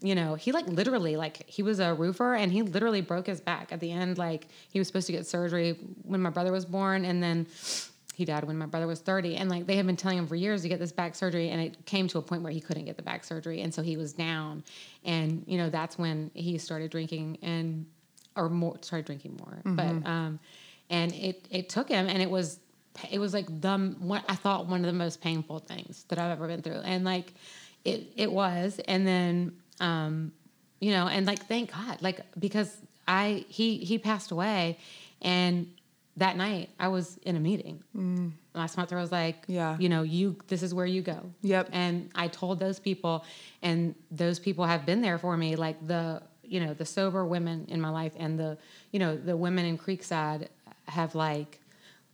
you 0.00 0.14
know 0.14 0.34
he 0.34 0.52
like 0.52 0.66
literally 0.66 1.16
like 1.16 1.44
he 1.46 1.62
was 1.62 1.78
a 1.80 1.92
roofer 1.92 2.34
and 2.34 2.50
he 2.50 2.62
literally 2.62 3.02
broke 3.02 3.26
his 3.26 3.40
back 3.40 3.72
at 3.72 3.80
the 3.80 3.90
end. 3.90 4.16
Like 4.16 4.46
he 4.70 4.78
was 4.78 4.86
supposed 4.86 5.08
to 5.08 5.12
get 5.12 5.26
surgery 5.26 5.76
when 6.04 6.22
my 6.22 6.30
brother 6.30 6.52
was 6.52 6.64
born 6.64 7.04
and 7.04 7.22
then 7.22 7.46
he 8.20 8.26
died 8.26 8.44
when 8.44 8.58
my 8.58 8.66
brother 8.66 8.86
was 8.86 9.00
30 9.00 9.36
and 9.36 9.48
like 9.48 9.66
they 9.66 9.76
had 9.76 9.86
been 9.86 9.96
telling 9.96 10.18
him 10.18 10.26
for 10.26 10.36
years 10.36 10.60
to 10.60 10.68
get 10.68 10.78
this 10.78 10.92
back 10.92 11.14
surgery 11.14 11.48
and 11.48 11.58
it 11.58 11.86
came 11.86 12.06
to 12.06 12.18
a 12.18 12.22
point 12.22 12.42
where 12.42 12.52
he 12.52 12.60
couldn't 12.60 12.84
get 12.84 12.98
the 12.98 13.02
back 13.02 13.24
surgery 13.24 13.62
and 13.62 13.72
so 13.72 13.80
he 13.80 13.96
was 13.96 14.12
down. 14.12 14.62
And 15.06 15.42
you 15.46 15.56
know 15.56 15.70
that's 15.70 15.96
when 15.96 16.30
he 16.34 16.58
started 16.58 16.90
drinking 16.90 17.38
and 17.40 17.86
or 18.36 18.50
more 18.50 18.76
started 18.82 19.06
drinking 19.06 19.40
more. 19.42 19.62
But 19.64 20.06
um 20.06 20.38
and 20.90 21.14
it 21.14 21.48
it 21.50 21.70
took 21.70 21.88
him 21.88 22.08
and 22.08 22.20
it 22.20 22.30
was 22.30 22.60
it 23.10 23.18
was 23.18 23.32
like 23.32 23.46
the 23.62 23.96
what 24.00 24.22
I 24.28 24.34
thought 24.34 24.66
one 24.66 24.80
of 24.80 24.86
the 24.86 24.98
most 24.98 25.22
painful 25.22 25.60
things 25.60 26.04
that 26.08 26.18
I've 26.18 26.32
ever 26.32 26.46
been 26.46 26.60
through. 26.60 26.82
And 26.84 27.02
like 27.06 27.32
it 27.86 28.12
it 28.16 28.30
was. 28.30 28.80
And 28.86 29.06
then 29.06 29.56
um 29.80 30.32
you 30.78 30.90
know 30.90 31.08
and 31.08 31.24
like 31.24 31.46
thank 31.46 31.72
God 31.72 32.02
like 32.02 32.20
because 32.38 32.76
I 33.08 33.46
he 33.48 33.78
he 33.78 33.96
passed 33.96 34.30
away 34.30 34.78
and 35.22 35.68
that 36.16 36.36
night 36.36 36.70
I 36.78 36.88
was 36.88 37.18
in 37.22 37.36
a 37.36 37.40
meeting. 37.40 37.82
Mm. 37.96 38.32
Last 38.54 38.76
month 38.76 38.92
I 38.92 38.96
was 38.96 39.12
like, 39.12 39.44
Yeah. 39.46 39.76
you 39.78 39.88
know, 39.88 40.02
you 40.02 40.36
this 40.48 40.62
is 40.62 40.74
where 40.74 40.86
you 40.86 41.02
go. 41.02 41.30
Yep. 41.42 41.70
And 41.72 42.10
I 42.14 42.28
told 42.28 42.58
those 42.58 42.78
people, 42.80 43.24
and 43.62 43.94
those 44.10 44.38
people 44.38 44.64
have 44.64 44.84
been 44.84 45.00
there 45.02 45.18
for 45.18 45.36
me, 45.36 45.56
like 45.56 45.86
the 45.86 46.22
you 46.42 46.58
know 46.60 46.74
the 46.74 46.84
sober 46.84 47.24
women 47.24 47.66
in 47.68 47.80
my 47.80 47.90
life, 47.90 48.12
and 48.18 48.38
the 48.38 48.58
you 48.92 48.98
know 48.98 49.16
the 49.16 49.36
women 49.36 49.64
in 49.64 49.78
Creekside 49.78 50.48
have 50.88 51.14
like 51.14 51.60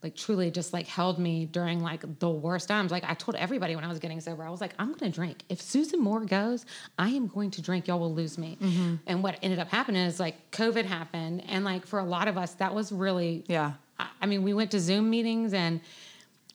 like 0.02 0.14
truly 0.14 0.50
just 0.50 0.72
like 0.72 0.86
held 0.86 1.18
me 1.18 1.46
during 1.46 1.80
like 1.80 2.04
the 2.18 2.30
worst 2.30 2.68
times. 2.68 2.90
Like 2.90 3.04
I 3.04 3.14
told 3.14 3.34
everybody 3.36 3.74
when 3.74 3.84
I 3.84 3.88
was 3.88 3.98
getting 3.98 4.20
sober, 4.20 4.44
I 4.44 4.50
was 4.50 4.60
like, 4.60 4.74
I'm 4.78 4.92
gonna 4.92 5.10
drink. 5.10 5.42
If 5.48 5.60
Susan 5.60 6.00
Moore 6.00 6.24
goes, 6.24 6.66
I 6.98 7.10
am 7.10 7.26
going 7.26 7.50
to 7.52 7.62
drink. 7.62 7.88
Y'all 7.88 7.98
will 7.98 8.14
lose 8.14 8.38
me. 8.38 8.58
Mm-hmm. 8.60 8.94
And 9.06 9.22
what 9.22 9.38
ended 9.42 9.58
up 9.58 9.68
happening 9.68 10.02
is 10.02 10.20
like 10.20 10.50
COVID 10.52 10.84
happened, 10.84 11.44
and 11.48 11.64
like 11.64 11.86
for 11.86 11.98
a 11.98 12.04
lot 12.04 12.28
of 12.28 12.36
us, 12.36 12.54
that 12.54 12.74
was 12.74 12.92
really 12.92 13.44
Yeah. 13.48 13.72
I, 13.98 14.08
I 14.22 14.26
mean, 14.26 14.42
we 14.42 14.52
went 14.52 14.70
to 14.72 14.80
Zoom 14.80 15.08
meetings 15.10 15.54
and 15.54 15.80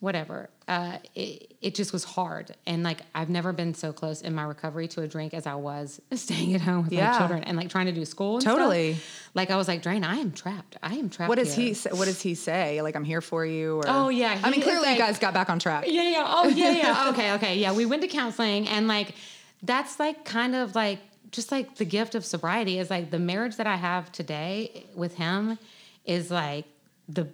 whatever. 0.02 0.50
Uh, 0.66 0.98
it, 1.14 1.54
it 1.60 1.74
just 1.76 1.92
was 1.92 2.02
hard. 2.02 2.52
And 2.66 2.82
like, 2.82 3.02
I've 3.14 3.28
never 3.30 3.52
been 3.52 3.72
so 3.72 3.92
close 3.92 4.20
in 4.20 4.34
my 4.34 4.42
recovery 4.42 4.88
to 4.88 5.02
a 5.02 5.06
drink 5.06 5.32
as 5.32 5.46
I 5.46 5.54
was 5.54 6.00
staying 6.12 6.54
at 6.56 6.60
home 6.60 6.82
with 6.84 6.92
Yeah. 6.92 7.12
my 7.12 7.18
children 7.18 7.44
and 7.44 7.56
like 7.56 7.68
trying 7.70 7.86
to 7.86 7.92
do 7.92 8.04
school. 8.04 8.34
And 8.34 8.42
stuff. 8.42 8.56
Totally. 8.56 8.96
Like, 9.34 9.52
I 9.52 9.56
was 9.56 9.68
like, 9.68 9.80
Drain, 9.80 10.02
I 10.02 10.16
am 10.16 10.32
trapped. 10.32 10.76
I 10.82 10.94
am 10.94 11.08
trapped. 11.08 11.28
What 11.28 11.38
does 11.38 11.54
here. 11.54 11.66
he 11.68 11.74
say? 11.74 11.90
What 11.92 12.06
does 12.06 12.20
he 12.20 12.34
say? 12.34 12.82
Like, 12.82 12.96
I'm 12.96 13.04
here 13.04 13.20
for 13.20 13.46
you. 13.46 13.76
Or 13.76 13.84
Oh, 13.86 14.08
yeah, 14.08 14.40
I 14.42 14.50
mean, 14.50 14.60
clearly 14.62 14.86
like- 14.88 14.98
you 14.98 15.02
guys 15.04 15.20
got 15.20 15.34
back 15.34 15.48
on 15.48 15.60
track. 15.60 15.84
Yeah, 15.86 16.02
yeah. 16.02 16.24
Oh, 16.26 16.48
yeah, 16.48 16.72
yeah. 16.72 17.08
okay, 17.12 17.32
okay. 17.34 17.58
Yeah, 17.58 17.72
we 17.72 17.86
went 17.86 18.02
to 18.02 18.08
counseling 18.08 18.66
and 18.68 18.88
like 18.88 19.14
that's 19.62 20.00
like 20.00 20.24
kind 20.24 20.56
of 20.56 20.74
like 20.74 20.98
just 21.30 21.52
like 21.52 21.76
the 21.76 21.84
gift 21.84 22.16
of 22.16 22.24
sobriety 22.24 22.80
is 22.80 22.90
like 22.90 23.12
the 23.12 23.20
marriage 23.20 23.54
that 23.56 23.68
I 23.68 23.76
have 23.76 24.10
today 24.10 24.84
with 24.96 25.14
him 25.14 25.58
is 26.04 26.28
like 26.28 26.64
the 27.08 27.28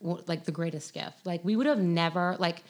like 0.00 0.44
the 0.44 0.52
greatest 0.52 0.94
gift. 0.94 1.24
Like 1.24 1.44
we 1.44 1.56
would 1.56 1.66
have 1.66 1.78
never 1.78 2.36
like 2.38 2.62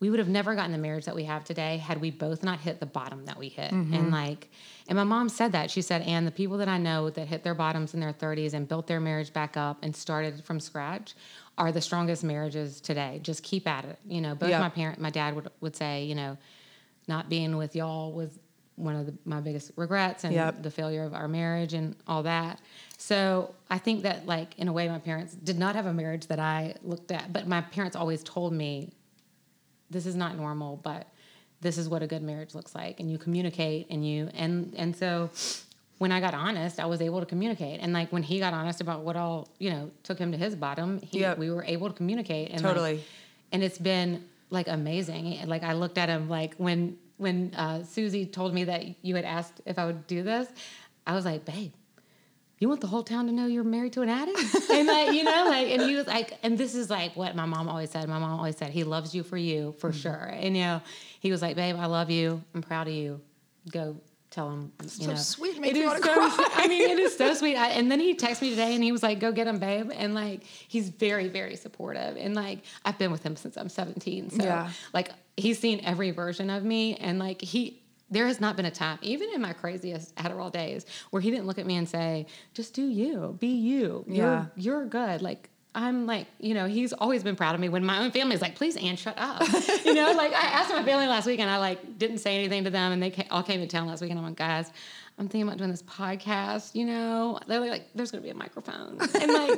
we 0.00 0.10
would 0.10 0.18
have 0.20 0.28
never 0.28 0.54
gotten 0.54 0.70
the 0.70 0.78
marriage 0.78 1.06
that 1.06 1.16
we 1.16 1.24
have 1.24 1.42
today 1.44 1.78
had 1.78 2.00
we 2.00 2.10
both 2.10 2.44
not 2.44 2.60
hit 2.60 2.78
the 2.78 2.86
bottom 2.86 3.24
that 3.24 3.36
we 3.36 3.48
hit. 3.48 3.72
And 3.72 3.92
mm-hmm. 3.92 4.10
like 4.10 4.48
and 4.88 4.96
my 4.96 5.04
mom 5.04 5.28
said 5.28 5.52
that. 5.52 5.70
She 5.70 5.82
said, 5.82 6.02
"And 6.02 6.26
the 6.26 6.30
people 6.30 6.58
that 6.58 6.68
I 6.68 6.78
know 6.78 7.10
that 7.10 7.26
hit 7.26 7.42
their 7.42 7.54
bottoms 7.54 7.94
in 7.94 8.00
their 8.00 8.12
30s 8.12 8.54
and 8.54 8.66
built 8.68 8.86
their 8.86 9.00
marriage 9.00 9.32
back 9.32 9.56
up 9.56 9.78
and 9.82 9.94
started 9.94 10.44
from 10.44 10.60
scratch 10.60 11.14
are 11.58 11.72
the 11.72 11.80
strongest 11.80 12.22
marriages 12.22 12.80
today. 12.80 13.18
Just 13.22 13.42
keep 13.42 13.66
at 13.66 13.84
it. 13.84 13.98
You 14.06 14.20
know, 14.20 14.34
both 14.34 14.50
Yeah. 14.50 14.60
my 14.60 14.68
parent, 14.68 15.00
my 15.00 15.10
dad 15.10 15.34
would 15.34 15.50
would 15.60 15.74
say, 15.74 16.04
you 16.04 16.14
know, 16.14 16.38
not 17.08 17.28
being 17.28 17.56
with 17.56 17.74
y'all 17.74 18.12
was 18.12 18.38
one 18.78 18.94
of 18.96 19.06
the, 19.06 19.14
my 19.24 19.40
biggest 19.40 19.72
regrets 19.76 20.24
and 20.24 20.32
Yep. 20.34 20.62
the 20.62 20.70
failure 20.70 21.04
of 21.04 21.14
our 21.14 21.28
marriage 21.28 21.74
and 21.74 21.96
all 22.06 22.22
that. 22.22 22.60
So 22.96 23.54
I 23.70 23.78
think 23.78 24.02
that 24.02 24.26
like 24.26 24.58
in 24.58 24.68
a 24.68 24.72
way 24.72 24.88
my 24.88 24.98
parents 24.98 25.34
did 25.34 25.58
not 25.58 25.74
have 25.76 25.86
a 25.86 25.92
marriage 25.92 26.26
that 26.28 26.38
I 26.38 26.74
looked 26.82 27.10
at, 27.12 27.32
but 27.32 27.46
my 27.46 27.60
parents 27.60 27.96
always 27.96 28.22
told 28.22 28.52
me 28.52 28.92
this 29.90 30.06
is 30.06 30.14
not 30.14 30.36
normal, 30.36 30.76
but 30.82 31.06
this 31.60 31.76
is 31.78 31.88
what 31.88 32.02
a 32.02 32.06
good 32.06 32.22
marriage 32.22 32.54
looks 32.54 32.74
like 32.74 33.00
and 33.00 33.10
you 33.10 33.18
communicate 33.18 33.86
and 33.90 34.06
you 34.06 34.28
and 34.34 34.72
and 34.76 34.94
so 34.94 35.30
when 35.98 36.12
I 36.12 36.20
got 36.20 36.32
honest, 36.32 36.78
I 36.78 36.86
was 36.86 37.00
able 37.02 37.18
to 37.18 37.26
communicate. 37.26 37.80
And 37.80 37.92
like 37.92 38.12
when 38.12 38.22
he 38.22 38.38
got 38.38 38.54
honest 38.54 38.80
about 38.80 39.00
what 39.00 39.16
all, 39.16 39.48
you 39.58 39.70
know, 39.70 39.90
took 40.04 40.16
him 40.16 40.30
to 40.30 40.38
his 40.38 40.54
bottom, 40.54 41.00
he, 41.02 41.18
Yep. 41.20 41.38
we 41.38 41.50
were 41.50 41.64
able 41.64 41.88
to 41.88 41.92
communicate. 41.94 42.50
And 42.52 42.62
like, 42.62 42.70
Totally. 42.74 43.04
and 43.50 43.64
it's 43.64 43.78
been 43.78 44.22
like 44.50 44.68
amazing. 44.68 45.44
Like 45.48 45.64
I 45.64 45.72
looked 45.72 45.98
at 45.98 46.08
him 46.08 46.28
like 46.28 46.54
when 46.54 46.96
when 47.18 47.52
uh, 47.56 47.84
Susie 47.84 48.26
told 48.26 48.54
me 48.54 48.64
that 48.64 48.84
you 49.04 49.14
had 49.16 49.24
asked 49.24 49.60
if 49.66 49.78
I 49.78 49.84
would 49.86 50.06
do 50.06 50.22
this, 50.22 50.48
I 51.06 51.14
was 51.14 51.24
like, 51.24 51.44
babe, 51.44 51.72
you 52.58 52.68
want 52.68 52.80
the 52.80 52.86
whole 52.88 53.02
town 53.04 53.26
to 53.26 53.32
know 53.32 53.46
you're 53.46 53.62
married 53.64 53.92
to 53.92 54.02
an 54.02 54.08
addict? 54.08 54.38
and 54.70 54.88
like, 54.88 55.12
you 55.12 55.22
know, 55.24 55.46
like, 55.48 55.68
and 55.68 55.82
he 55.82 55.94
was 55.94 56.06
like, 56.06 56.38
and 56.42 56.56
this 56.58 56.74
is 56.74 56.90
like 56.90 57.14
what 57.16 57.36
my 57.36 57.44
mom 57.44 57.68
always 57.68 57.90
said. 57.90 58.08
My 58.08 58.18
mom 58.18 58.38
always 58.38 58.56
said, 58.56 58.70
he 58.70 58.82
loves 58.84 59.14
you 59.14 59.22
for 59.22 59.36
you, 59.36 59.74
for 59.78 59.90
Mm-hmm. 59.90 59.98
sure. 60.00 60.30
And, 60.32 60.56
you 60.56 60.62
know, 60.64 60.82
he 61.20 61.30
was 61.30 61.40
like, 61.42 61.54
babe, 61.56 61.76
I 61.78 61.86
love 61.86 62.10
you. 62.10 62.42
I'm 62.54 62.62
proud 62.62 62.88
of 62.88 62.94
you. 62.94 63.20
Go 63.70 63.96
tell 64.30 64.50
him, 64.50 64.72
you 64.82 64.88
so 64.88 65.06
know. 65.10 65.14
sweet, 65.16 65.56
It 65.56 65.60
makes 65.60 65.74
me 65.74 65.80
is 65.84 65.92
so- 65.92 66.00
cry. 66.00 66.48
I 66.56 66.66
mean, 66.68 66.90
it 66.90 66.98
is 66.98 67.16
so 67.16 67.32
sweet. 67.34 67.56
I, 67.56 67.68
and 67.70 67.90
then 67.90 67.98
he 68.00 68.14
texted 68.14 68.42
me 68.42 68.50
today 68.50 68.74
and 68.74 68.82
he 68.84 68.92
was 68.92 69.02
like, 69.02 69.20
go 69.20 69.32
get 69.32 69.46
him, 69.46 69.58
babe. 69.58 69.90
And 69.94 70.14
like, 70.14 70.42
he's 70.44 70.88
very, 70.90 71.28
very 71.28 71.56
supportive. 71.56 72.16
And 72.16 72.34
like, 72.34 72.60
I've 72.84 72.98
been 72.98 73.10
with 73.10 73.22
him 73.22 73.36
since 73.36 73.56
I'm 73.56 73.68
17. 73.68 74.30
So 74.30 74.44
Yeah. 74.44 74.70
like, 74.92 75.10
he's 75.38 75.58
seen 75.58 75.80
every 75.84 76.10
version 76.10 76.50
of 76.50 76.64
me. 76.64 76.96
And 76.96 77.18
like, 77.18 77.40
he, 77.40 77.82
there 78.10 78.26
has 78.26 78.40
not 78.40 78.56
been 78.56 78.66
a 78.66 78.70
time, 78.70 78.98
even 79.02 79.28
in 79.34 79.40
my 79.40 79.52
craziest 79.52 80.14
Adderall 80.16 80.50
days, 80.50 80.86
where 81.10 81.20
he 81.20 81.30
didn't 81.30 81.46
look 81.46 81.58
at 81.58 81.66
me 81.66 81.76
and 81.76 81.88
say, 81.88 82.26
"Just 82.54 82.74
do 82.74 82.82
you, 82.86 83.36
be 83.38 83.48
you. 83.48 84.04
Yeah. 84.08 84.46
You're 84.56 84.80
you're 84.80 84.86
good." 84.86 85.20
Like 85.20 85.50
I'm 85.74 86.06
like, 86.06 86.26
you 86.40 86.54
know, 86.54 86.66
he's 86.66 86.92
always 86.92 87.22
been 87.22 87.36
proud 87.36 87.54
of 87.54 87.60
me. 87.60 87.68
When 87.68 87.84
my 87.84 87.98
own 88.02 88.10
family 88.10 88.34
is 88.34 88.40
like, 88.42 88.54
"Please, 88.56 88.76
Anne, 88.76 88.96
shut 88.96 89.14
up," 89.18 89.42
you 89.84 89.94
know, 89.94 90.12
like 90.12 90.32
I 90.32 90.46
asked 90.46 90.70
my 90.70 90.82
family 90.82 91.06
last 91.06 91.26
week, 91.26 91.38
and 91.40 91.48
I 91.48 91.58
like 91.58 91.98
didn't 91.98 92.18
say 92.18 92.34
anything 92.36 92.64
to 92.64 92.70
them, 92.70 92.92
and 92.92 93.02
they 93.02 93.26
all 93.30 93.42
came 93.42 93.60
to 93.60 93.66
town 93.66 93.86
last 93.86 94.00
week, 94.00 94.10
and 94.10 94.18
I'm 94.18 94.24
like, 94.26 94.36
guys. 94.36 94.70
I'm 95.20 95.26
thinking 95.26 95.48
about 95.48 95.58
doing 95.58 95.72
this 95.72 95.82
podcast, 95.82 96.76
you 96.76 96.86
know. 96.86 97.40
They're 97.48 97.58
like, 97.58 97.88
there's 97.92 98.12
gonna 98.12 98.22
be 98.22 98.30
a 98.30 98.34
microphone. 98.36 98.98
And 99.00 99.32
like 99.32 99.50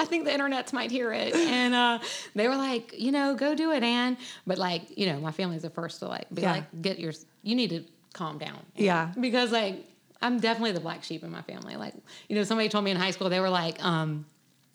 I 0.00 0.04
think 0.04 0.24
the 0.24 0.32
internets 0.32 0.72
might 0.72 0.90
hear 0.90 1.12
it. 1.12 1.32
And 1.32 1.76
uh, 1.76 2.00
they 2.34 2.48
were 2.48 2.56
like, 2.56 2.92
you 2.98 3.12
know, 3.12 3.36
go 3.36 3.54
do 3.54 3.70
it, 3.70 3.84
Anne. 3.84 4.16
But 4.48 4.58
like, 4.58 4.98
you 4.98 5.06
know, 5.06 5.20
my 5.20 5.30
family's 5.30 5.62
the 5.62 5.70
first 5.70 6.00
to 6.00 6.08
like 6.08 6.26
be 6.34 6.42
Yeah. 6.42 6.50
like, 6.54 6.82
get 6.82 6.98
your 6.98 7.12
you 7.44 7.54
need 7.54 7.70
to 7.70 7.84
calm 8.14 8.36
down. 8.38 8.58
Yeah. 8.74 9.12
Because 9.20 9.52
like 9.52 9.84
I'm 10.20 10.40
definitely 10.40 10.72
the 10.72 10.80
black 10.80 11.04
sheep 11.04 11.22
in 11.22 11.30
my 11.30 11.42
family. 11.42 11.76
Like, 11.76 11.94
you 12.28 12.34
know, 12.34 12.42
somebody 12.42 12.68
told 12.68 12.82
me 12.84 12.90
in 12.90 12.96
high 12.96 13.12
school, 13.12 13.28
they 13.30 13.38
were 13.38 13.48
like, 13.48 13.80
um, 13.84 14.26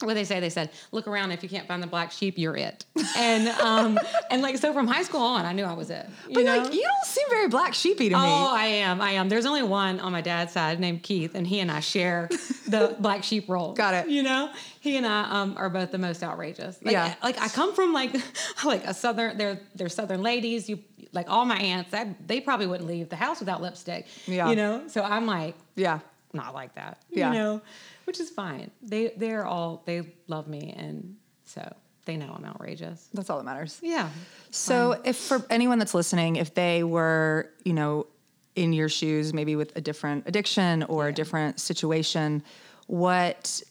what 0.08 0.14
they 0.16 0.24
say? 0.24 0.40
They 0.40 0.50
said, 0.50 0.70
look 0.92 1.08
around. 1.08 1.32
If 1.32 1.44
you 1.44 1.50
can't 1.50 1.68
find 1.68 1.82
the 1.82 1.88
black 1.88 2.12
sheep, 2.12 2.38
you're 2.38 2.56
it. 2.56 2.86
And 3.18 3.48
um, 3.60 4.00
and 4.30 4.42
like 4.42 4.58
so 4.58 4.74
from 4.74 4.88
high 4.88 5.04
school 5.04 5.22
on, 5.22 5.46
I 5.46 5.54
knew 5.54 5.64
I 5.64 5.74
was 5.74 5.90
it. 5.90 6.06
You 6.28 6.36
But 6.36 6.44
know? 6.46 6.58
like, 6.58 6.74
you 6.74 6.82
don't 6.82 7.06
seem 7.06 7.28
very 7.30 7.48
black 7.48 7.74
sheepy 7.74 8.10
to 8.10 8.16
me. 8.16 8.22
Oh, 8.22 8.50
I 8.54 8.66
am. 8.66 9.02
I 9.02 9.12
am. 9.12 9.30
There's 9.30 9.46
only 9.46 9.64
one 9.64 10.00
on 10.00 10.12
my 10.12 10.22
dad's 10.22 10.54
side 10.54 10.80
named 10.80 11.04
Keith, 11.04 11.36
and 11.36 11.46
he 11.46 11.60
and 11.60 11.72
I 11.72 11.80
share 11.80 12.30
the 12.68 12.96
black 13.00 13.24
sheep 13.24 13.50
role. 13.50 13.74
Got 13.74 13.94
it. 13.94 14.10
You 14.10 14.24
know, 14.24 14.52
he 14.80 14.98
and 14.98 15.06
I 15.06 15.42
um, 15.42 15.56
are 15.58 15.70
both 15.70 15.92
the 15.92 15.98
most 15.98 16.24
outrageous. 16.24 16.78
Like, 16.84 16.94
Yeah. 16.94 17.16
Like 17.24 17.40
I 17.42 17.48
come 17.48 17.74
from 17.74 17.94
like 17.94 18.16
like 18.66 18.86
a 18.86 18.94
southern. 18.94 19.38
They're 19.38 19.60
they're 19.76 19.90
southern 19.90 20.22
ladies. 20.22 20.70
You 20.70 20.80
like 21.14 21.30
all 21.30 21.46
my 21.46 21.58
aunts. 21.58 21.92
That 21.92 22.28
they 22.28 22.40
probably 22.42 22.68
wouldn't 22.68 22.88
leave 22.90 23.10
the 23.10 23.16
house 23.16 23.40
without 23.40 23.62
lipstick. 23.62 24.08
Yeah. 24.26 24.50
You 24.50 24.56
know. 24.56 24.84
So 24.88 25.02
I'm 25.04 25.26
like 25.26 25.56
Yeah. 25.76 26.00
Not 26.34 26.54
like 26.54 26.76
that. 26.76 27.02
Yeah. 27.10 27.32
You 27.32 27.40
know, 27.40 27.62
which 28.06 28.20
is 28.20 28.30
fine. 28.30 28.72
They 28.82 29.14
they're 29.18 29.46
all 29.46 29.84
they 29.86 30.04
love 30.28 30.48
me, 30.48 30.74
and 30.78 31.16
so 31.46 31.76
they 32.06 32.18
know 32.18 32.34
I'm 32.36 32.46
outrageous. 32.46 33.10
That's 33.14 33.30
all 33.30 33.38
that 33.38 33.44
matters. 33.44 33.80
Yeah. 33.82 34.10
So, 34.50 35.00
if 35.04 35.18
for 35.18 35.46
anyone 35.50 35.80
that's 35.80 35.94
listening, 35.94 36.38
if 36.38 36.54
they 36.54 36.84
were, 36.84 37.50
you 37.64 37.74
know, 37.74 38.08
in 38.56 38.74
your 38.74 38.90
shoes, 38.90 39.34
maybe 39.34 39.56
with 39.56 39.76
a 39.78 39.82
different 39.82 40.28
addiction 40.28 40.84
or 40.84 41.08
a 41.08 41.14
different 41.14 41.60
situation, 41.60 42.44
what, 42.88 43.62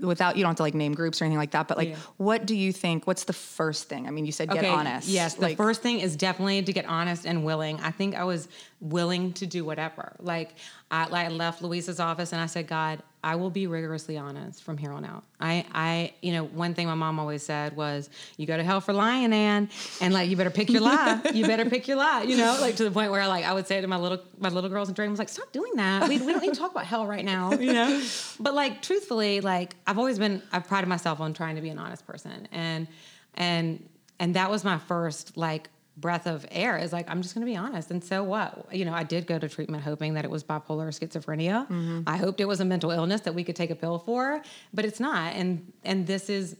without 0.00 0.36
you 0.36 0.42
don't 0.42 0.50
have 0.50 0.56
to 0.56 0.62
like 0.62 0.74
name 0.74 0.94
groups 0.94 1.20
or 1.20 1.26
anything 1.26 1.38
like 1.38 1.50
that, 1.52 1.68
but 1.68 1.76
like, 1.76 1.90
Yeah. 1.90 1.96
what 2.16 2.46
do 2.46 2.56
you 2.56 2.72
think? 2.72 3.06
What's 3.06 3.24
the 3.24 3.32
first 3.32 3.88
thing? 3.88 4.08
I 4.08 4.10
mean, 4.10 4.24
you 4.24 4.32
said 4.32 4.50
get 4.50 4.64
honest. 4.64 5.06
Yes, 5.06 5.34
the 5.34 5.54
first 5.54 5.82
thing 5.82 6.00
is 6.00 6.16
definitely 6.16 6.62
to 6.62 6.72
get 6.72 6.86
honest 6.86 7.26
and 7.26 7.44
willing. 7.44 7.78
I 7.80 7.90
think 7.90 8.14
I 8.16 8.24
was 8.24 8.48
willing 8.80 9.34
to 9.34 9.46
do 9.46 9.64
whatever. 9.64 10.16
Like 10.18 10.54
I, 10.90 11.06
like, 11.06 11.26
I 11.26 11.28
left 11.28 11.62
Louisa's 11.62 12.00
office 12.00 12.32
and 12.32 12.40
I 12.40 12.46
said, 12.46 12.66
God, 12.66 13.02
I 13.22 13.36
will 13.36 13.50
be 13.50 13.66
rigorously 13.66 14.16
honest 14.16 14.62
from 14.62 14.78
here 14.78 14.92
on 14.92 15.04
out. 15.04 15.24
I, 15.38 15.66
I, 15.72 16.14
you 16.22 16.32
know, 16.32 16.44
one 16.44 16.74
thing 16.74 16.86
my 16.86 16.94
mom 16.94 17.18
always 17.18 17.42
said 17.42 17.76
was, 17.76 18.08
"You 18.38 18.46
go 18.46 18.56
to 18.56 18.64
hell 18.64 18.80
for 18.80 18.94
lying, 18.94 19.32
Anne, 19.34 19.68
and 20.00 20.14
like 20.14 20.30
you 20.30 20.36
better 20.36 20.50
pick 20.50 20.70
your 20.70 20.80
lie. 20.80 21.20
you 21.34 21.46
better 21.46 21.68
pick 21.68 21.86
your 21.86 21.98
lie." 21.98 22.22
You 22.22 22.38
know, 22.38 22.56
like 22.62 22.76
to 22.76 22.84
the 22.84 22.90
point 22.90 23.10
where 23.10 23.26
like 23.28 23.44
I 23.44 23.52
would 23.52 23.66
say 23.66 23.78
to 23.80 23.86
my 23.86 23.98
little 23.98 24.22
my 24.38 24.48
little 24.48 24.70
girls 24.70 24.88
and 24.88 24.96
Drain 24.96 25.10
was 25.10 25.18
like, 25.18 25.28
"Stop 25.28 25.52
doing 25.52 25.72
that. 25.76 26.08
We, 26.08 26.18
we 26.18 26.32
don't 26.32 26.40
need 26.40 26.54
to 26.54 26.58
talk 26.58 26.70
about 26.70 26.86
hell 26.86 27.06
right 27.06 27.24
now." 27.24 27.50
You 27.60 27.74
know, 27.74 28.02
but 28.40 28.54
like 28.54 28.80
truthfully, 28.80 29.42
like 29.42 29.76
I've 29.86 29.98
always 29.98 30.18
been, 30.18 30.42
I've 30.50 30.66
prided 30.66 30.88
myself 30.88 31.20
on 31.20 31.34
trying 31.34 31.56
to 31.56 31.60
be 31.60 31.68
an 31.68 31.78
honest 31.78 32.06
person, 32.06 32.48
and 32.52 32.88
and 33.34 33.86
and 34.18 34.34
that 34.34 34.50
was 34.50 34.64
my 34.64 34.78
first 34.78 35.36
like 35.36 35.68
breath 36.00 36.26
of 36.26 36.46
air 36.50 36.78
is 36.78 36.92
like 36.92 37.08
i'm 37.10 37.22
just 37.22 37.34
going 37.34 37.46
to 37.46 37.50
be 37.50 37.56
honest. 37.56 37.90
And 37.90 38.02
so 38.02 38.22
what? 38.22 38.66
You 38.72 38.84
know 38.84 38.94
i 38.94 39.02
did 39.02 39.26
go 39.26 39.38
to 39.38 39.48
treatment 39.48 39.82
hoping 39.82 40.14
that 40.14 40.24
it 40.24 40.30
was 40.30 40.42
bipolar 40.44 40.86
or 40.86 40.90
schizophrenia. 40.90 41.66
Mm-hmm. 41.68 42.02
I 42.06 42.16
hoped 42.16 42.40
it 42.40 42.46
was 42.46 42.60
a 42.60 42.64
mental 42.64 42.90
illness 42.90 43.22
that 43.22 43.34
we 43.34 43.44
could 43.44 43.56
take 43.56 43.70
a 43.70 43.76
pill 43.76 43.98
for 43.98 44.42
but 44.72 44.84
it's 44.84 45.00
not. 45.00 45.34
And 45.34 45.72
and 45.84 46.06
this 46.06 46.30
is 46.30 46.56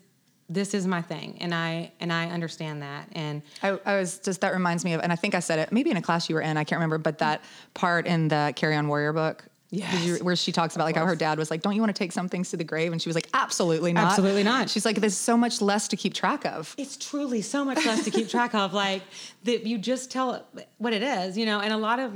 this 0.50 0.74
is 0.74 0.87
my 0.87 1.00
thing. 1.00 1.38
And 1.40 1.55
i 1.55 1.92
and 2.00 2.12
i 2.12 2.29
understand 2.29 2.83
that. 2.83 3.09
And 3.12 3.42
I, 3.62 3.79
I 3.87 3.96
was 3.96 4.18
just 4.18 4.40
that 4.40 4.53
reminds 4.53 4.85
me 4.85 4.92
of, 4.94 5.00
and 5.00 5.12
I 5.12 5.16
think 5.16 5.35
I 5.35 5.40
said 5.40 5.59
it 5.61 5.72
maybe 5.72 5.90
in 5.90 5.96
a 5.96 6.03
class 6.03 6.29
you 6.29 6.35
were 6.35 6.40
in. 6.40 6.57
I 6.57 6.64
can't 6.64 6.79
remember, 6.79 6.98
but 6.98 7.18
that 7.18 7.42
part 7.72 8.07
in 8.07 8.29
the 8.29 8.53
Carry 8.57 8.76
On 8.76 8.88
Warrior 8.88 9.12
book. 9.12 9.44
You- 9.72 10.16
where 10.24 10.35
she 10.37 10.50
talks 10.52 10.74
about 10.74 10.85
like 10.85 10.96
how 10.96 11.06
her 11.06 11.14
dad 11.14 11.38
was 11.38 11.50
like, 11.50 11.62
"Don't 11.62 11.74
you 11.76 11.80
want 11.80 11.94
to 11.94 11.98
take 11.98 12.11
some 12.12 12.28
things 12.28 12.50
to 12.50 12.56
the 12.56 12.64
grave?" 12.64 12.90
And 12.92 13.00
she 13.00 13.09
was 13.09 13.14
like, 13.14 13.28
"Absolutely 13.33 13.92
not, 13.92 14.06
Absolutely 14.11 14.42
not. 14.42 14.68
She's 14.68 14.85
like, 14.85 14.96
"There's 14.96 15.16
so 15.16 15.37
much 15.37 15.61
less 15.61 15.87
to 15.88 15.96
keep 15.96 16.12
track 16.12 16.44
of." 16.44 16.74
it's 16.76 16.96
truly 16.96 17.40
so 17.42 17.64
much 17.64 17.85
less 17.87 18.04
to 18.04 18.11
keep 18.11 18.28
track 18.28 18.54
of 18.54 18.72
like 18.72 19.02
that 19.44 19.64
you 19.66 19.78
just 19.78 20.11
tell 20.11 20.44
what 20.78 20.92
it 20.92 21.02
is 21.02 21.38
you 21.38 21.46
know 21.46 21.61
and 21.61 21.72
a 21.72 21.76
lot 21.76 21.98
of 22.00 22.12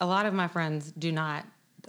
a 0.00 0.06
lot 0.06 0.24
of 0.26 0.34
my 0.34 0.46
friends 0.48 0.92
do 0.92 1.10
not 1.12 1.44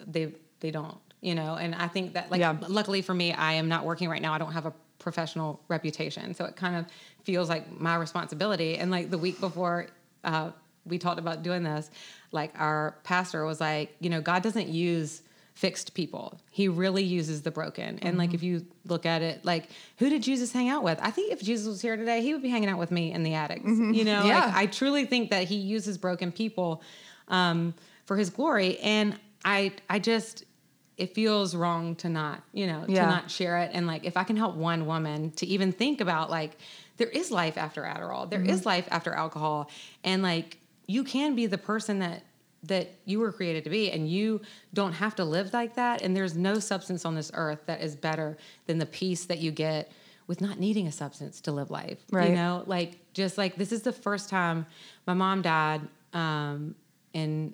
they 0.07 0.31
they 0.59 0.71
don't 0.71 0.97
you 1.21 1.35
know 1.35 1.55
and 1.55 1.75
i 1.75 1.87
think 1.87 2.13
that 2.13 2.29
like 2.31 2.39
Yeah. 2.39 2.55
luckily 2.67 3.01
for 3.01 3.13
me 3.13 3.31
i 3.33 3.53
am 3.53 3.67
not 3.69 3.85
working 3.85 4.09
right 4.09 4.21
now 4.21 4.33
i 4.33 4.37
don't 4.37 4.53
have 4.53 4.65
a 4.65 4.73
professional 4.99 5.59
reputation 5.67 6.33
so 6.33 6.45
it 6.45 6.55
kind 6.55 6.75
of 6.75 6.85
feels 7.23 7.47
like 7.49 7.79
my 7.79 7.95
responsibility 7.95 8.77
and 8.77 8.89
like 8.91 9.09
the 9.11 9.17
week 9.17 9.39
before 9.39 9.87
uh, 10.23 10.51
we 10.85 10.97
talked 10.97 11.19
about 11.19 11.43
doing 11.43 11.63
this 11.63 11.89
like 12.31 12.51
our 12.59 12.95
pastor 13.03 13.45
was 13.45 13.59
like 13.61 13.95
you 13.99 14.09
know 14.09 14.21
god 14.21 14.43
doesn't 14.43 14.69
use 14.69 15.21
fixed 15.53 15.93
people. 15.93 16.39
He 16.49 16.67
really 16.67 17.03
uses 17.03 17.43
the 17.43 17.51
broken. 17.51 17.99
And 17.99 18.17
like 18.17 18.29
mm-hmm. 18.29 18.35
if 18.35 18.43
you 18.43 18.65
look 18.85 19.05
at 19.05 19.21
it, 19.21 19.45
like 19.45 19.69
who 19.97 20.09
did 20.09 20.23
Jesus 20.23 20.51
hang 20.51 20.69
out 20.69 20.83
with? 20.83 20.99
I 21.01 21.11
think 21.11 21.31
if 21.31 21.41
Jesus 21.41 21.67
was 21.67 21.81
here 21.81 21.95
today, 21.95 22.21
he 22.21 22.33
would 22.33 22.41
be 22.41 22.49
hanging 22.49 22.69
out 22.69 22.79
with 22.79 22.91
me 22.91 23.11
in 23.11 23.23
the 23.23 23.35
attic. 23.35 23.63
Mm-hmm. 23.63 23.93
You 23.93 24.03
know, 24.03 24.25
Yeah. 24.25 24.45
like 24.45 24.55
I 24.55 24.65
truly 24.65 25.05
think 25.05 25.29
that 25.29 25.47
he 25.47 25.55
uses 25.55 25.97
broken 25.97 26.31
people 26.31 26.81
um, 27.27 27.73
for 28.05 28.17
his 28.17 28.29
glory. 28.29 28.79
And 28.79 29.17
I 29.45 29.73
I 29.89 29.99
just 29.99 30.45
it 30.97 31.15
feels 31.15 31.55
wrong 31.55 31.95
to 31.97 32.09
not, 32.09 32.43
you 32.51 32.67
know, 32.67 32.85
Yeah. 32.87 33.05
to 33.05 33.09
not 33.09 33.31
share 33.31 33.59
it. 33.59 33.71
And 33.73 33.85
like 33.85 34.05
if 34.05 34.17
I 34.17 34.23
can 34.23 34.37
help 34.37 34.55
one 34.55 34.85
woman 34.85 35.31
to 35.31 35.45
even 35.45 35.71
think 35.71 36.01
about 36.01 36.29
like 36.29 36.57
there 36.97 37.09
is 37.09 37.31
life 37.31 37.57
after 37.57 37.83
Adderall, 37.83 38.29
there 38.29 38.39
mm-hmm. 38.39 38.49
is 38.49 38.65
life 38.65 38.87
after 38.89 39.13
alcohol, 39.13 39.69
and 40.03 40.21
like 40.23 40.57
you 40.87 41.03
can 41.03 41.35
be 41.35 41.45
the 41.45 41.57
person 41.57 41.99
that 41.99 42.23
that 42.65 42.91
you 43.03 43.19
were 43.19 43.31
created 43.33 43.65
to 43.65 43.69
be 43.69 43.91
and 43.91 44.09
you 44.09 44.39
don't 44.73 44.93
have 44.93 45.13
to 45.15 45.25
live 45.25 45.51
like 45.51 45.75
that 45.75 46.01
and 46.01 46.15
there's 46.15 46.37
no 46.37 46.59
substance 46.59 47.03
on 47.03 47.13
this 47.13 47.29
earth 47.33 47.59
that 47.65 47.81
is 47.81 47.93
better 47.95 48.37
than 48.67 48.77
the 48.77 48.85
peace 48.85 49.25
that 49.25 49.39
you 49.39 49.51
get 49.51 49.91
with 50.27 50.39
not 50.39 50.57
needing 50.59 50.87
a 50.87 50.91
substance 50.91 51.41
to 51.41 51.51
live 51.51 51.69
life 51.69 51.99
Right. 52.09 52.29
you 52.29 52.35
know 52.35 52.63
like 52.65 52.97
just 53.13 53.37
like 53.37 53.57
this 53.57 53.73
is 53.73 53.81
the 53.81 53.91
first 53.91 54.29
time 54.29 54.65
my 55.05 55.13
mom 55.13 55.41
died 55.41 55.81
um, 56.13 56.73
in 57.13 57.53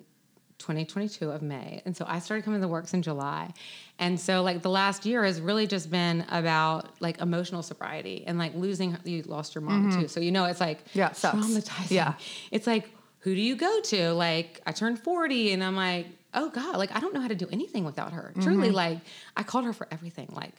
2022 0.58 1.30
of 1.30 1.40
May. 1.40 1.80
And 1.86 1.96
so 1.96 2.04
I 2.06 2.18
started 2.18 2.44
coming 2.44 2.60
to 2.60 2.66
the 2.66 2.70
works 2.70 2.92
in 2.92 3.00
July. 3.00 3.50
And 3.98 4.20
so 4.20 4.42
like 4.42 4.60
the 4.60 4.68
last 4.68 5.06
year 5.06 5.24
has 5.24 5.40
really 5.40 5.66
just 5.66 5.90
been 5.90 6.22
about 6.28 6.90
like 7.00 7.18
emotional 7.22 7.62
sobriety 7.62 8.24
and 8.26 8.38
like 8.38 8.54
losing 8.54 8.96
you 9.04 9.22
lost 9.22 9.54
your 9.54 9.62
mom 9.62 9.90
too. 9.98 10.06
So 10.06 10.20
you 10.20 10.30
know 10.30 10.44
it's 10.44 10.60
like 10.60 10.84
Mm-hmm. 10.88 10.98
Yeah, 10.98 11.08
it 11.08 11.14
traumatizing. 11.16 11.90
Yeah. 11.90 12.12
It's 12.50 12.66
like 12.66 12.90
who 13.20 13.34
do 13.34 13.40
you 13.40 13.56
go 13.56 13.80
to? 13.82 14.12
Like 14.12 14.60
I 14.66 14.72
turned 14.72 14.98
40 14.98 15.52
and 15.52 15.62
I'm 15.64 15.76
like, 15.76 16.06
"Oh 16.34 16.50
god, 16.50 16.76
like 16.76 16.94
I 16.94 17.00
don't 17.00 17.14
know 17.14 17.20
how 17.20 17.28
to 17.28 17.34
do 17.34 17.48
anything 17.52 17.84
without 17.84 18.12
her." 18.12 18.30
Mm-hmm. 18.32 18.42
Truly 18.42 18.70
like 18.70 18.98
I 19.36 19.42
called 19.42 19.64
her 19.64 19.72
for 19.72 19.86
everything. 19.90 20.28
Like 20.32 20.52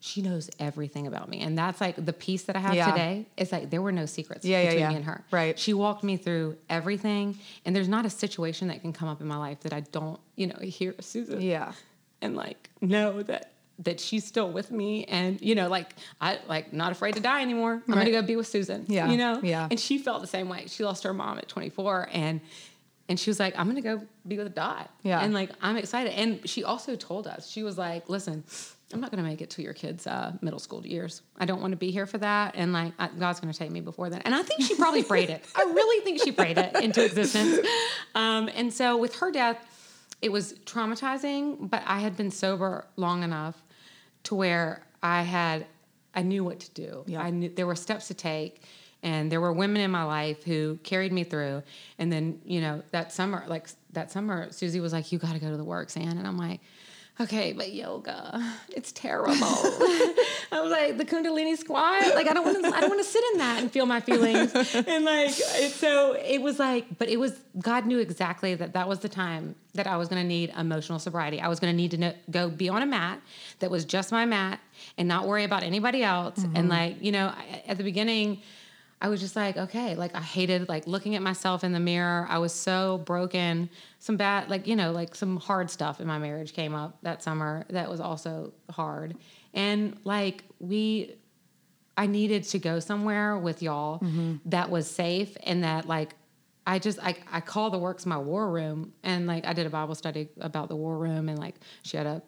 she 0.00 0.22
knows 0.22 0.48
everything 0.60 1.06
about 1.08 1.28
me. 1.28 1.40
And 1.40 1.58
that's 1.58 1.80
like 1.80 1.96
the 2.04 2.12
piece 2.12 2.44
that 2.44 2.54
I 2.54 2.60
have 2.60 2.74
Yeah. 2.74 2.90
today. 2.92 3.26
It's 3.36 3.50
like 3.50 3.68
there 3.70 3.82
were 3.82 3.90
no 3.92 4.06
secrets 4.06 4.44
yeah, 4.44 4.62
between 4.64 4.78
yeah. 4.80 4.88
me 4.90 4.94
and 4.96 5.04
her. 5.06 5.24
Right. 5.32 5.58
She 5.58 5.74
walked 5.74 6.04
me 6.04 6.16
through 6.16 6.56
everything, 6.70 7.36
and 7.64 7.74
there's 7.74 7.88
not 7.88 8.06
a 8.06 8.10
situation 8.10 8.68
that 8.68 8.80
can 8.80 8.92
come 8.92 9.08
up 9.08 9.20
in 9.20 9.26
my 9.26 9.36
life 9.36 9.60
that 9.60 9.72
I 9.72 9.80
don't, 9.80 10.20
you 10.36 10.46
know, 10.46 10.58
hear 10.60 10.94
Susan 11.00 11.40
Yeah. 11.40 11.72
and 12.22 12.36
like 12.36 12.70
know 12.80 13.22
that 13.24 13.50
that 13.80 14.00
she's 14.00 14.24
still 14.26 14.50
with 14.50 14.70
me, 14.70 15.04
and 15.04 15.40
you 15.40 15.54
know, 15.54 15.68
like 15.68 15.94
I 16.20 16.38
like 16.48 16.72
not 16.72 16.92
afraid 16.92 17.14
to 17.14 17.20
die 17.20 17.42
anymore. 17.42 17.82
I'm 17.86 17.94
Right. 17.94 18.00
gonna 18.06 18.10
go 18.20 18.22
be 18.22 18.36
with 18.36 18.46
Susan. 18.48 18.84
Yeah, 18.88 19.10
you 19.10 19.16
know, 19.16 19.40
yeah. 19.42 19.68
And 19.70 19.78
she 19.78 19.98
felt 19.98 20.20
the 20.20 20.26
same 20.26 20.48
way. 20.48 20.64
She 20.66 20.84
lost 20.84 21.04
her 21.04 21.14
mom 21.14 21.38
at 21.38 21.48
24, 21.48 22.08
and 22.12 22.40
and 23.08 23.18
she 23.18 23.30
was 23.30 23.38
like, 23.40 23.58
I'm 23.58 23.66
gonna 23.68 23.80
go 23.80 24.02
be 24.26 24.36
with 24.36 24.54
Dot. 24.54 24.90
Yeah. 25.02 25.20
and 25.20 25.32
like 25.32 25.50
I'm 25.62 25.76
excited. 25.76 26.12
And 26.14 26.46
she 26.48 26.64
also 26.64 26.96
told 26.96 27.26
us 27.26 27.48
she 27.50 27.62
was 27.62 27.78
like, 27.78 28.08
listen. 28.08 28.44
I'm 28.90 29.02
not 29.02 29.10
to 29.22 29.28
make 29.28 29.42
it 29.42 29.50
to 29.50 29.62
your 29.62 29.74
kids' 29.74 30.06
uh, 30.06 30.32
middle 30.40 30.58
school 30.58 30.80
years. 30.86 31.20
I 31.36 31.44
don't 31.44 31.60
want 31.60 31.72
to 31.72 31.76
be 31.76 31.90
here 31.90 32.06
for 32.06 32.16
that, 32.16 32.54
and 32.56 32.72
like 32.72 32.94
I, 32.98 33.08
God's 33.08 33.38
to 33.52 33.58
take 33.58 33.70
me 33.70 33.80
before 33.80 34.08
then. 34.08 34.22
And 34.24 34.34
I 34.34 34.42
think 34.42 34.62
she 34.62 34.76
probably 34.76 35.02
prayed 35.02 35.28
it. 35.28 35.44
I 35.54 35.64
really 35.64 36.02
think 36.06 36.22
she 36.24 36.32
prayed 36.32 36.56
it 36.56 36.74
into 36.82 37.04
existence. 37.04 37.66
Um, 38.14 38.48
and 38.54 38.72
so 38.72 38.96
with 38.96 39.16
her 39.16 39.30
death, 39.30 39.58
it 40.22 40.32
was 40.32 40.54
traumatizing, 40.64 41.68
but 41.68 41.82
I 41.84 41.98
had 41.98 42.16
been 42.16 42.30
sober 42.30 42.86
long 42.96 43.22
enough 43.22 43.62
to 44.24 44.34
where 44.34 44.86
I 45.02 45.22
had 45.22 45.66
I 46.14 46.22
knew 46.22 46.42
what 46.42 46.60
to 46.60 46.70
do. 46.72 47.04
Yeah. 47.06 47.22
I 47.22 47.30
knew 47.30 47.48
there 47.48 47.66
were 47.66 47.76
steps 47.76 48.08
to 48.08 48.14
take 48.14 48.62
and 49.02 49.30
there 49.30 49.40
were 49.40 49.52
women 49.52 49.80
in 49.80 49.90
my 49.90 50.02
life 50.02 50.42
who 50.42 50.78
carried 50.82 51.12
me 51.12 51.22
through. 51.22 51.62
And 51.98 52.12
then, 52.12 52.40
you 52.44 52.60
know, 52.60 52.82
that 52.90 53.12
summer, 53.12 53.44
like 53.46 53.68
that 53.92 54.10
summer, 54.10 54.50
Susie 54.50 54.80
was 54.80 54.92
like, 54.92 55.12
You 55.12 55.18
gotta 55.18 55.38
go 55.38 55.50
to 55.50 55.56
the 55.56 55.64
works, 55.64 55.96
Anne. 55.96 56.18
And 56.18 56.26
I'm 56.26 56.38
like, 56.38 56.60
Okay, 57.20 57.52
but 57.52 57.72
yoga, 57.72 58.40
it's 58.68 58.92
terrible. 58.92 59.34
I 59.34 60.60
was 60.60 60.70
like, 60.70 60.98
the 60.98 61.04
Kundalini 61.04 61.56
squat, 61.56 62.14
like 62.14 62.28
I 62.28 62.32
don't 62.32 62.44
want 62.44 62.64
to, 62.64 62.70
I 62.72 62.80
don't 62.80 62.90
want 62.90 63.00
to 63.02 63.10
sit 63.10 63.24
in 63.32 63.38
that 63.38 63.60
and 63.60 63.70
feel 63.72 63.86
my 63.86 64.00
feelings. 64.00 64.54
And 64.88 65.04
like, 65.04 65.30
so 65.30 66.12
it 66.12 66.40
was 66.40 66.58
like, 66.58 66.98
but 66.98 67.08
it 67.08 67.18
was 67.18 67.38
God 67.58 67.86
knew 67.86 67.98
exactly 67.98 68.54
that 68.54 68.72
that 68.74 68.88
was 68.88 69.00
the 69.00 69.08
time 69.08 69.56
that 69.74 69.86
I 69.86 69.96
was 69.96 70.08
going 70.08 70.22
to 70.22 70.28
need 70.28 70.52
emotional 70.56 70.98
sobriety. 70.98 71.40
I 71.40 71.48
was 71.48 71.58
going 71.58 71.72
to 71.72 71.76
need 71.76 71.90
to 71.92 71.98
know, 71.98 72.14
go 72.30 72.48
be 72.48 72.68
on 72.68 72.82
a 72.82 72.86
mat 72.86 73.20
that 73.58 73.70
was 73.70 73.84
just 73.84 74.12
my 74.12 74.24
mat 74.24 74.60
and 74.96 75.08
not 75.08 75.26
worry 75.26 75.44
about 75.44 75.62
anybody 75.62 76.04
else. 76.04 76.38
And 76.38 76.54
mm-hmm. 76.54 76.68
like, 76.68 77.02
you 77.02 77.12
know, 77.12 77.28
I, 77.36 77.62
at 77.66 77.78
the 77.78 77.84
beginning. 77.84 78.42
I 79.00 79.08
was 79.08 79.20
just 79.20 79.36
like, 79.36 79.56
okay, 79.56 79.94
like 79.94 80.14
I 80.14 80.20
hated 80.20 80.68
like 80.68 80.86
looking 80.86 81.14
at 81.14 81.22
myself 81.22 81.62
in 81.62 81.72
the 81.72 81.80
mirror. 81.80 82.26
I 82.28 82.38
was 82.38 82.52
so 82.52 82.98
broken. 82.98 83.70
Some 84.00 84.16
bad, 84.16 84.50
like, 84.50 84.66
you 84.66 84.74
know, 84.74 84.90
like 84.90 85.14
some 85.14 85.36
hard 85.36 85.70
stuff 85.70 86.00
in 86.00 86.06
my 86.06 86.18
marriage 86.18 86.52
came 86.52 86.74
up 86.74 86.98
that 87.02 87.22
summer 87.22 87.64
that 87.70 87.88
was 87.88 88.00
also 88.00 88.52
hard. 88.70 89.16
And 89.54 89.96
like 90.04 90.44
we 90.58 91.14
I 91.96 92.06
needed 92.06 92.44
to 92.44 92.58
go 92.60 92.78
somewhere 92.78 93.36
with 93.36 93.60
y'all 93.60 93.98
mm-hmm. 93.98 94.36
that 94.46 94.70
was 94.70 94.88
safe 94.88 95.36
and 95.42 95.64
that 95.64 95.86
like 95.86 96.14
I 96.66 96.78
just 96.78 96.98
I 97.02 97.16
I 97.30 97.40
call 97.40 97.70
the 97.70 97.78
works 97.78 98.06
my 98.06 98.18
war 98.18 98.48
room 98.50 98.92
and 99.02 99.26
like 99.26 99.46
I 99.46 99.52
did 99.52 99.66
a 99.66 99.70
Bible 99.70 99.96
study 99.96 100.28
about 100.40 100.68
the 100.68 100.76
war 100.76 100.96
room 100.96 101.28
and 101.28 101.38
like 101.38 101.56
she 101.82 101.96
had 101.96 102.06
a 102.06 102.22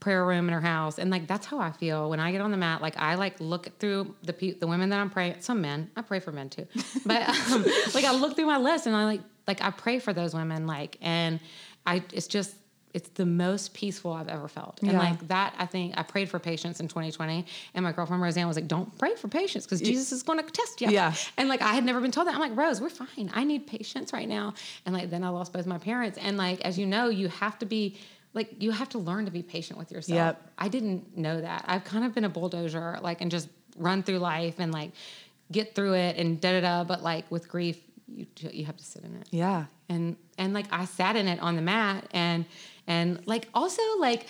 prayer 0.00 0.24
room 0.26 0.46
in 0.48 0.52
her 0.54 0.60
house 0.60 0.98
and 0.98 1.10
like 1.10 1.26
that's 1.26 1.46
how 1.46 1.58
I 1.58 1.72
feel 1.72 2.10
when 2.10 2.20
I 2.20 2.30
get 2.30 2.40
on 2.40 2.50
the 2.50 2.56
mat 2.56 2.82
like 2.82 2.96
I 2.98 3.14
like 3.14 3.40
look 3.40 3.78
through 3.78 4.14
the 4.22 4.32
pe- 4.32 4.52
the 4.52 4.66
women 4.66 4.90
that 4.90 5.00
I'm 5.00 5.10
praying 5.10 5.36
some 5.40 5.60
men 5.62 5.90
I 5.96 6.02
pray 6.02 6.20
for 6.20 6.32
men 6.32 6.50
too 6.50 6.66
but 7.06 7.22
um, 7.50 7.64
like 7.94 8.04
I 8.04 8.12
look 8.14 8.36
through 8.36 8.46
my 8.46 8.58
list 8.58 8.86
and 8.86 8.94
I 8.94 9.04
like 9.06 9.20
like 9.48 9.62
I 9.62 9.70
pray 9.70 9.98
for 9.98 10.12
those 10.12 10.34
women 10.34 10.66
like 10.66 10.98
and 11.00 11.40
I 11.86 12.02
it's 12.12 12.26
just 12.26 12.54
it's 12.94 13.10
the 13.10 13.26
most 13.26 13.74
peaceful 13.74 14.10
I've 14.14 14.28
ever 14.28 14.48
felt. 14.48 14.80
And 14.80 14.92
Yeah. 14.92 14.98
like 14.98 15.28
that, 15.28 15.54
I 15.58 15.66
think 15.66 15.98
I 15.98 16.02
prayed 16.02 16.30
for 16.30 16.38
patience 16.38 16.80
in 16.80 16.88
2020. 16.88 17.44
And 17.74 17.84
my 17.84 17.92
girlfriend 17.92 18.22
Roseanne 18.22 18.48
was 18.48 18.56
like, 18.56 18.68
don't 18.68 18.96
pray 18.96 19.14
for 19.16 19.28
patience 19.28 19.66
because 19.66 19.82
Jesus 19.82 20.12
is 20.12 20.22
going 20.22 20.42
to 20.42 20.50
test 20.50 20.80
you. 20.80 20.88
Yeah. 20.88 21.12
And 21.36 21.46
like, 21.50 21.60
I 21.60 21.74
had 21.74 21.84
never 21.84 22.00
been 22.00 22.10
told 22.10 22.26
that. 22.26 22.32
I'm 22.34 22.40
like, 22.40 22.56
Rose, 22.56 22.80
we're 22.80 22.88
fine. 22.88 23.30
I 23.34 23.44
need 23.44 23.66
patience 23.66 24.14
right 24.14 24.26
now. 24.26 24.54
And 24.86 24.94
like, 24.94 25.10
then 25.10 25.24
I 25.24 25.28
lost 25.28 25.52
both 25.52 25.66
my 25.66 25.76
parents. 25.76 26.16
And 26.16 26.38
like, 26.38 26.62
as 26.62 26.78
you 26.78 26.86
know, 26.86 27.10
you 27.10 27.28
have 27.28 27.58
to 27.58 27.66
be 27.66 27.98
like, 28.36 28.62
you 28.62 28.70
have 28.70 28.88
to 28.90 28.98
learn 28.98 29.24
to 29.24 29.30
be 29.32 29.42
patient 29.42 29.78
with 29.78 29.90
yourself. 29.90 30.14
Yep. 30.16 30.50
I 30.58 30.68
didn't 30.68 31.16
know 31.16 31.40
that. 31.40 31.64
I've 31.66 31.82
kind 31.84 32.04
of 32.04 32.14
been 32.14 32.24
a 32.24 32.28
bulldozer, 32.28 32.98
like, 33.02 33.20
and 33.20 33.30
just 33.30 33.48
run 33.76 34.02
through 34.04 34.18
life 34.18 34.56
and 34.58 34.72
like 34.72 34.92
get 35.50 35.74
through 35.74 35.94
it 35.94 36.16
and 36.16 36.40
da 36.40 36.52
da 36.52 36.60
da. 36.60 36.84
But 36.84 37.02
like 37.02 37.28
with 37.30 37.48
grief, 37.48 37.78
you, 38.08 38.26
you 38.52 38.64
have 38.66 38.76
to 38.76 38.84
sit 38.84 39.02
in 39.04 39.16
it 39.16 39.26
Yeah. 39.32 39.64
and 39.88 40.16
and 40.38 40.54
like 40.54 40.66
I 40.70 40.84
sat 40.84 41.16
in 41.16 41.26
it 41.26 41.40
on 41.40 41.56
the 41.56 41.62
mat 41.62 42.06
and 42.12 42.44
and 42.86 43.20
like 43.26 43.48
also 43.52 43.82
like 43.98 44.26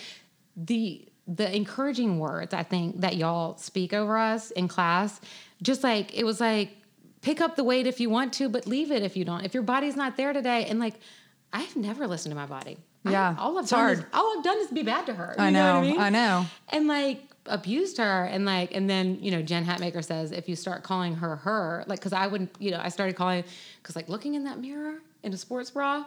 the 0.55 1.07
the 1.27 1.55
encouraging 1.55 2.17
words 2.19 2.53
I 2.53 2.63
think 2.63 3.01
that 3.01 3.17
y'all 3.17 3.55
speak 3.57 3.93
over 3.93 4.17
us 4.17 4.49
in 4.51 4.67
class 4.67 5.21
just 5.61 5.83
like 5.83 6.17
it 6.17 6.23
was 6.25 6.39
like 6.41 6.71
pick 7.21 7.39
up 7.39 7.55
the 7.55 7.63
weight 7.63 7.85
if 7.87 7.99
you 7.99 8.09
want 8.09 8.33
to 8.33 8.49
but 8.49 8.65
leave 8.65 8.91
it 8.91 9.03
if 9.03 9.15
you 9.15 9.23
don't 9.25 9.45
if 9.45 9.53
your 9.53 9.63
body's 9.63 9.95
not 9.95 10.17
there 10.17 10.33
today 10.33 10.65
and 10.65 10.79
like 10.79 10.95
I've 11.53 11.75
never 11.75 12.07
listened 12.07 12.31
to 12.31 12.35
my 12.35 12.47
body 12.47 12.77
I- 13.07 13.11
Yeah, 13.11 13.35
all 13.39 13.57
I've 13.57 13.63
it's 13.63 13.71
done 13.71 13.79
hard. 13.79 13.97
is 13.99 14.05
all 14.13 14.37
I've 14.37 14.43
done 14.43 14.57
is 14.59 14.67
be 14.67 14.83
bad 14.83 15.05
to 15.07 15.13
her 15.13 15.35
I 15.39 15.49
know. 15.49 15.75
what 15.75 15.83
I, 15.83 15.87
mean? 15.91 15.99
I 15.99 16.09
know. 16.09 16.45
and 16.69 16.87
like 16.87 17.21
abused 17.45 17.97
her 17.97 18.25
and 18.25 18.43
like 18.45 18.75
and 18.75 18.89
then 18.89 19.17
you 19.21 19.31
know 19.31 19.41
jen 19.41 19.63
hatmaker 19.65 20.03
says 20.03 20.33
if 20.33 20.49
you 20.49 20.55
start 20.57 20.83
calling 20.83 21.15
her 21.15 21.37
her 21.37 21.81
like 21.87 21.97
because 21.97 22.11
i 22.11 22.27
wouldn't 22.27 22.53
you 22.59 22.71
know 22.71 22.79
i 22.83 22.89
started 22.89 23.15
calling 23.15 23.41
because 23.81 23.95
like 23.95 24.09
looking 24.09 24.33
in 24.35 24.43
that 24.43 24.59
mirror 24.59 24.95
in 25.23 25.31
a 25.31 25.37
sports 25.37 25.69
bra 25.71 26.03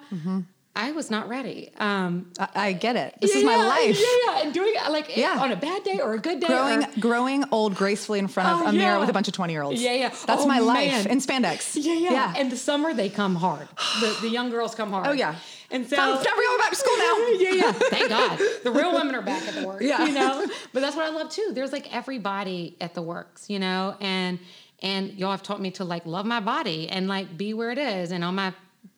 i 0.76 0.92
was 0.92 1.10
not 1.10 1.28
ready 1.30 1.70
um 1.78 2.30
I, 2.38 2.48
I 2.54 2.72
get 2.74 2.94
it. 2.96 3.14
This 3.22 3.34
is 3.34 3.42
yeah, 3.42 3.46
my 3.48 3.56
yeah, 3.56 3.64
life. 3.68 3.98
yeah 3.98 4.16
yeah 4.34 4.42
and 4.42 4.52
doing 4.54 4.72
it 4.76 4.90
like 4.92 5.16
Yeah. 5.16 5.38
on 5.40 5.50
a 5.50 5.56
bad 5.56 5.82
day 5.82 5.98
or 6.00 6.12
a 6.12 6.18
good 6.18 6.40
day 6.40 6.46
Growing, 6.46 6.84
or, 6.84 6.88
growing 7.00 7.44
old 7.50 7.74
gracefully 7.74 8.18
in 8.18 8.28
front 8.28 8.48
of 8.50 8.66
Oh, 8.66 8.68
a 8.68 8.72
mirror 8.72 9.00
with 9.00 9.08
a 9.08 9.12
bunch 9.12 9.26
of 9.26 9.34
twenty 9.34 9.52
year 9.54 9.62
olds. 9.62 9.80
Yeah, 9.82 9.94
yeah. 9.94 10.08
That's 10.26 10.42
Oh, 10.42 10.46
my 10.46 10.60
life 10.60 11.06
in 11.06 11.18
spandex. 11.18 11.72
yeah, 11.74 11.94
yeah, 11.94 12.10
yeah. 12.12 12.34
And 12.36 12.52
the 12.52 12.56
summer 12.56 12.92
they 12.94 13.08
come 13.08 13.34
hard. 13.34 13.66
The, 14.00 14.16
the 14.20 14.28
young 14.28 14.50
girls 14.50 14.74
come 14.76 14.90
hard. 14.92 15.06
Oh, 15.08 15.12
yeah. 15.12 15.34
And 15.72 15.88
so 15.88 15.96
Time, 15.96 16.14
time 16.14 16.24
for 16.24 16.42
going 16.42 16.58
back 16.58 16.70
to 16.70 16.76
school 16.76 16.96
now. 16.98 17.26
yeah, 17.38 17.50
yeah. 17.52 17.72
Thank 17.72 18.08
God. 18.08 18.38
The 18.64 18.70
real 18.72 18.92
women 18.92 19.14
are 19.14 19.22
back 19.22 19.46
at 19.46 19.54
the 19.54 19.66
work. 19.66 19.82
Yeah. 19.82 20.04
You 20.04 20.12
know? 20.12 20.46
But 20.72 20.80
that's 20.80 20.96
what 20.96 21.04
I 21.06 21.10
love 21.10 21.30
too. 21.30 21.50
There's 21.54 21.72
like 21.72 21.94
everybody 21.94 22.76
at 22.80 22.94
the 22.94 23.02
works, 23.02 23.48
you 23.48 23.58
know, 23.58 23.96
and 24.00 24.38
and 24.82 25.12
y'all 25.14 25.30
have 25.30 25.42
taught 25.42 25.60
me 25.60 25.70
to 25.72 25.84
like 25.84 26.06
love 26.06 26.24
my 26.26 26.40
body 26.40 26.88
and 26.88 27.06
like 27.06 27.36
be 27.36 27.54
where 27.54 27.70
it 27.70 27.78
is. 27.78 28.12
And 28.12 28.24
on 28.24 28.34
my 28.34 28.52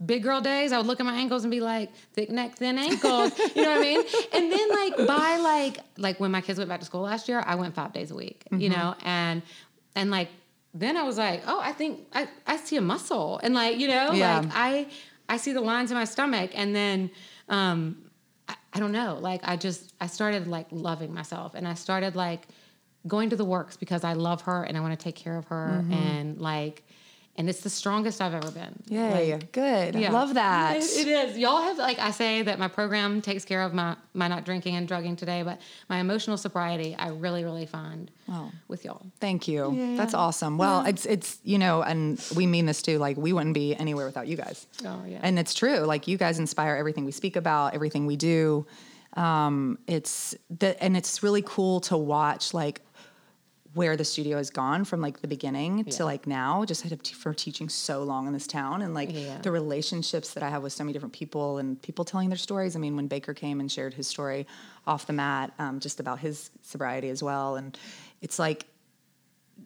big 0.05 0.23
girl 0.23 0.41
days, 0.41 0.73
I 0.73 0.79
would 0.79 0.87
look 0.87 1.01
at 1.01 1.07
my 1.07 1.17
ankles 1.17 1.45
and 1.45 1.51
be 1.51 1.61
like, 1.61 1.91
thick 2.15 2.31
neck, 2.31 2.57
thin 2.57 2.79
ankles. 2.79 3.33
You 3.57 3.63
know 3.63 3.71
what 3.71 3.79
I 3.79 3.81
mean? 3.81 4.03
And 4.33 4.53
then 4.53 4.69
like 4.71 4.97
by 5.09 5.37
like 5.39 5.79
like 5.99 6.21
when 6.21 6.31
my 6.31 6.41
kids 6.41 6.59
went 6.59 6.69
back 6.69 6.81
to 6.81 6.87
school 6.87 7.03
last 7.03 7.29
year, 7.29 7.43
I 7.45 7.55
went 7.57 7.75
five 7.75 7.93
days 7.93 8.11
a 8.11 8.15
week, 8.15 8.45
you 8.51 8.71
Mm-hmm. 8.71 8.79
know, 8.81 8.95
and 9.05 9.43
and 9.97 10.11
like 10.11 10.29
then 10.75 10.97
I 10.97 11.03
was 11.03 11.19
like, 11.19 11.43
oh, 11.47 11.61
I 11.61 11.73
think 11.73 12.01
I, 12.15 12.29
I 12.47 12.57
see 12.57 12.77
a 12.77 12.81
muscle. 12.81 13.39
And 13.43 13.53
like, 13.55 13.79
you 13.79 13.89
know, 13.89 14.13
Yeah. 14.13 14.39
like 14.41 14.51
I 14.55 14.87
I 15.33 15.37
see 15.39 15.53
the 15.53 15.61
lines 15.73 15.91
in 15.91 15.97
my 15.97 16.05
stomach 16.17 16.51
and 16.55 16.75
then 16.81 17.11
um 17.49 17.79
I, 18.49 18.55
I 18.75 18.79
don't 18.81 18.93
know, 19.01 19.19
like 19.21 19.41
I 19.53 19.55
just 19.57 19.83
I 20.01 20.07
started 20.07 20.47
like 20.57 20.67
loving 20.89 21.13
myself 21.21 21.55
and 21.55 21.65
I 21.67 21.75
started 21.75 22.13
like 22.17 22.43
going 23.15 23.31
to 23.31 23.37
the 23.37 23.45
works 23.57 23.75
because 23.77 24.03
I 24.05 24.13
love 24.29 24.41
her 24.43 24.61
and 24.65 24.77
I 24.77 24.81
want 24.81 24.99
to 24.99 25.03
take 25.09 25.17
care 25.25 25.37
of 25.43 25.47
her 25.47 25.69
Mm-hmm. 25.85 25.93
and 25.93 26.41
like 26.51 26.77
and 27.37 27.49
it's 27.49 27.61
the 27.61 27.71
strongest 27.71 28.21
I've 28.21 28.35
ever 28.35 28.51
been. 28.51 28.83
Yay. 28.89 29.33
Like, 29.33 29.53
Good. 29.53 29.95
yeah. 29.95 30.11
Love 30.13 30.35
that. 30.35 30.77
It, 30.77 30.83
it 30.83 31.09
is. 31.09 31.39
Y'all 31.39 31.63
have 31.63 31.79
like 31.79 31.99
I 31.99 32.11
say 32.11 32.43
that 32.43 32.59
my 32.59 32.69
program 32.69 33.23
takes 33.23 33.45
care 33.45 33.63
of 33.63 33.73
my 33.73 33.97
my 34.13 34.29
not 34.29 34.45
drinking 34.45 34.77
and 34.77 34.87
drugging 34.87 35.17
today, 35.17 35.43
but 35.43 35.59
my 35.89 35.99
emotional 35.99 36.37
sobriety 36.37 36.95
I 36.99 37.09
really 37.09 37.43
really 37.45 37.67
find 37.67 38.11
Wow. 38.29 38.51
with 38.69 38.85
y'all. 38.85 39.03
Thank 39.21 39.49
you. 39.49 39.73
Yeah. 39.75 39.97
That's 39.97 40.15
awesome. 40.15 40.59
Well, 40.59 40.85
it's 40.87 41.07
it's 41.07 41.39
you 41.43 41.59
know, 41.59 41.83
and 41.83 42.23
we 42.37 42.47
mean 42.47 42.67
this 42.67 42.83
too. 42.83 42.99
Like 42.99 43.17
we 43.17 43.33
wouldn't 43.33 43.55
be 43.55 43.75
anywhere 43.77 44.05
without 44.07 44.27
you 44.29 44.37
guys. 44.37 44.67
Oh, 44.85 45.03
yeah. 45.07 45.21
And 45.23 45.39
it's 45.39 45.55
true. 45.55 45.79
Like 45.81 46.07
you 46.07 46.19
guys 46.19 46.39
inspire 46.39 46.77
everything 46.77 47.05
we 47.05 47.13
speak 47.13 47.37
about, 47.37 47.75
everything 47.75 48.05
we 48.07 48.17
do. 48.17 48.67
Um, 49.15 49.79
it's 49.87 50.35
the 50.51 50.81
and 50.83 50.97
it's 50.97 51.23
really 51.23 51.43
cool 51.45 51.81
to 51.83 51.97
watch 51.97 52.55
like 52.55 52.81
where 53.75 53.97
the 53.97 54.05
studio 54.05 54.37
has 54.37 54.51
gone 54.51 54.85
from 54.85 55.01
like 55.01 55.21
the 55.21 55.29
beginning 55.29 55.85
to 55.85 56.05
like 56.05 56.27
now. 56.27 56.65
Just 56.65 56.83
had 56.83 57.03
to, 57.03 57.15
for 57.15 57.33
teaching 57.33 57.69
so 57.69 58.03
long 58.03 58.27
in 58.27 58.33
this 58.33 58.47
town 58.47 58.83
and 58.83 58.95
like 58.95 59.11
Yeah. 59.13 59.39
the 59.43 59.51
relationships 59.51 60.35
that 60.35 60.43
I 60.43 60.51
have 60.51 60.63
with 60.63 60.73
so 60.73 60.85
many 60.85 60.93
different 60.93 61.15
people 61.15 61.59
and 61.59 61.81
people 61.81 62.05
telling 62.05 62.29
their 62.29 62.39
stories. 62.39 62.77
I 62.77 62.79
mean, 62.79 62.97
when 62.97 63.07
Baker 63.07 63.35
came 63.35 63.61
and 63.61 63.71
shared 63.71 63.95
his 63.95 64.07
story 64.07 64.47
off 64.87 65.07
the 65.07 65.13
mat, 65.13 65.53
um, 65.59 65.81
just 65.81 66.01
about 66.01 66.19
his 66.19 66.51
sobriety 66.63 67.09
as 67.09 67.23
well, 67.23 67.57
and 67.57 67.77
it's 68.21 68.39
like 68.39 68.67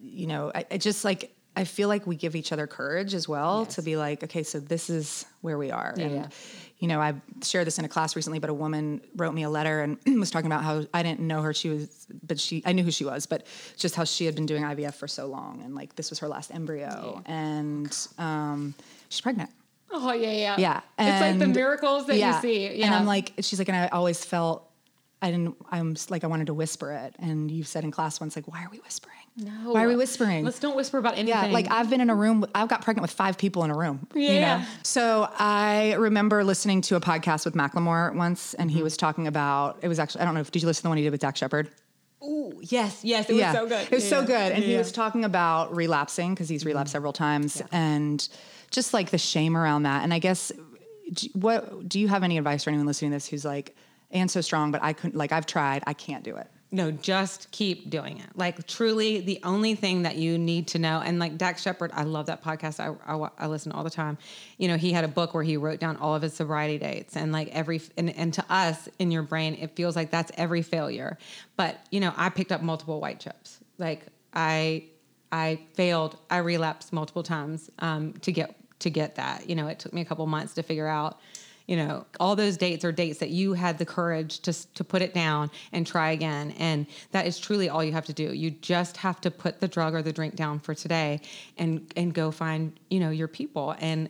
you 0.02 0.26
know, 0.26 0.52
I, 0.54 0.66
I 0.72 0.78
just 0.78 1.04
like 1.04 1.34
I 1.56 1.64
feel 1.64 1.88
like 1.88 2.06
we 2.06 2.16
give 2.16 2.36
each 2.36 2.52
other 2.52 2.66
courage 2.66 3.14
as 3.14 3.26
well 3.28 3.64
Yes. 3.64 3.76
to 3.76 3.82
be 3.82 3.96
like, 3.96 4.22
okay, 4.22 4.42
so 4.42 4.60
this 4.60 4.90
is 4.90 5.24
where 5.40 5.56
we 5.56 5.70
are. 5.70 5.94
Yeah. 5.96 6.04
And 6.04 6.32
you 6.78 6.88
know, 6.88 7.00
I 7.00 7.14
shared 7.42 7.66
this 7.66 7.78
in 7.78 7.86
a 7.86 7.88
class 7.88 8.14
recently, 8.14 8.38
but 8.38 8.50
a 8.50 8.54
woman 8.54 9.00
wrote 9.16 9.32
me 9.32 9.44
a 9.44 9.48
letter 9.48 9.80
and 9.80 9.98
was 10.20 10.30
talking 10.30 10.46
about 10.46 10.62
how 10.62 10.84
I 10.92 11.02
didn't 11.02 11.20
know 11.20 11.40
her. 11.40 11.54
She 11.54 11.70
was, 11.70 12.06
but 12.22 12.38
she, 12.38 12.62
I 12.66 12.72
knew 12.72 12.82
who 12.82 12.90
she 12.90 13.04
was, 13.04 13.24
but 13.24 13.46
just 13.78 13.94
how 13.94 14.04
she 14.04 14.26
had 14.26 14.34
been 14.34 14.44
doing 14.44 14.62
IVF 14.62 14.94
for 14.94 15.08
so 15.08 15.26
long, 15.26 15.62
and 15.64 15.74
like 15.74 15.96
this 15.96 16.10
was 16.10 16.18
her 16.18 16.28
last 16.28 16.54
embryo, 16.54 17.22
and 17.24 17.96
um, 18.18 18.74
she's 19.08 19.22
pregnant. 19.22 19.48
Oh 19.90 20.12
yeah, 20.12 20.32
yeah. 20.32 20.56
Yeah, 20.58 20.80
it's 20.98 21.20
like 21.22 21.38
the 21.38 21.46
miracles 21.46 22.06
that 22.08 22.16
yeah. 22.16 22.36
you 22.36 22.42
see. 22.42 22.78
Yeah. 22.78 22.86
And 22.86 22.94
I'm 22.94 23.06
like, 23.06 23.32
she's 23.40 23.58
like, 23.58 23.68
and 23.68 23.76
I 23.76 23.88
always 23.88 24.22
felt 24.22 24.68
I 25.22 25.30
didn't. 25.30 25.56
I'm 25.70 25.96
like, 26.10 26.24
I 26.24 26.26
wanted 26.26 26.48
to 26.48 26.54
whisper 26.54 26.92
it, 26.92 27.16
and 27.18 27.50
you 27.50 27.64
said 27.64 27.84
in 27.84 27.90
class 27.90 28.20
once, 28.20 28.36
like, 28.36 28.48
why 28.48 28.62
are 28.62 28.68
we 28.70 28.78
whispering? 28.78 29.16
No. 29.38 29.72
Why 29.72 29.84
are 29.84 29.88
we 29.88 29.96
whispering? 29.96 30.44
Let's 30.46 30.58
don't 30.58 30.74
whisper 30.76 30.96
about 30.96 31.14
anything. 31.18 31.28
Yeah, 31.28 31.52
like 31.52 31.70
I've 31.70 31.90
been 31.90 32.00
in 32.00 32.08
a 32.08 32.14
room. 32.14 32.46
I've 32.54 32.68
got 32.68 32.82
pregnant 32.82 33.02
with 33.02 33.10
five 33.10 33.36
people 33.36 33.64
in 33.64 33.70
a 33.70 33.76
room. 33.76 34.06
You 34.14 34.22
Yeah. 34.22 34.58
know? 34.60 34.64
So 34.82 35.28
I 35.38 35.92
remember 35.98 36.42
listening 36.42 36.80
to 36.82 36.96
a 36.96 37.00
podcast 37.00 37.44
with 37.44 37.54
Macklemore 37.54 38.14
once, 38.14 38.54
and 38.54 38.70
Mm-hmm. 38.70 38.76
he 38.78 38.82
was 38.82 38.96
talking 38.96 39.26
about. 39.26 39.78
It 39.82 39.88
was 39.88 39.98
actually 39.98 40.22
I 40.22 40.24
don't 40.24 40.34
know 40.34 40.40
if 40.40 40.50
did 40.50 40.62
you 40.62 40.66
listen 40.66 40.80
to 40.80 40.82
the 40.84 40.88
one 40.88 40.96
he 40.98 41.04
did 41.04 41.10
with 41.10 41.20
Dax 41.20 41.38
Shepard? 41.38 41.70
Ooh, 42.24 42.58
yes, 42.62 43.04
yes, 43.04 43.28
it 43.28 43.34
was 43.34 43.52
so 43.52 43.66
good. 43.68 43.82
It 43.84 43.90
was 43.90 44.08
so 44.08 44.24
good, 44.24 44.52
and 44.52 44.64
he 44.64 44.74
was 44.76 44.90
talking 44.90 45.24
about 45.24 45.76
relapsing 45.76 46.32
because 46.34 46.48
he's 46.48 46.64
relapsed 46.64 46.92
several 46.92 47.12
times, 47.12 47.62
and 47.72 48.26
just 48.70 48.94
like 48.94 49.10
the 49.10 49.18
shame 49.18 49.54
around 49.54 49.82
that. 49.82 50.02
And 50.02 50.14
I 50.14 50.18
guess, 50.18 50.50
what 51.34 51.86
do 51.86 52.00
you 52.00 52.08
have 52.08 52.22
any 52.22 52.38
advice 52.38 52.64
for 52.64 52.70
anyone 52.70 52.86
listening 52.86 53.10
to 53.10 53.16
this 53.16 53.28
who's 53.28 53.44
like, 53.44 53.76
"And 54.10 54.30
so 54.30 54.40
strong, 54.40 54.72
but 54.72 54.82
I 54.82 54.94
couldn't. 54.94 55.16
Like 55.18 55.30
I've 55.30 55.44
tried, 55.46 55.84
I 55.86 55.92
can't 55.92 56.24
do 56.24 56.36
it." 56.36 56.48
No, 56.72 56.90
just 56.90 57.50
keep 57.52 57.90
doing 57.90 58.18
it. 58.18 58.26
Like 58.34 58.66
truly, 58.66 59.20
the 59.20 59.38
only 59.44 59.76
thing 59.76 60.02
that 60.02 60.16
you 60.16 60.36
need 60.36 60.66
to 60.68 60.80
know, 60.80 61.00
and 61.00 61.18
like 61.20 61.38
Dax 61.38 61.62
Shepard, 61.62 61.92
I 61.94 62.02
love 62.02 62.26
that 62.26 62.42
podcast. 62.42 62.80
I, 62.80 62.94
I 63.10 63.30
I 63.38 63.46
listen 63.46 63.70
all 63.70 63.84
the 63.84 63.90
time. 63.90 64.18
You 64.58 64.66
know, 64.66 64.76
he 64.76 64.90
had 64.90 65.04
a 65.04 65.08
book 65.08 65.32
where 65.32 65.44
he 65.44 65.56
wrote 65.56 65.78
down 65.78 65.96
all 65.96 66.14
of 66.14 66.22
his 66.22 66.34
sobriety 66.34 66.78
dates, 66.78 67.16
and 67.16 67.30
like 67.30 67.48
every 67.48 67.80
and, 67.96 68.10
and 68.10 68.34
to 68.34 68.44
us 68.50 68.88
in 68.98 69.12
your 69.12 69.22
brain, 69.22 69.56
it 69.60 69.76
feels 69.76 69.94
like 69.94 70.10
that's 70.10 70.32
every 70.36 70.62
failure. 70.62 71.18
But 71.56 71.78
you 71.92 72.00
know, 72.00 72.12
I 72.16 72.30
picked 72.30 72.50
up 72.50 72.62
multiple 72.62 73.00
white 73.00 73.20
chips. 73.20 73.58
Like 73.78 74.06
I 74.34 74.86
I 75.30 75.60
failed. 75.74 76.18
I 76.30 76.38
relapsed 76.38 76.92
multiple 76.92 77.22
times 77.22 77.70
um, 77.78 78.14
to 78.22 78.32
get 78.32 78.56
to 78.80 78.90
get 78.90 79.14
that. 79.14 79.48
You 79.48 79.54
know, 79.54 79.68
it 79.68 79.78
took 79.78 79.92
me 79.92 80.00
a 80.00 80.04
couple 80.04 80.26
months 80.26 80.54
to 80.54 80.64
figure 80.64 80.88
out 80.88 81.20
you 81.66 81.76
know 81.76 82.06
all 82.20 82.36
those 82.36 82.56
dates 82.56 82.84
are 82.84 82.92
dates 82.92 83.18
that 83.18 83.30
you 83.30 83.52
had 83.52 83.78
the 83.78 83.86
courage 83.86 84.40
to 84.40 84.52
to 84.74 84.84
put 84.84 85.02
it 85.02 85.12
down 85.12 85.50
and 85.72 85.86
try 85.86 86.10
again. 86.12 86.54
And 86.58 86.86
that 87.10 87.26
is 87.26 87.38
truly 87.38 87.68
all 87.68 87.82
you 87.82 87.92
have 87.92 88.06
to 88.06 88.12
do. 88.12 88.32
You 88.32 88.50
just 88.50 88.96
have 88.98 89.20
to 89.22 89.30
put 89.30 89.60
the 89.60 89.68
drug 89.68 89.94
or 89.94 90.02
the 90.02 90.12
drink 90.12 90.36
down 90.36 90.60
for 90.60 90.74
today 90.74 91.20
and 91.58 91.92
and 91.96 92.14
go 92.14 92.30
find 92.30 92.78
you 92.90 93.00
know 93.00 93.10
your 93.10 93.28
people. 93.28 93.74
And 93.80 94.08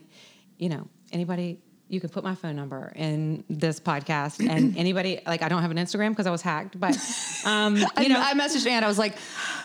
you 0.57 0.69
know 0.69 0.87
anybody 1.11 1.59
you 1.89 1.99
can 2.01 2.09
put 2.09 2.23
my 2.23 2.35
phone 2.35 2.55
number 2.55 2.91
in 2.95 3.43
this 3.49 3.79
podcast 3.79 4.45
and 4.47 4.77
anybody 4.83 5.21
like 5.25 5.41
I 5.41 5.49
don't 5.49 5.61
have 5.61 5.71
an 5.71 5.77
Instagram 5.77 6.09
because 6.09 6.27
I 6.27 6.31
was 6.31 6.41
hacked 6.41 6.79
but 6.79 6.97
um 7.45 7.77
you 7.77 7.85
I, 7.95 8.07
know 8.07 8.19
I 8.19 8.33
messaged 8.33 8.67
Anne. 8.67 8.83
I 8.83 8.87
was 8.87 8.97
like, 8.99 9.15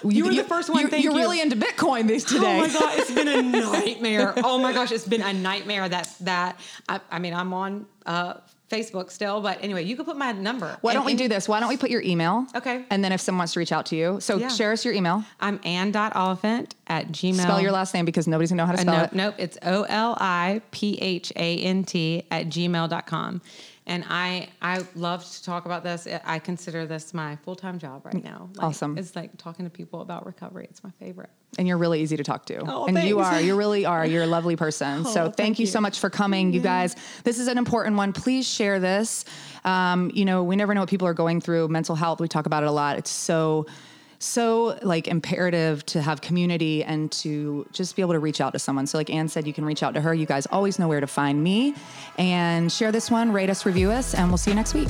You 0.04 0.24
were 0.26 0.32
the 0.32 0.44
first 0.44 0.70
one, 0.70 0.82
You're, 0.82 0.90
you're 0.96 1.12
you. 1.12 1.18
really 1.18 1.40
into 1.40 1.56
Bitcoin 1.56 2.06
these 2.06 2.24
today. 2.24 2.58
Oh 2.58 2.60
my 2.60 2.72
god, 2.72 2.98
it's 2.98 3.10
been 3.10 3.28
a 3.28 3.42
nightmare. 3.72 4.34
Oh 4.36 4.58
my 4.58 4.72
gosh, 4.72 4.92
it's 4.92 5.06
been 5.06 5.22
a 5.22 5.32
nightmare. 5.32 5.88
That 5.88 6.14
that 6.20 6.60
I, 6.88 7.00
I 7.10 7.18
mean, 7.18 7.34
I'm 7.34 7.52
on 7.52 7.86
uh, 8.06 8.34
Facebook 8.72 9.10
still, 9.10 9.40
but 9.40 9.62
anyway, 9.62 9.84
you 9.84 9.94
can 9.96 10.04
put 10.04 10.16
my 10.16 10.32
number. 10.32 10.76
Why 10.80 10.94
don't 10.94 11.04
we 11.04 11.14
do 11.14 11.28
this? 11.28 11.48
Why 11.48 11.60
don't 11.60 11.68
we 11.68 11.76
put 11.76 11.90
your 11.90 12.02
email? 12.02 12.46
Okay. 12.54 12.84
And 12.90 13.04
then 13.04 13.12
if 13.12 13.20
someone 13.20 13.40
wants 13.40 13.52
to 13.52 13.58
reach 13.60 13.72
out 13.72 13.86
to 13.86 13.96
you, 13.96 14.18
so 14.20 14.36
Yeah. 14.38 14.48
share 14.48 14.72
us 14.72 14.84
your 14.84 14.94
email. 14.94 15.22
I'm 15.40 15.60
ann.oliphant 15.64 16.72
at 16.86 17.08
gmail. 17.12 17.42
Spell 17.42 17.60
your 17.60 17.72
last 17.72 17.92
name 17.94 18.04
because 18.04 18.26
nobody's 18.26 18.50
gonna 18.50 18.62
know 18.62 18.66
how 18.66 18.72
to 18.72 18.78
Uh, 18.78 18.82
spell 18.82 18.96
nope, 18.96 19.12
it. 19.12 19.14
nope. 19.14 19.34
It's 19.38 19.58
O 19.62 19.82
L 19.84 20.16
I 20.20 20.62
P 20.70 20.98
H 21.00 21.32
A 21.36 21.58
N 21.58 21.84
T 21.84 22.24
at 22.30 22.46
gmail.com. 22.46 23.42
And 23.86 24.04
I 24.08 24.48
I 24.62 24.84
love 24.94 25.28
to 25.28 25.42
talk 25.42 25.66
about 25.66 25.82
this. 25.82 26.06
I 26.24 26.38
consider 26.38 26.86
this 26.86 27.12
my 27.12 27.36
full 27.44 27.56
time 27.56 27.78
job 27.78 28.06
right 28.06 28.22
now. 28.22 28.48
Like, 28.54 28.66
Awesome. 28.68 28.96
It's 28.96 29.14
like 29.16 29.36
talking 29.38 29.64
to 29.66 29.70
people 29.70 30.00
about 30.02 30.24
recovery. 30.24 30.66
It's 30.70 30.82
my 30.84 30.90
favorite. 31.00 31.30
And 31.58 31.68
you're 31.68 31.76
really 31.76 32.00
easy 32.00 32.16
to 32.16 32.24
talk 32.24 32.46
to. 32.46 32.62
Oh, 32.66 32.86
and 32.86 32.96
you 33.02 33.20
are. 33.20 33.40
You 33.40 33.56
really 33.56 33.84
are. 33.84 34.06
You're 34.06 34.22
a 34.22 34.26
lovely 34.26 34.56
person. 34.66 35.04
so 35.04 35.24
thank, 35.24 35.36
thank 35.36 35.58
you 35.58 35.64
you. 35.64 35.70
so 35.70 35.80
much 35.80 35.98
for 35.98 36.08
coming, 36.08 36.52
you 36.54 36.60
guys. 36.60 36.96
This 37.24 37.38
is 37.38 37.46
an 37.46 37.58
important 37.58 37.96
one. 37.96 38.14
Please 38.14 38.48
share 38.48 38.80
this. 38.80 39.26
Um, 39.64 40.10
you 40.14 40.24
know, 40.24 40.44
we 40.44 40.56
never 40.56 40.74
know 40.74 40.80
what 40.80 40.88
people 40.88 41.06
are 41.06 41.14
going 41.14 41.40
through. 41.42 41.68
Mental 41.68 41.94
health, 41.94 42.20
we 42.20 42.28
talk 42.28 42.46
about 42.46 42.62
it 42.62 42.68
a 42.68 42.72
lot. 42.72 42.96
It's 42.96 43.10
so 43.10 43.66
so 44.22 44.78
like 44.82 45.08
imperative 45.08 45.84
to 45.86 46.00
have 46.00 46.20
community 46.20 46.84
and 46.84 47.10
to 47.10 47.66
just 47.72 47.96
be 47.96 48.02
able 48.02 48.12
to 48.12 48.20
reach 48.20 48.40
out 48.40 48.52
to 48.52 48.58
someone. 48.58 48.86
So 48.86 48.96
like 48.96 49.10
Anne 49.10 49.28
said, 49.28 49.46
you 49.46 49.52
can 49.52 49.64
reach 49.64 49.82
out 49.82 49.94
to 49.94 50.00
her. 50.00 50.14
You 50.14 50.26
guys 50.26 50.46
always 50.46 50.78
know 50.78 50.86
where 50.88 51.00
to 51.00 51.06
find 51.06 51.42
me. 51.42 51.74
And 52.18 52.70
share 52.70 52.92
this 52.92 53.10
one, 53.10 53.32
rate 53.32 53.50
us, 53.50 53.66
review 53.66 53.90
us, 53.90 54.14
and 54.14 54.28
we'll 54.28 54.38
see 54.38 54.52
you 54.52 54.54
next 54.54 54.74
week. 54.74 54.88